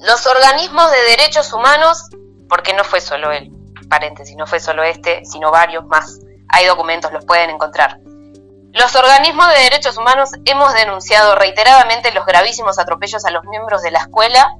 Los 0.00 0.26
organismos 0.26 0.90
de 0.90 1.02
derechos 1.02 1.52
humanos, 1.52 2.08
porque 2.48 2.72
no 2.72 2.82
fue 2.84 3.00
solo 3.00 3.30
él, 3.30 3.50
paréntesis, 3.90 4.34
no 4.36 4.46
fue 4.46 4.60
solo 4.60 4.82
este, 4.82 5.22
sino 5.26 5.50
varios 5.50 5.84
más 5.84 6.20
hay 6.50 6.66
documentos, 6.66 7.12
los 7.12 7.24
pueden 7.24 7.50
encontrar. 7.50 8.00
Los 8.72 8.94
organismos 8.94 9.48
de 9.48 9.62
derechos 9.62 9.96
humanos 9.96 10.30
hemos 10.44 10.74
denunciado 10.74 11.34
reiteradamente 11.34 12.12
los 12.12 12.24
gravísimos 12.26 12.78
atropellos 12.78 13.24
a 13.24 13.30
los 13.30 13.44
miembros 13.44 13.82
de 13.82 13.90
la 13.90 14.00
escuela 14.00 14.54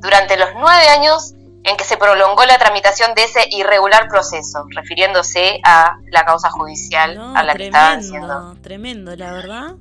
durante 0.00 0.36
los 0.36 0.48
nueve 0.54 0.88
años 0.88 1.34
en 1.64 1.76
que 1.76 1.84
se 1.84 1.96
prolongó 1.96 2.44
la 2.44 2.58
tramitación 2.58 3.14
de 3.14 3.24
ese 3.24 3.46
irregular 3.50 4.08
proceso, 4.08 4.64
refiriéndose 4.74 5.60
a 5.64 5.96
la 6.10 6.24
causa 6.24 6.50
judicial 6.50 7.20
a 7.36 7.44
la 7.44 7.54
que 7.54 7.66
estaban 7.66 8.02
siendo. 8.02 8.56
Tremendo, 8.62 9.14
la 9.14 9.32
verdad. 9.32 9.74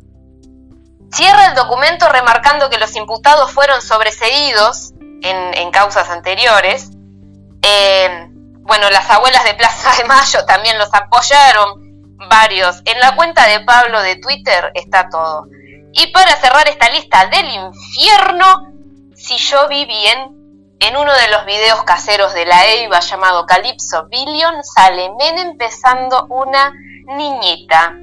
Cierra 1.12 1.48
el 1.48 1.56
documento 1.56 2.08
remarcando 2.08 2.70
que 2.70 2.78
los 2.78 2.96
imputados 2.96 3.52
fueron 3.52 3.82
sobreseídos 3.82 4.94
en, 5.24 5.72
causas 5.72 6.10
anteriores. 6.10 6.92
Eh, 7.64 8.31
bueno, 8.72 8.90
las 8.90 9.10
abuelas 9.10 9.44
de 9.44 9.54
Plaza 9.54 9.92
de 9.98 10.06
Mayo 10.06 10.46
también 10.46 10.78
los 10.78 10.88
apoyaron, 10.94 12.16
varios. 12.30 12.82
En 12.86 13.02
la 13.02 13.18
cuenta 13.18 13.46
de 13.46 13.60
Pablo 13.66 14.02
de 14.02 14.16
Twitter 14.16 14.72
está 14.76 15.10
todo. 15.10 15.48
Y 15.92 16.08
para 16.14 16.38
cerrar 16.38 16.70
esta 16.70 16.90
lista 16.90 17.26
del 17.26 17.50
infierno, 17.50 18.72
si 19.14 19.36
yo 19.36 19.68
vi 19.68 19.84
bien, 19.84 20.78
en 20.80 20.96
uno 20.96 21.14
de 21.14 21.28
los 21.28 21.46
videos 21.46 21.84
caseros 21.84 22.34
de 22.34 22.46
la 22.46 22.66
EIVA 22.66 23.02
llamado 23.02 23.46
Calypso 23.46 24.08
Billion 24.08 24.64
sale 24.64 25.12
Men 25.20 25.38
empezando 25.38 26.28
una 26.30 26.72
niñita. 27.08 27.94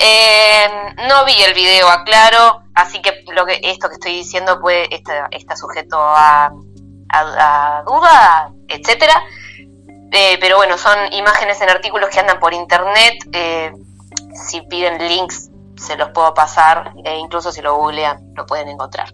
Eh, 0.00 0.68
no 1.08 1.24
vi 1.24 1.40
el 1.40 1.54
video, 1.54 1.88
aclaro, 1.88 2.64
así 2.74 3.00
que, 3.00 3.24
esto 3.62 3.88
que 3.88 3.94
estoy 3.94 4.16
diciendo 4.16 4.60
puede, 4.60 4.88
está, 4.92 5.54
sujeto 5.54 5.96
a, 6.00 6.50
a, 7.10 7.82
duda, 7.86 8.50
etcétera. 8.66 9.22
Eh, 10.16 10.38
pero 10.40 10.56
bueno, 10.56 10.78
son 10.78 11.12
imágenes 11.12 11.60
en 11.60 11.70
artículos 11.70 12.08
que 12.08 12.20
andan 12.20 12.38
por 12.38 12.54
internet. 12.54 13.14
Eh, 13.32 13.72
si 14.32 14.60
piden 14.62 14.96
links, 15.08 15.50
se 15.76 15.96
los 15.96 16.10
puedo 16.10 16.32
pasar, 16.34 16.92
e 17.04 17.16
incluso 17.16 17.50
si 17.50 17.60
lo 17.60 17.74
googlean, 17.74 18.32
lo 18.36 18.46
pueden 18.46 18.68
encontrar. 18.68 19.12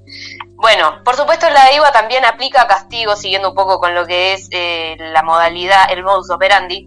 Bueno, 0.56 1.02
por 1.02 1.16
supuesto 1.16 1.48
la 1.48 1.72
IVA 1.72 1.90
también 1.90 2.26
aplica 2.26 2.66
castigos, 2.66 3.18
siguiendo 3.18 3.48
un 3.48 3.54
poco 3.54 3.80
con 3.80 3.94
lo 3.94 4.06
que 4.06 4.34
es 4.34 4.48
eh, 4.50 4.96
la 4.98 5.22
modalidad, 5.22 5.90
el 5.90 6.04
modus 6.04 6.30
operandi. 6.30 6.86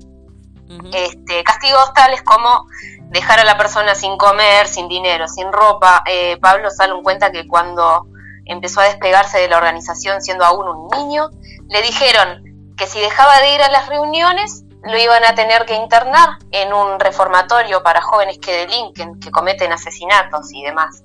este, 0.93 1.43
castigos 1.43 1.91
tales 1.93 2.21
como 2.21 2.67
dejar 3.09 3.39
a 3.39 3.43
la 3.43 3.57
persona 3.57 3.95
sin 3.95 4.17
comer, 4.17 4.67
sin 4.67 4.87
dinero, 4.87 5.27
sin 5.27 5.51
ropa. 5.51 6.03
Pablo 6.39 6.69
Salón 6.69 7.01
cuenta 7.01 7.31
que 7.31 7.47
cuando 7.47 8.05
empezó 8.45 8.81
a 8.81 8.85
despegarse 8.85 9.39
de 9.39 9.47
la 9.47 9.57
organización 9.57 10.21
siendo 10.21 10.45
aún 10.45 10.67
un 10.67 10.87
niño, 10.89 11.29
le 11.67 11.81
dijeron 11.81 12.52
que 12.77 12.87
si 12.87 12.99
dejaba 12.99 13.39
de 13.39 13.55
ir 13.55 13.61
a 13.61 13.69
las 13.69 13.87
reuniones, 13.87 14.63
lo 14.83 14.97
iban 14.97 15.23
a 15.23 15.35
tener 15.35 15.65
que 15.65 15.75
internar 15.75 16.37
en 16.51 16.73
un 16.73 16.99
reformatorio 16.99 17.81
para 17.83 18.01
jóvenes 18.01 18.37
que 18.39 18.51
delinquen, 18.51 19.19
que 19.19 19.31
cometen 19.31 19.71
asesinatos 19.71 20.51
y 20.53 20.63
demás. 20.63 21.03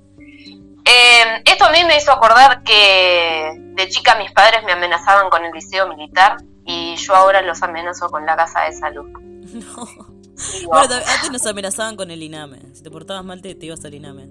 Eh, 0.85 1.43
esto 1.45 1.65
a 1.65 1.69
mí 1.69 1.83
me 1.85 1.97
hizo 1.97 2.11
acordar 2.11 2.63
que 2.63 3.53
de 3.55 3.89
chica 3.89 4.15
mis 4.15 4.31
padres 4.31 4.63
me 4.63 4.71
amenazaban 4.71 5.29
con 5.29 5.45
el 5.45 5.51
liceo 5.51 5.87
militar 5.87 6.37
y 6.65 6.95
yo 6.95 7.15
ahora 7.15 7.41
los 7.41 7.61
amenazo 7.61 8.09
con 8.09 8.25
la 8.25 8.35
casa 8.35 8.61
de 8.61 8.73
salud. 8.73 9.09
Bueno, 10.65 10.95
antes 10.95 11.31
nos 11.31 11.45
amenazaban 11.45 11.97
con 11.97 12.11
el 12.11 12.23
INAME. 12.23 12.59
Si 12.73 12.81
te 12.81 12.89
portabas 12.89 13.25
mal 13.25 13.41
te, 13.41 13.57
ibas 13.59 13.83
al 13.83 13.93
INAME. 13.93 14.29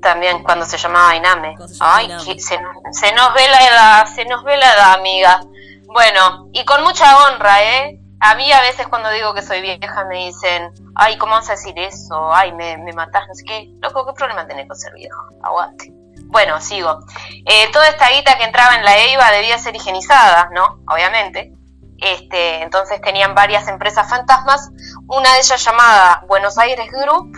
También 0.00 0.42
cuando 0.42 0.64
se 0.64 0.78
llamaba 0.78 1.14
INAME. 1.16 1.54
Ay, 1.80 2.08
Se, 2.38 3.12
nos 3.12 3.34
ve 3.34 3.48
la 3.50 3.68
edad, 3.68 4.06
se 4.06 4.24
nos 4.24 4.42
ve 4.42 4.56
la 4.56 4.72
edad, 4.72 4.94
amiga. 4.94 5.40
Bueno, 5.86 6.48
y 6.52 6.64
con 6.64 6.82
mucha 6.82 7.24
honra, 7.24 7.62
¿eh? 7.62 8.00
A 8.20 8.34
mí 8.34 8.50
a 8.50 8.60
veces 8.62 8.88
cuando 8.88 9.10
digo 9.10 9.34
que 9.34 9.42
soy 9.42 9.60
vieja 9.60 10.04
me 10.06 10.26
dicen, 10.26 10.72
ay, 10.94 11.18
¿cómo 11.18 11.32
vas 11.32 11.48
a 11.48 11.52
decir 11.52 11.78
eso? 11.78 12.32
Ay, 12.32 12.52
me, 12.52 12.78
me 12.78 12.92
matás, 12.92 13.28
no 13.28 13.34
sé 13.34 13.44
qué. 13.44 13.70
Loco, 13.80 14.06
¿qué 14.06 14.12
problema 14.14 14.46
tenés 14.46 14.66
con 14.66 14.76
ser 14.76 14.94
viejo? 14.94 15.22
Aguante. 15.42 15.92
Bueno, 16.28 16.60
sigo. 16.60 16.98
Eh, 17.44 17.70
toda 17.72 17.88
esta 17.88 18.10
guita 18.10 18.36
que 18.36 18.44
entraba 18.44 18.74
en 18.74 18.84
la 18.84 18.96
EIVA 18.96 19.30
debía 19.30 19.58
ser 19.58 19.76
higienizada, 19.76 20.48
¿no? 20.52 20.80
Obviamente. 20.88 21.52
Este, 21.98 22.62
entonces 22.62 23.00
tenían 23.00 23.34
varias 23.34 23.68
empresas 23.68 24.08
fantasmas, 24.08 24.70
una 25.06 25.32
de 25.32 25.38
ellas 25.38 25.64
llamada 25.64 26.24
Buenos 26.28 26.58
Aires 26.58 26.90
Group, 26.90 27.32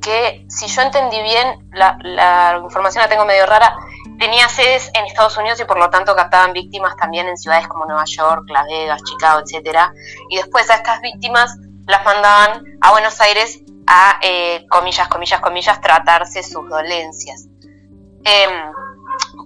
que 0.00 0.46
si 0.48 0.68
yo 0.68 0.82
entendí 0.82 1.20
bien, 1.22 1.68
la, 1.72 1.98
la 2.02 2.60
información 2.62 3.02
la 3.02 3.08
tengo 3.10 3.26
medio 3.26 3.44
rara, 3.44 3.76
tenía 4.20 4.50
sedes 4.50 4.90
en 4.92 5.06
Estados 5.06 5.38
Unidos 5.38 5.58
y 5.60 5.64
por 5.64 5.78
lo 5.78 5.88
tanto 5.88 6.14
captaban 6.14 6.52
víctimas 6.52 6.94
también 6.94 7.26
en 7.26 7.38
ciudades 7.38 7.66
como 7.66 7.86
Nueva 7.86 8.04
York, 8.04 8.44
Las 8.50 8.66
Vegas, 8.66 9.02
Chicago, 9.02 9.40
etcétera. 9.42 9.94
Y 10.28 10.36
después 10.36 10.68
a 10.68 10.74
estas 10.74 11.00
víctimas 11.00 11.56
las 11.86 12.04
mandaban 12.04 12.62
a 12.82 12.90
Buenos 12.90 13.18
Aires 13.22 13.60
a, 13.86 14.20
eh, 14.22 14.66
comillas, 14.68 15.08
comillas, 15.08 15.40
comillas, 15.40 15.80
tratarse 15.80 16.42
sus 16.42 16.68
dolencias. 16.68 17.46
Em, 18.24 18.72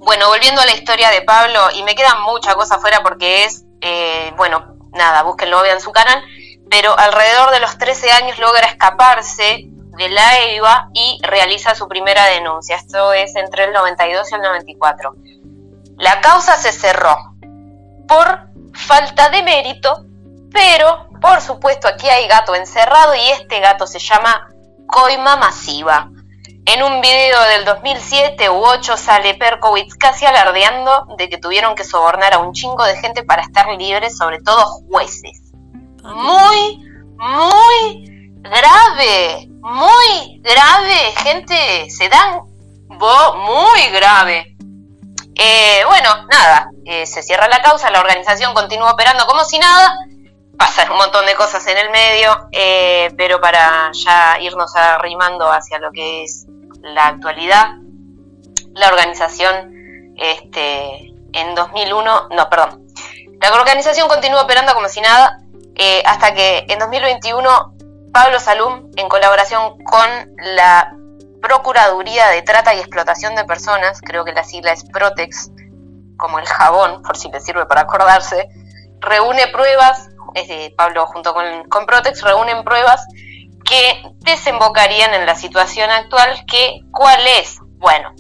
bueno, 0.01 0.27
volviendo 0.29 0.61
a 0.61 0.67
la 0.67 0.73
historia 0.73 1.09
de 1.11 1.23
Pablo, 1.23 1.61
y 1.75 1.85
me 1.85 1.95
queda 1.95 2.17
mucha 2.27 2.55
cosa 2.55 2.79
fuera 2.79 3.01
porque 3.05 3.45
es, 3.45 3.65
eh, 3.81 4.33
bueno, 4.37 4.77
nada, 4.93 5.23
búsquenlo, 5.23 5.63
vean 5.63 5.81
su 5.81 5.93
canal, 5.93 6.21
pero 6.69 6.99
alrededor 6.99 7.53
de 7.53 7.61
los 7.61 7.79
13 7.79 8.11
años 8.11 8.41
logra 8.41 8.67
escaparse 8.67 9.69
de 9.97 10.09
la 10.09 10.39
EIVA 10.39 10.91
y 10.93 11.21
realiza 11.23 11.75
su 11.75 11.89
primera 11.89 12.27
denuncia. 12.27 12.77
Esto 12.77 13.13
es 13.13 13.35
entre 13.37 13.65
el 13.65 13.73
92 13.73 14.31
y 14.31 14.35
el 14.35 14.43
94. 14.43 15.15
La 15.97 16.21
causa 16.21 16.57
se 16.57 16.73
cerró 16.73 17.17
por 18.09 18.49
falta 18.73 19.29
de 19.31 19.43
mérito, 19.43 20.05
pero 20.53 21.09
por 21.21 21.41
supuesto 21.41 21.89
aquí 21.89 22.09
hay 22.09 22.27
gato 22.27 22.55
encerrado 22.55 23.15
y 23.15 23.31
este 23.31 23.61
gato 23.61 23.87
se 23.87 23.99
llama 23.99 24.49
coima 24.87 25.37
masiva. 25.37 26.11
En 26.67 26.83
un 26.83 27.01
video 27.03 27.41
del 27.43 27.65
2007 27.65 28.49
u 28.49 28.65
8 28.65 28.97
sale 28.97 29.35
Perkowitz 29.35 29.95
casi 29.97 30.25
alardeando 30.25 31.07
de 31.19 31.29
que 31.29 31.37
tuvieron 31.37 31.75
que 31.75 31.85
sobornar 31.85 32.33
a 32.33 32.39
un 32.39 32.53
chingo 32.53 32.85
de 32.85 32.97
gente 32.97 33.23
para 33.23 33.43
estar 33.43 33.69
libres, 33.69 34.17
sobre 34.17 34.41
todo 34.41 34.65
jueces. 34.89 35.53
Muy, 36.03 36.79
muy 37.17 38.14
grave 38.45 39.49
muy 39.65 40.41
grave, 40.43 41.13
gente, 41.23 41.89
se 41.89 42.09
dan 42.11 42.43
muy 42.99 43.89
grave. 43.91 44.57
Eh, 45.35 45.83
bueno, 45.87 46.27
nada, 46.31 46.69
eh, 46.85 47.07
se 47.07 47.23
cierra 47.23 47.49
la 47.49 47.63
causa, 47.63 47.91
la 47.91 48.01
organización 48.01 48.53
continúa 48.53 48.93
operando 48.93 49.27
como 49.27 49.43
si 49.45 49.59
nada, 49.59 49.97
pasan 50.59 50.93
un 50.93 50.99
montón 50.99 51.25
de 51.25 51.35
cosas 51.35 51.67
en 51.67 51.79
el 51.79 51.91
medio, 51.91 52.49
eh, 52.53 53.11
pero 53.17 53.41
para 53.41 53.91
ya 53.93 54.39
irnos 54.41 54.77
arrimando 54.77 55.51
hacia 55.51 55.79
lo 55.79 55.91
que 55.91 56.25
es 56.25 56.47
la 56.83 57.07
actualidad, 57.09 57.71
la 58.75 58.89
organización 58.89 60.15
este, 60.17 61.15
en 61.33 61.55
2001, 61.55 62.29
no, 62.31 62.51
perdón, 62.51 62.87
la 63.41 63.53
organización 63.55 64.09
continúa 64.09 64.43
operando 64.43 64.75
como 64.75 64.89
si 64.89 65.01
nada, 65.01 65.39
hasta 66.05 66.35
que 66.35 66.67
en 66.69 66.79
2021 66.79 67.74
Pablo 68.15 68.39
Salum, 68.39 68.93
en 68.95 69.09
colaboración 69.09 69.77
con 69.83 70.09
la 70.37 70.95
Procuraduría 71.43 72.29
de 72.29 72.43
Trata 72.43 72.73
y 72.73 72.79
Explotación 72.79 73.35
de 73.35 73.45
Personas, 73.45 74.01
creo 74.01 74.25
que 74.25 74.33
la 74.33 74.45
sigla 74.45 74.71
es 74.73 74.85
Protex, 74.85 75.51
como 76.17 76.39
el 76.39 76.47
jabón, 76.47 77.03
por 77.03 77.17
si 77.17 77.29
le 77.29 77.41
sirve 77.41 77.67
para 77.67 77.81
acordarse, 77.81 78.49
reúne 79.01 79.49
pruebas, 79.49 80.11
Pablo 80.77 81.07
junto 81.07 81.35
con, 81.35 81.87
Protex 81.87 82.23
reúnen 82.23 82.63
pruebas 82.63 83.05
que 83.65 84.03
desembocarían 84.21 85.13
en 85.13 85.27
la 85.27 85.35
situación 85.35 85.91
actual, 85.91 86.45
que 86.47 86.83
¿cuál 86.93 87.21
es? 87.41 87.59
Bueno, 87.79 88.15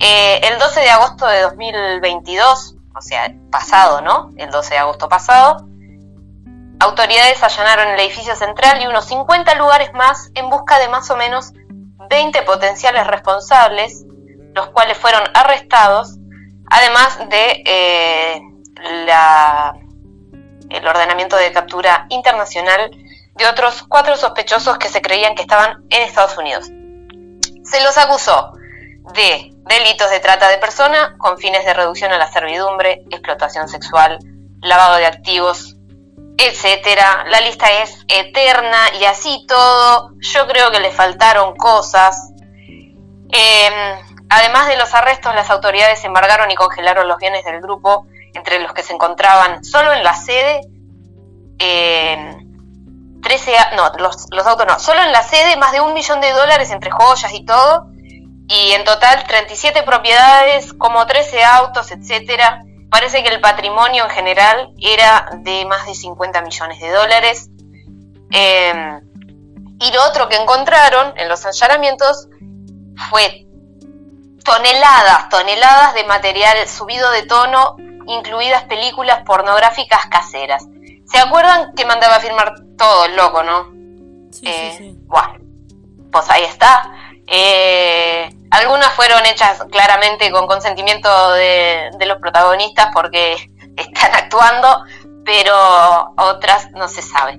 eh, 0.00 0.40
el 0.42 0.58
12 0.58 0.80
de 0.80 0.90
agosto 0.90 1.26
de 1.28 1.42
2022, 1.42 2.74
o 2.92 3.00
sea, 3.00 3.32
pasado, 3.52 4.00
¿no? 4.00 4.32
El 4.36 4.50
12 4.50 4.74
de 4.74 4.78
agosto 4.78 5.08
pasado, 5.08 5.68
Autoridades 6.78 7.42
allanaron 7.42 7.88
el 7.88 8.00
edificio 8.00 8.36
central 8.36 8.82
y 8.82 8.86
unos 8.86 9.06
50 9.06 9.54
lugares 9.54 9.92
más 9.94 10.30
en 10.34 10.50
busca 10.50 10.78
de 10.78 10.88
más 10.88 11.10
o 11.10 11.16
menos 11.16 11.52
20 12.10 12.42
potenciales 12.42 13.06
responsables, 13.06 14.04
los 14.54 14.68
cuales 14.68 14.98
fueron 14.98 15.22
arrestados, 15.34 16.16
además 16.70 17.18
de 17.30 17.62
eh, 17.66 18.42
el 20.70 20.86
ordenamiento 20.86 21.36
de 21.36 21.52
captura 21.52 22.06
internacional 22.10 22.90
de 23.34 23.46
otros 23.46 23.84
cuatro 23.88 24.16
sospechosos 24.16 24.78
que 24.78 24.88
se 24.88 25.00
creían 25.02 25.34
que 25.34 25.42
estaban 25.42 25.84
en 25.90 26.02
Estados 26.02 26.36
Unidos. 26.38 26.66
Se 27.64 27.82
los 27.82 27.96
acusó 27.98 28.52
de 29.14 29.52
delitos 29.64 30.10
de 30.10 30.20
trata 30.20 30.48
de 30.48 30.58
personas 30.58 31.12
con 31.18 31.38
fines 31.38 31.64
de 31.64 31.74
reducción 31.74 32.12
a 32.12 32.18
la 32.18 32.30
servidumbre, 32.30 33.04
explotación 33.10 33.68
sexual, 33.68 34.18
lavado 34.60 34.96
de 34.96 35.06
activos, 35.06 35.75
etcétera. 36.38 37.24
La 37.28 37.40
lista 37.40 37.66
es 37.82 38.04
eterna 38.08 38.78
y 39.00 39.04
así 39.04 39.44
todo. 39.48 40.10
Yo 40.20 40.46
creo 40.46 40.70
que 40.70 40.80
le 40.80 40.90
faltaron 40.90 41.56
cosas. 41.56 42.32
Em, 43.32 43.98
además 44.28 44.68
de 44.68 44.76
los 44.76 44.92
arrestos, 44.94 45.34
las 45.34 45.50
autoridades 45.50 46.04
embargaron 46.04 46.50
y 46.50 46.54
congelaron 46.54 47.08
los 47.08 47.18
bienes 47.18 47.44
del 47.44 47.60
grupo, 47.60 48.06
entre 48.34 48.60
los 48.60 48.72
que 48.72 48.82
se 48.82 48.92
encontraban 48.92 49.64
solo 49.64 49.92
en 49.92 50.04
la 50.04 50.14
sede 50.14 50.60
em, 51.58 52.46
13, 53.22 53.52
no, 53.74 53.90
los, 53.98 54.26
los 54.30 54.46
autos 54.46 54.66
no, 54.66 54.78
solo 54.78 55.02
en 55.02 55.10
la 55.10 55.22
sede 55.22 55.56
más 55.56 55.72
de 55.72 55.80
un 55.80 55.94
millón 55.94 56.20
de 56.20 56.30
dólares 56.30 56.70
entre 56.70 56.92
joyas 56.92 57.32
y 57.32 57.44
todo, 57.44 57.88
y 58.48 58.72
en 58.72 58.84
total 58.84 59.24
37 59.26 59.82
propiedades, 59.82 60.72
como 60.74 61.04
13 61.06 61.42
autos, 61.44 61.90
etcétera. 61.90 62.62
Parece 62.90 63.22
que 63.22 63.28
el 63.30 63.40
patrimonio 63.40 64.04
en 64.04 64.10
general 64.10 64.72
era 64.80 65.28
de 65.38 65.64
más 65.66 65.86
de 65.86 65.94
50 65.94 66.40
millones 66.42 66.80
de 66.80 66.90
dólares. 66.90 67.50
Em, 68.30 69.00
y 69.80 69.92
lo 69.92 70.04
otro 70.04 70.28
que 70.28 70.36
encontraron 70.36 71.12
en 71.16 71.28
los 71.28 71.44
allanamientos 71.44 72.28
fue 73.10 73.46
toneladas, 74.44 75.28
toneladas 75.28 75.94
de 75.94 76.04
material 76.04 76.66
subido 76.68 77.10
de 77.10 77.22
tono, 77.24 77.76
incluidas 78.06 78.64
películas 78.64 79.22
pornográficas 79.24 80.06
caseras. 80.06 80.64
¿Se 81.06 81.18
acuerdan 81.18 81.72
que 81.74 81.84
mandaba 81.84 82.16
a 82.16 82.20
firmar 82.20 82.54
todo 82.78 83.04
el 83.06 83.16
loco, 83.16 83.42
no? 83.42 83.64
Sí, 84.32 84.40
sí, 84.40 84.46
Eh, 84.46 84.74
sí. 84.78 84.98
Bueno, 85.06 85.34
pues 86.12 86.30
ahí 86.30 86.44
está. 86.44 86.92
Eh, 87.28 88.30
algunas 88.50 88.92
fueron 88.94 89.24
hechas 89.26 89.64
claramente 89.70 90.30
con 90.30 90.46
consentimiento 90.46 91.32
de, 91.32 91.90
de 91.98 92.06
los 92.06 92.18
protagonistas 92.18 92.88
porque 92.94 93.34
están 93.76 94.14
actuando, 94.14 94.84
pero 95.24 96.14
otras 96.16 96.70
no 96.72 96.88
se 96.88 97.02
sabe. 97.02 97.38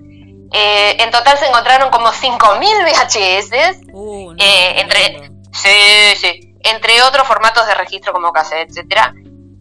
Eh, 0.53 0.95
en 0.99 1.11
total 1.11 1.37
se 1.37 1.47
encontraron 1.47 1.89
como 1.89 2.07
5.000 2.09 2.83
VHS, 2.85 3.87
Uh, 3.93 4.31
no, 4.33 4.35
eh, 4.43 4.79
entre- 4.81 5.31
sí, 5.51 6.15
sí, 6.15 6.55
entre 6.63 7.01
otros 7.01 7.27
formatos 7.27 7.65
de 7.67 7.75
registro 7.75 8.13
como 8.13 8.31
cassette, 8.31 8.69
etcétera. 8.69 9.13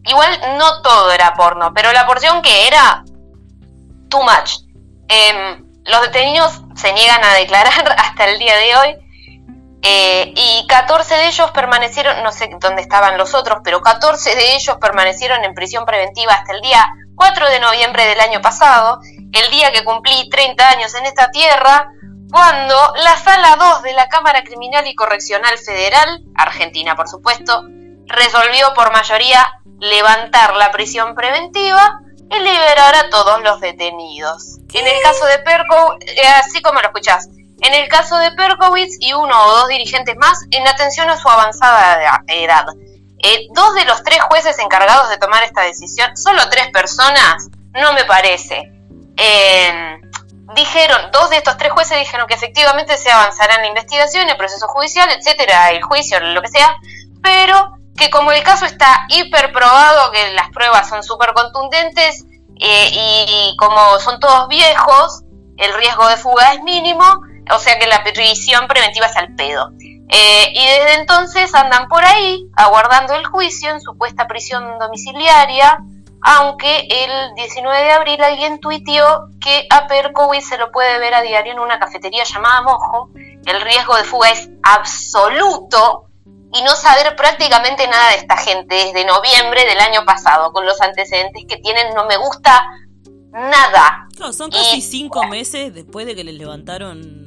Igual 0.05 0.39
no 0.57 0.81
todo 0.81 1.11
era 1.11 1.33
porno, 1.33 1.73
pero 1.73 1.91
la 1.91 2.05
porción 2.05 2.41
que 2.41 2.67
era 2.67 3.03
too 4.09 4.21
much. 4.23 4.59
Em, 5.09 5.65
los 5.85 6.01
detenidos 6.01 6.61
se 6.75 6.93
niegan 6.93 7.23
a 7.23 7.33
declarar 7.33 7.95
hasta 7.97 8.25
el 8.25 8.39
día 8.39 8.55
de 8.57 8.75
hoy 8.77 8.97
eh, 9.81 10.33
y 10.35 10.65
14 10.67 11.15
de 11.15 11.27
ellos 11.27 11.51
permanecieron, 11.51 12.23
no 12.23 12.31
sé 12.31 12.49
dónde 12.59 12.81
estaban 12.81 13.17
los 13.17 13.33
otros, 13.33 13.59
pero 13.63 13.81
14 13.81 14.35
de 14.35 14.55
ellos 14.55 14.77
permanecieron 14.81 15.43
en 15.43 15.53
prisión 15.53 15.85
preventiva 15.85 16.33
hasta 16.33 16.53
el 16.53 16.61
día 16.61 16.85
4 17.15 17.49
de 17.49 17.59
noviembre 17.59 18.05
del 18.05 18.19
año 18.19 18.41
pasado, 18.41 18.99
el 19.31 19.51
día 19.51 19.71
que 19.71 19.83
cumplí 19.83 20.29
30 20.29 20.69
años 20.69 20.93
en 20.95 21.05
esta 21.05 21.31
tierra, 21.31 21.91
cuando 22.31 22.75
la 23.01 23.15
Sala 23.17 23.55
2 23.55 23.83
de 23.83 23.93
la 23.93 24.09
Cámara 24.09 24.43
Criminal 24.43 24.85
y 24.87 24.95
Correccional 24.95 25.57
Federal, 25.57 26.23
Argentina 26.35 26.95
por 26.95 27.07
supuesto, 27.07 27.63
resolvió 28.05 28.73
por 28.73 28.91
mayoría 28.91 29.51
levantar 29.79 30.55
la 30.55 30.71
prisión 30.71 31.15
preventiva 31.15 32.01
y 32.29 32.39
liberar 32.39 32.95
a 32.95 33.09
todos 33.09 33.41
los 33.41 33.61
detenidos. 33.61 34.57
En 34.73 34.85
el 34.85 35.01
caso 35.01 35.25
de 35.25 35.39
Perko, 35.39 35.97
eh, 36.01 36.27
así 36.27 36.61
como 36.61 36.81
lo 36.81 36.87
escuchás, 36.87 37.29
en 37.61 37.73
el 37.73 37.87
caso 37.87 38.17
de 38.17 38.31
Perkowitz 38.31 38.97
y 38.99 39.13
uno 39.13 39.45
o 39.45 39.51
dos 39.57 39.67
dirigentes 39.67 40.15
más 40.17 40.45
en 40.51 40.67
atención 40.67 41.09
a 41.09 41.17
su 41.17 41.27
avanzada 41.27 42.23
edad. 42.27 42.65
Eh, 43.19 43.47
dos 43.51 43.73
de 43.73 43.85
los 43.85 44.03
tres 44.03 44.21
jueces 44.21 44.59
encargados 44.59 45.09
de 45.09 45.17
tomar 45.17 45.43
esta 45.43 45.63
decisión, 45.63 46.15
solo 46.15 46.49
tres 46.49 46.69
personas, 46.71 47.49
no 47.73 47.93
me 47.93 48.05
parece. 48.05 48.71
Eh, 49.17 49.99
dijeron, 50.55 51.09
dos 51.11 51.31
de 51.31 51.37
estos 51.37 51.57
tres 51.57 51.71
jueces 51.71 51.97
dijeron 51.97 52.27
que 52.27 52.35
efectivamente 52.35 52.95
se 52.97 53.11
avanzará 53.11 53.55
en 53.55 53.61
la 53.61 53.67
investigación, 53.67 54.29
el 54.29 54.37
proceso 54.37 54.67
judicial, 54.67 55.09
etcétera, 55.11 55.71
el 55.71 55.81
juicio, 55.81 56.19
lo 56.19 56.41
que 56.41 56.49
sea, 56.49 56.77
pero 57.23 57.71
que 57.97 58.11
como 58.11 58.31
el 58.31 58.43
caso 58.43 58.65
está 58.65 59.05
hiper 59.09 59.51
probado, 59.51 60.11
que 60.11 60.33
las 60.33 60.49
pruebas 60.49 60.87
son 60.87 61.03
súper 61.03 61.33
contundentes 61.33 62.25
eh, 62.59 62.89
y 62.91 63.55
como 63.57 63.99
son 63.99 64.19
todos 64.19 64.47
viejos, 64.47 65.23
el 65.57 65.73
riesgo 65.73 66.07
de 66.07 66.17
fuga 66.17 66.53
es 66.53 66.61
mínimo, 66.61 67.21
o 67.51 67.59
sea 67.59 67.77
que 67.79 67.87
la 67.87 68.03
prisión 68.03 68.67
preventiva 68.67 69.05
es 69.07 69.15
al 69.17 69.33
pedo. 69.35 69.71
Eh, 70.09 70.53
y 70.53 70.65
desde 70.65 70.93
entonces 71.01 71.53
andan 71.53 71.87
por 71.89 72.03
ahí 72.05 72.47
aguardando 72.55 73.13
el 73.15 73.25
juicio 73.25 73.69
en 73.71 73.81
supuesta 73.81 74.25
prisión 74.27 74.79
domiciliaria, 74.79 75.79
aunque 76.21 76.87
el 76.89 77.35
19 77.35 77.77
de 77.83 77.91
abril 77.91 78.23
alguien 78.23 78.59
tuiteó 78.59 79.27
que 79.41 79.67
a 79.69 79.87
Perkowitz 79.87 80.47
se 80.47 80.57
lo 80.57 80.71
puede 80.71 80.97
ver 80.99 81.13
a 81.13 81.21
diario 81.21 81.51
en 81.53 81.59
una 81.59 81.77
cafetería 81.79 82.23
llamada 82.23 82.61
Mojo. 82.61 83.09
El 83.45 83.61
riesgo 83.61 83.95
de 83.97 84.03
fuga 84.03 84.29
es 84.29 84.49
absoluto 84.63 86.05
y 86.53 86.61
no 86.63 86.71
saber 86.71 87.15
prácticamente 87.15 87.87
nada 87.87 88.11
de 88.11 88.15
esta 88.17 88.37
gente 88.37 88.75
desde 88.75 89.05
noviembre 89.05 89.65
del 89.65 89.79
año 89.79 90.05
pasado, 90.05 90.53
con 90.53 90.65
los 90.65 90.79
antecedentes 90.81 91.43
que 91.47 91.57
tienen, 91.57 91.93
no 91.93 92.05
me 92.05 92.15
gusta 92.17 92.65
nada. 93.31 94.07
Claro, 94.15 94.33
son 94.33 94.49
casi 94.49 94.77
Y- 94.77 94.81
cinco 94.81 95.25
meses 95.27 95.73
después 95.73 96.05
de 96.05 96.15
que 96.15 96.23
les 96.23 96.35
levantaron 96.35 97.26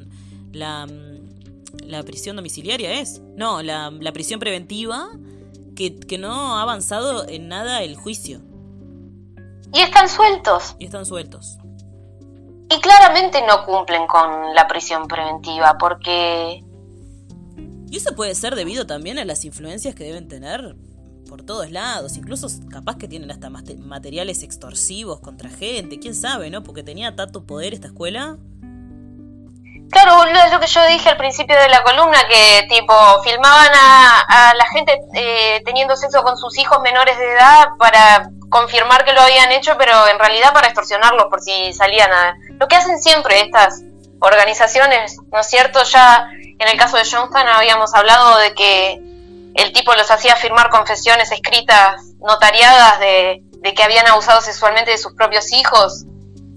la, 0.51 0.85
mm, 0.85 1.87
la 1.87 2.03
prisión 2.03 2.35
domiciliaria, 2.35 2.99
¿es? 2.99 3.21
No, 3.35 3.61
la, 3.61 3.91
la 3.91 4.11
prisión 4.11 4.39
preventiva, 4.39 5.09
que, 5.75 5.95
que 5.99 6.17
no 6.17 6.57
ha 6.57 6.61
avanzado 6.61 7.27
en 7.27 7.47
nada 7.47 7.81
el 7.83 7.95
juicio. 7.95 8.41
Y 9.73 9.79
están 9.79 10.09
sueltos. 10.09 10.75
Y 10.79 10.85
están 10.85 11.05
sueltos. 11.05 11.57
Y 12.69 12.79
claramente 12.81 13.41
no 13.47 13.65
cumplen 13.65 14.05
con 14.07 14.53
la 14.55 14.67
prisión 14.67 15.07
preventiva 15.07 15.77
porque 15.77 16.63
Y 17.89 17.97
eso 17.97 18.15
puede 18.15 18.33
ser 18.35 18.55
debido 18.55 18.85
también 18.85 19.17
a 19.19 19.25
las 19.25 19.43
influencias 19.45 19.93
que 19.95 20.03
deben 20.05 20.27
tener 20.29 20.75
por 21.27 21.43
todos 21.43 21.69
lados. 21.71 22.15
Incluso 22.17 22.47
capaz 22.69 22.97
que 22.97 23.07
tienen 23.09 23.29
hasta 23.31 23.49
mate- 23.49 23.75
materiales 23.77 24.43
extorsivos 24.43 25.19
contra 25.19 25.49
gente. 25.49 25.99
¿Quién 25.99 26.15
sabe, 26.15 26.49
no? 26.49 26.63
Porque 26.63 26.83
tenía 26.83 27.15
tanto 27.15 27.45
poder 27.45 27.73
esta 27.73 27.87
escuela. 27.87 28.37
Claro, 29.91 30.23
es 30.23 30.51
lo 30.51 30.59
que 30.61 30.67
yo 30.67 30.85
dije 30.87 31.09
al 31.09 31.17
principio 31.17 31.59
de 31.59 31.67
la 31.67 31.83
columna, 31.83 32.25
que 32.29 32.65
tipo 32.69 32.93
filmaban 33.23 33.71
a, 33.75 34.49
a 34.49 34.53
la 34.53 34.65
gente 34.67 34.97
eh, 35.13 35.61
teniendo 35.65 35.97
sexo 35.97 36.23
con 36.23 36.37
sus 36.37 36.57
hijos 36.57 36.79
menores 36.81 37.17
de 37.17 37.33
edad 37.33 37.67
para 37.77 38.29
confirmar 38.49 39.03
que 39.03 39.11
lo 39.11 39.21
habían 39.21 39.51
hecho, 39.51 39.75
pero 39.77 40.07
en 40.07 40.17
realidad 40.17 40.53
para 40.53 40.67
extorsionarlos 40.67 41.25
por 41.25 41.41
si 41.41 41.73
salían 41.73 42.11
a... 42.11 42.35
Lo 42.57 42.69
que 42.69 42.77
hacen 42.77 43.01
siempre 43.01 43.41
estas 43.41 43.81
organizaciones, 44.19 45.17
¿no 45.29 45.41
es 45.41 45.47
cierto? 45.47 45.83
Ya 45.83 46.29
en 46.31 46.67
el 46.69 46.77
caso 46.77 46.95
de 46.95 47.03
Johnston 47.03 47.47
habíamos 47.49 47.93
hablado 47.93 48.37
de 48.37 48.53
que 48.53 49.01
el 49.55 49.73
tipo 49.73 49.93
los 49.95 50.09
hacía 50.09 50.37
firmar 50.37 50.69
confesiones 50.69 51.33
escritas, 51.33 52.01
notariadas 52.21 52.99
de 52.99 53.43
que 53.75 53.83
habían 53.83 54.07
abusado 54.07 54.39
sexualmente 54.39 54.91
de 54.91 54.97
sus 54.97 55.13
propios 55.13 55.51
hijos 55.51 56.05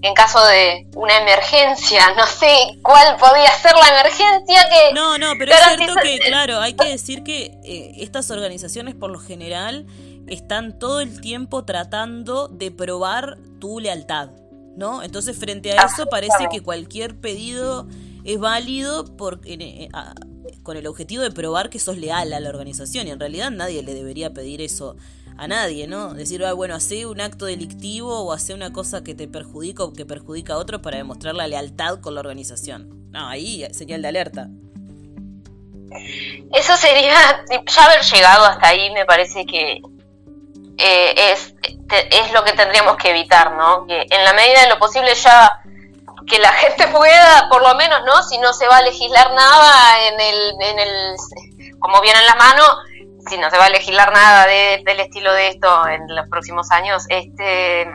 en 0.05 0.13
caso 0.13 0.39
de 0.45 0.87
una 0.95 1.17
emergencia, 1.17 2.13
no 2.15 2.25
sé 2.27 2.47
cuál 2.83 3.17
podía 3.17 3.51
ser 3.61 3.73
la 3.73 3.99
emergencia 3.99 4.69
que... 4.69 4.93
No, 4.93 5.17
no, 5.17 5.31
pero 5.39 5.51
es 5.51 5.57
cierto 5.77 5.95
que, 6.01 6.19
claro, 6.19 6.59
hay 6.59 6.73
que 6.73 6.87
decir 6.89 7.23
que 7.23 7.57
eh, 7.63 7.91
estas 7.97 8.29
organizaciones 8.31 8.95
por 8.95 9.09
lo 9.11 9.19
general 9.19 9.85
están 10.27 10.77
todo 10.79 11.01
el 11.01 11.21
tiempo 11.21 11.65
tratando 11.65 12.47
de 12.47 12.71
probar 12.71 13.37
tu 13.59 13.79
lealtad, 13.79 14.29
¿no? 14.75 15.03
Entonces 15.03 15.37
frente 15.37 15.71
a 15.77 15.85
eso 15.85 16.05
parece 16.07 16.47
que 16.51 16.61
cualquier 16.61 17.19
pedido 17.19 17.87
es 18.23 18.39
válido 18.39 19.05
por, 19.17 19.39
eh, 19.45 19.87
a- 19.93 20.13
con 20.63 20.77
el 20.77 20.87
objetivo 20.87 21.21
de 21.23 21.31
probar 21.31 21.69
que 21.69 21.79
sos 21.79 21.97
leal 21.97 22.33
a 22.33 22.39
la 22.39 22.49
organización 22.49 23.07
y 23.07 23.11
en 23.11 23.19
realidad 23.19 23.51
nadie 23.51 23.83
le 23.83 23.93
debería 23.93 24.33
pedir 24.33 24.61
eso 24.61 24.95
a 25.37 25.47
nadie, 25.47 25.87
¿no? 25.87 26.13
Decir, 26.13 26.43
ah, 26.45 26.53
bueno, 26.53 26.75
hace 26.75 27.05
un 27.05 27.19
acto 27.21 27.45
delictivo 27.45 28.21
o 28.21 28.31
hace 28.33 28.53
una 28.53 28.71
cosa 28.71 29.03
que 29.03 29.15
te 29.15 29.27
perjudica 29.27 29.83
o 29.83 29.91
que 29.93 30.05
perjudica 30.05 30.53
a 30.53 30.57
otro 30.57 30.81
para 30.81 30.97
demostrar 30.97 31.35
la 31.35 31.47
lealtad 31.47 31.99
con 31.99 32.15
la 32.15 32.21
organización. 32.21 33.11
No, 33.11 33.27
ahí 33.27 33.65
señal 33.73 34.01
de 34.01 34.07
alerta. 34.07 34.47
Eso 36.53 36.75
sería, 36.77 37.13
ya 37.67 37.85
haber 37.85 38.01
llegado 38.03 38.45
hasta 38.45 38.67
ahí 38.67 38.91
me 38.91 39.05
parece 39.05 39.45
que 39.45 39.81
eh, 40.77 41.13
es, 41.33 41.53
te- 41.87 42.17
es 42.17 42.31
lo 42.33 42.43
que 42.43 42.53
tendríamos 42.53 42.97
que 42.97 43.11
evitar, 43.11 43.53
¿no? 43.55 43.85
Que 43.87 44.01
en 44.09 44.23
la 44.23 44.33
medida 44.33 44.61
de 44.61 44.69
lo 44.69 44.77
posible 44.79 45.13
ya 45.15 45.61
que 46.27 46.39
la 46.39 46.51
gente 46.53 46.87
pueda, 46.87 47.47
por 47.49 47.61
lo 47.61 47.75
menos, 47.75 48.01
¿no? 48.05 48.23
Si 48.23 48.37
no 48.39 48.51
se 48.53 48.67
va 48.67 48.77
a 48.77 48.81
legislar 48.81 49.33
nada 49.33 50.07
en 50.07 50.19
el, 50.19 50.53
en 50.61 50.79
el 50.79 51.15
como 51.79 52.01
viene 52.01 52.19
en 52.19 52.25
la 52.25 52.35
mano, 52.35 52.63
si 53.29 53.37
no 53.37 53.49
se 53.49 53.57
va 53.57 53.65
a 53.65 53.69
legislar 53.69 54.11
nada 54.11 54.45
de- 54.47 54.81
del 54.85 54.99
estilo 54.99 55.33
de 55.33 55.47
esto 55.49 55.87
en 55.87 56.13
los 56.15 56.27
próximos 56.29 56.71
años, 56.71 57.05
este 57.09 57.87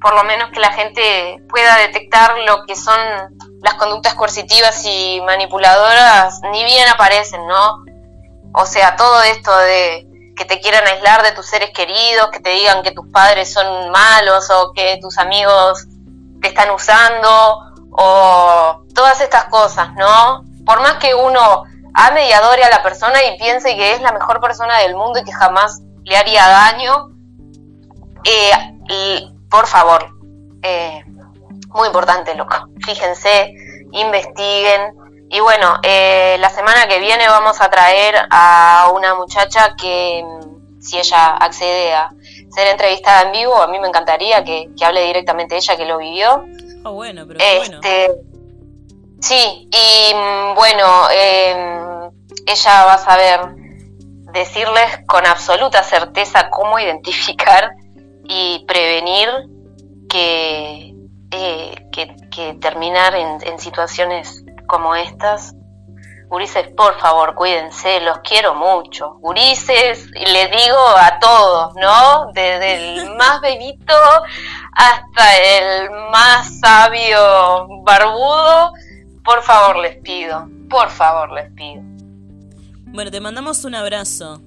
por 0.00 0.14
lo 0.14 0.24
menos 0.24 0.50
que 0.50 0.60
la 0.60 0.70
gente 0.72 1.38
pueda 1.48 1.78
detectar 1.78 2.36
lo 2.46 2.66
que 2.66 2.76
son 2.76 2.98
las 3.62 3.74
conductas 3.74 4.14
coercitivas 4.14 4.84
y 4.84 5.22
manipuladoras, 5.24 6.42
ni 6.52 6.62
bien 6.62 6.86
aparecen, 6.88 7.46
¿no? 7.46 7.84
O 8.52 8.66
sea, 8.66 8.96
todo 8.96 9.22
esto 9.22 9.56
de 9.56 10.06
que 10.36 10.44
te 10.44 10.60
quieran 10.60 10.86
aislar 10.86 11.22
de 11.22 11.32
tus 11.32 11.46
seres 11.46 11.70
queridos, 11.70 12.28
que 12.30 12.40
te 12.40 12.50
digan 12.50 12.82
que 12.82 12.90
tus 12.90 13.06
padres 13.10 13.50
son 13.50 13.90
malos 13.90 14.50
o 14.50 14.72
que 14.74 14.98
tus 15.00 15.16
amigos 15.16 15.86
te 16.42 16.48
están 16.48 16.70
usando 16.70 17.60
o 17.92 18.84
todas 18.94 19.22
estas 19.22 19.44
cosas, 19.44 19.94
¿no? 19.94 20.44
Por 20.66 20.82
más 20.82 20.96
que 20.96 21.14
uno 21.14 21.64
ame 21.94 22.28
y 22.28 22.32
adore 22.32 22.64
a 22.64 22.70
la 22.70 22.82
persona 22.82 23.24
y 23.24 23.38
piense 23.38 23.76
que 23.76 23.92
es 23.92 24.00
la 24.00 24.12
mejor 24.12 24.40
persona 24.40 24.78
del 24.78 24.94
mundo 24.94 25.20
y 25.20 25.24
que 25.24 25.32
jamás 25.32 25.80
le 26.04 26.16
haría 26.16 26.46
daño, 26.46 27.14
eh, 28.24 28.50
y, 28.88 29.30
por 29.50 29.66
favor, 29.66 30.08
eh, 30.62 31.04
Muy 31.74 31.88
importante, 31.88 32.34
loco. 32.36 32.54
Fíjense, 32.86 33.52
investiguen. 33.90 34.94
Y 35.28 35.40
bueno, 35.40 35.80
eh, 35.82 36.36
la 36.38 36.48
semana 36.48 36.86
que 36.86 37.00
viene 37.00 37.26
vamos 37.28 37.60
a 37.60 37.68
traer 37.68 38.14
a 38.30 38.92
una 38.94 39.16
muchacha 39.16 39.74
que, 39.74 40.24
mm, 40.24 40.80
si 40.80 40.98
ella 40.98 41.34
accede 41.34 41.92
a 41.92 42.10
ser 42.54 42.68
entrevistada 42.68 43.22
en 43.22 43.32
vivo, 43.32 43.60
a 43.60 43.66
mí 43.66 43.80
me 43.80 43.88
encantaría 43.88 44.44
que, 44.44 44.68
hable 44.84 45.04
directamente 45.04 45.56
ella 45.56 45.76
que 45.76 45.84
lo 45.84 45.98
vivió. 45.98 46.44
Oh, 46.84 46.92
bueno, 46.92 47.24
pero 47.26 47.40
este, 47.40 48.14
Sí, 49.24 49.70
y 49.72 50.14
mm, 50.14 50.54
bueno, 50.54 51.08
em, 51.10 52.10
ella 52.46 52.84
va 52.84 52.92
a 52.92 52.98
saber 52.98 53.40
decirles 54.34 54.98
con 55.06 55.24
absoluta 55.24 55.82
certeza 55.82 56.50
cómo 56.50 56.78
identificar 56.78 57.70
y 58.28 58.62
prevenir 58.68 59.30
que, 60.10 60.94
eh, 61.30 61.74
que, 61.90 62.54
terminar 62.60 63.14
en, 63.14 63.58
situaciones 63.58 64.44
como 64.66 64.94
estas. 64.94 65.54
Gurises, 66.28 66.68
por 66.76 67.00
favor, 67.00 67.34
cuídense, 67.34 68.00
los 68.00 68.18
quiero 68.18 68.54
mucho. 68.54 69.14
Gurises, 69.20 70.06
les 70.10 70.50
digo 70.50 70.86
a 70.98 71.18
todos, 71.18 71.74
¿no? 71.76 72.26
Desde 72.34 72.74
el 72.74 73.14
más 73.16 73.40
bebito 73.40 73.94
hasta 74.74 75.36
el 75.38 75.90
más 76.10 76.60
sabio 76.60 77.68
barbudo, 77.84 78.74
por 79.24 79.42
favor 79.42 79.76
les 79.76 79.96
pido, 79.96 80.48
por 80.68 80.90
favor 80.90 81.32
les 81.32 81.50
pido. 81.52 81.82
Bueno, 82.86 83.10
te 83.10 83.20
mandamos 83.20 83.64
un 83.64 83.74
abrazo. 83.74 84.40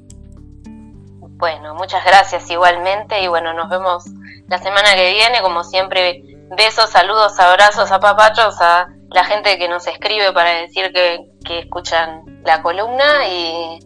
Bueno, 1.37 1.75
muchas 1.75 2.03
gracias 2.05 2.49
igualmente 2.49 3.21
y 3.21 3.27
bueno, 3.27 3.53
nos 3.53 3.69
vemos 3.69 4.05
la 4.47 4.57
semana 4.57 4.95
que 4.95 5.11
viene, 5.13 5.41
como 5.41 5.63
siempre, 5.63 6.23
besos, 6.55 6.89
saludos, 6.89 7.39
abrazos, 7.39 7.91
a 7.91 7.99
papachos, 7.99 8.55
a 8.61 8.87
la 9.09 9.23
gente 9.23 9.57
que 9.57 9.67
nos 9.67 9.85
escribe 9.87 10.31
para 10.31 10.61
decir 10.61 10.91
que, 10.93 11.27
escuchan 11.59 12.41
la 12.43 12.61
columna 12.61 13.25
y 13.25 13.79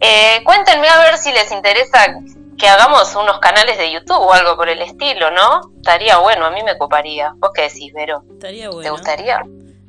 eh, 0.00 0.42
cuéntenme 0.42 0.88
a 0.88 0.98
ver 1.00 1.18
si 1.18 1.30
les 1.32 1.52
interesa 1.52 1.98
que 2.56 2.66
hagamos 2.66 3.14
unos 3.14 3.40
canales 3.40 3.76
de 3.76 3.92
YouTube 3.92 4.20
o 4.20 4.32
algo 4.32 4.56
por 4.56 4.70
el 4.70 4.80
estilo, 4.80 5.30
¿no? 5.30 5.60
Estaría 5.76 6.16
bueno, 6.18 6.46
a 6.46 6.50
mí 6.50 6.62
me 6.62 6.78
coparía. 6.78 7.34
¿Vos 7.36 7.50
qué 7.54 7.62
decís, 7.62 7.92
Vero? 7.92 8.22
Estaría 8.30 8.70
bueno. 8.70 8.82
¿Te 8.82 8.90
gustaría? 8.90 9.42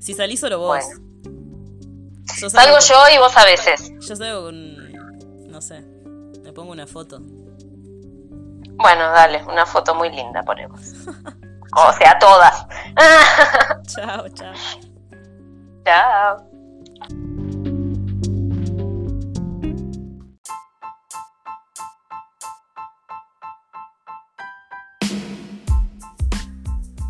Si 0.05 0.13
salís 0.13 0.39
solo 0.39 0.59
vos. 0.59 0.85
Bueno. 0.85 2.51
Salgo 2.51 2.77
yo 2.77 2.95
y 3.11 3.17
vos 3.17 3.35
a 3.35 3.43
veces. 3.43 3.91
Yo 4.07 4.15
salgo 4.15 4.43
con... 4.43 4.91
no 5.49 5.59
sé, 5.61 5.81
me 6.43 6.53
pongo 6.53 6.73
una 6.73 6.85
foto. 6.85 7.17
Bueno, 8.77 9.09
dale, 9.09 9.43
una 9.45 9.65
foto 9.65 9.95
muy 9.95 10.11
linda 10.11 10.43
ponemos. 10.43 10.79
o 11.75 11.93
sea, 11.93 12.19
todas. 12.19 12.67
chao, 13.87 14.29
chao. 14.29 14.53
Chao. 15.83 16.44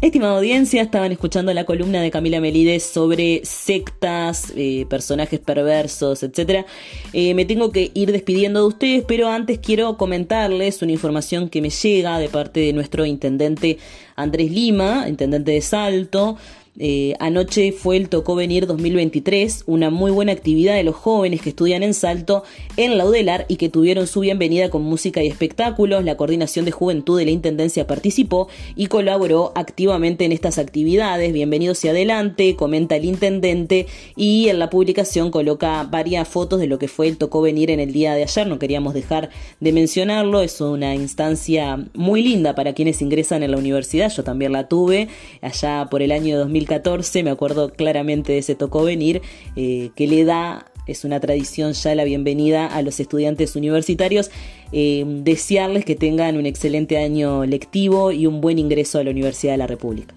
Estimada 0.05 0.37
audiencia, 0.37 0.83
estaban 0.83 1.11
escuchando 1.11 1.51
la 1.51 1.63
columna 1.63 1.99
de 1.99 2.11
Camila 2.11 2.39
Melides 2.39 2.83
sobre 2.83 3.41
sectas, 3.43 4.53
eh, 4.55 4.85
personajes 4.87 5.39
perversos, 5.39 6.21
etc. 6.21 6.63
Eh, 7.11 7.33
me 7.33 7.43
tengo 7.45 7.71
que 7.71 7.89
ir 7.95 8.11
despidiendo 8.11 8.59
de 8.59 8.67
ustedes, 8.67 9.03
pero 9.07 9.29
antes 9.29 9.57
quiero 9.57 9.97
comentarles 9.97 10.83
una 10.83 10.91
información 10.91 11.49
que 11.49 11.59
me 11.59 11.71
llega 11.71 12.19
de 12.19 12.29
parte 12.29 12.59
de 12.59 12.71
nuestro 12.71 13.03
intendente 13.07 13.79
Andrés 14.15 14.51
Lima, 14.51 15.09
intendente 15.09 15.53
de 15.53 15.61
Salto, 15.61 16.37
eh, 16.77 17.13
anoche 17.19 17.71
fue 17.71 17.95
el 17.95 18.09
Tocó 18.09 18.35
Venir 18.35 18.67
2023, 18.67 19.63
una 19.65 19.89
muy 19.89 20.11
buena 20.11 20.33
actividad 20.33 20.75
de 20.75 20.83
los 20.83 20.95
jóvenes 20.95 21.41
que 21.41 21.49
estudian 21.49 21.83
en 21.83 21.93
Salto 21.93 22.43
en 22.75 22.97
Laudelar 22.97 23.45
y 23.47 23.55
que 23.55 23.69
tuvieron 23.69 24.07
su 24.07 24.19
bienvenida 24.19 24.69
con 24.69 24.81
música 24.81 25.23
y 25.23 25.27
espectáculos. 25.27 26.03
La 26.03 26.17
Coordinación 26.17 26.65
de 26.65 26.71
Juventud 26.71 27.17
de 27.17 27.25
la 27.25 27.31
Intendencia 27.31 27.87
participó 27.87 28.49
y 28.75 28.87
colaboró 28.87 29.53
activamente 29.55 30.25
en 30.25 30.33
estas 30.33 30.57
actividades. 30.57 31.31
Bienvenidos 31.31 31.85
y 31.85 31.87
adelante, 31.87 32.57
comenta 32.57 32.97
el 32.97 33.05
intendente 33.05 33.87
y 34.17 34.49
en 34.49 34.59
la 34.59 34.69
publicación 34.69 35.31
coloca 35.31 35.87
varias 35.89 36.27
fotos 36.27 36.59
de 36.59 36.67
lo 36.67 36.77
que 36.77 36.89
fue 36.89 37.07
el 37.07 37.17
Tocó 37.17 37.41
Venir 37.41 37.71
en 37.71 37.79
el 37.79 37.93
día 37.93 38.15
de 38.15 38.23
ayer. 38.23 38.47
No 38.47 38.59
queríamos 38.59 38.93
dejar 38.93 39.29
de 39.61 39.71
mencionarlo, 39.71 40.41
es 40.41 40.59
una 40.59 40.93
instancia 40.93 41.85
muy 41.93 42.21
linda 42.21 42.53
para 42.53 42.73
quienes 42.73 43.01
ingresan 43.01 43.43
en 43.43 43.51
la 43.51 43.57
universidad. 43.57 44.11
Yo 44.11 44.25
también 44.25 44.51
la 44.51 44.67
tuve 44.67 45.07
allá 45.41 45.87
por 45.89 46.01
el 46.01 46.11
año 46.11 46.37
2000 46.37 46.64
2014, 46.65 47.23
me 47.23 47.29
acuerdo 47.29 47.69
claramente 47.69 48.33
de 48.33 48.39
ese 48.39 48.55
tocó 48.55 48.83
venir, 48.83 49.21
eh, 49.55 49.91
que 49.95 50.07
le 50.07 50.25
da 50.25 50.65
es 50.87 51.03
una 51.03 51.19
tradición 51.19 51.73
ya 51.73 51.95
la 51.95 52.03
bienvenida 52.03 52.67
a 52.67 52.81
los 52.81 52.99
estudiantes 52.99 53.55
universitarios. 53.55 54.29
Eh, 54.71 55.03
desearles 55.23 55.83
que 55.83 55.95
tengan 55.95 56.37
un 56.37 56.45
excelente 56.45 56.97
año 56.97 57.45
lectivo 57.45 58.11
y 58.11 58.27
un 58.27 58.41
buen 58.41 58.59
ingreso 58.59 58.99
a 58.99 59.03
la 59.03 59.09
Universidad 59.09 59.53
de 59.53 59.57
la 59.57 59.67
República. 59.67 60.13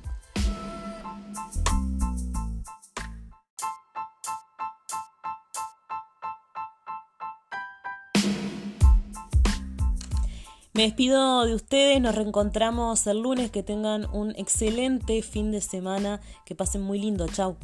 Me 10.79 10.85
despido 10.85 11.45
de 11.45 11.57
ustedes, 11.57 12.01
nos 12.01 12.15
reencontramos 12.15 13.05
el 13.09 13.19
lunes, 13.19 13.51
que 13.51 13.65
tengan 13.65 14.09
un 14.15 14.31
excelente 14.37 15.23
fin 15.23 15.51
de 15.51 15.61
semana, 15.61 16.21
que 16.47 16.55
pasen 16.55 16.83
muy 16.83 17.01
lindo, 17.01 17.27
chao. 17.27 17.57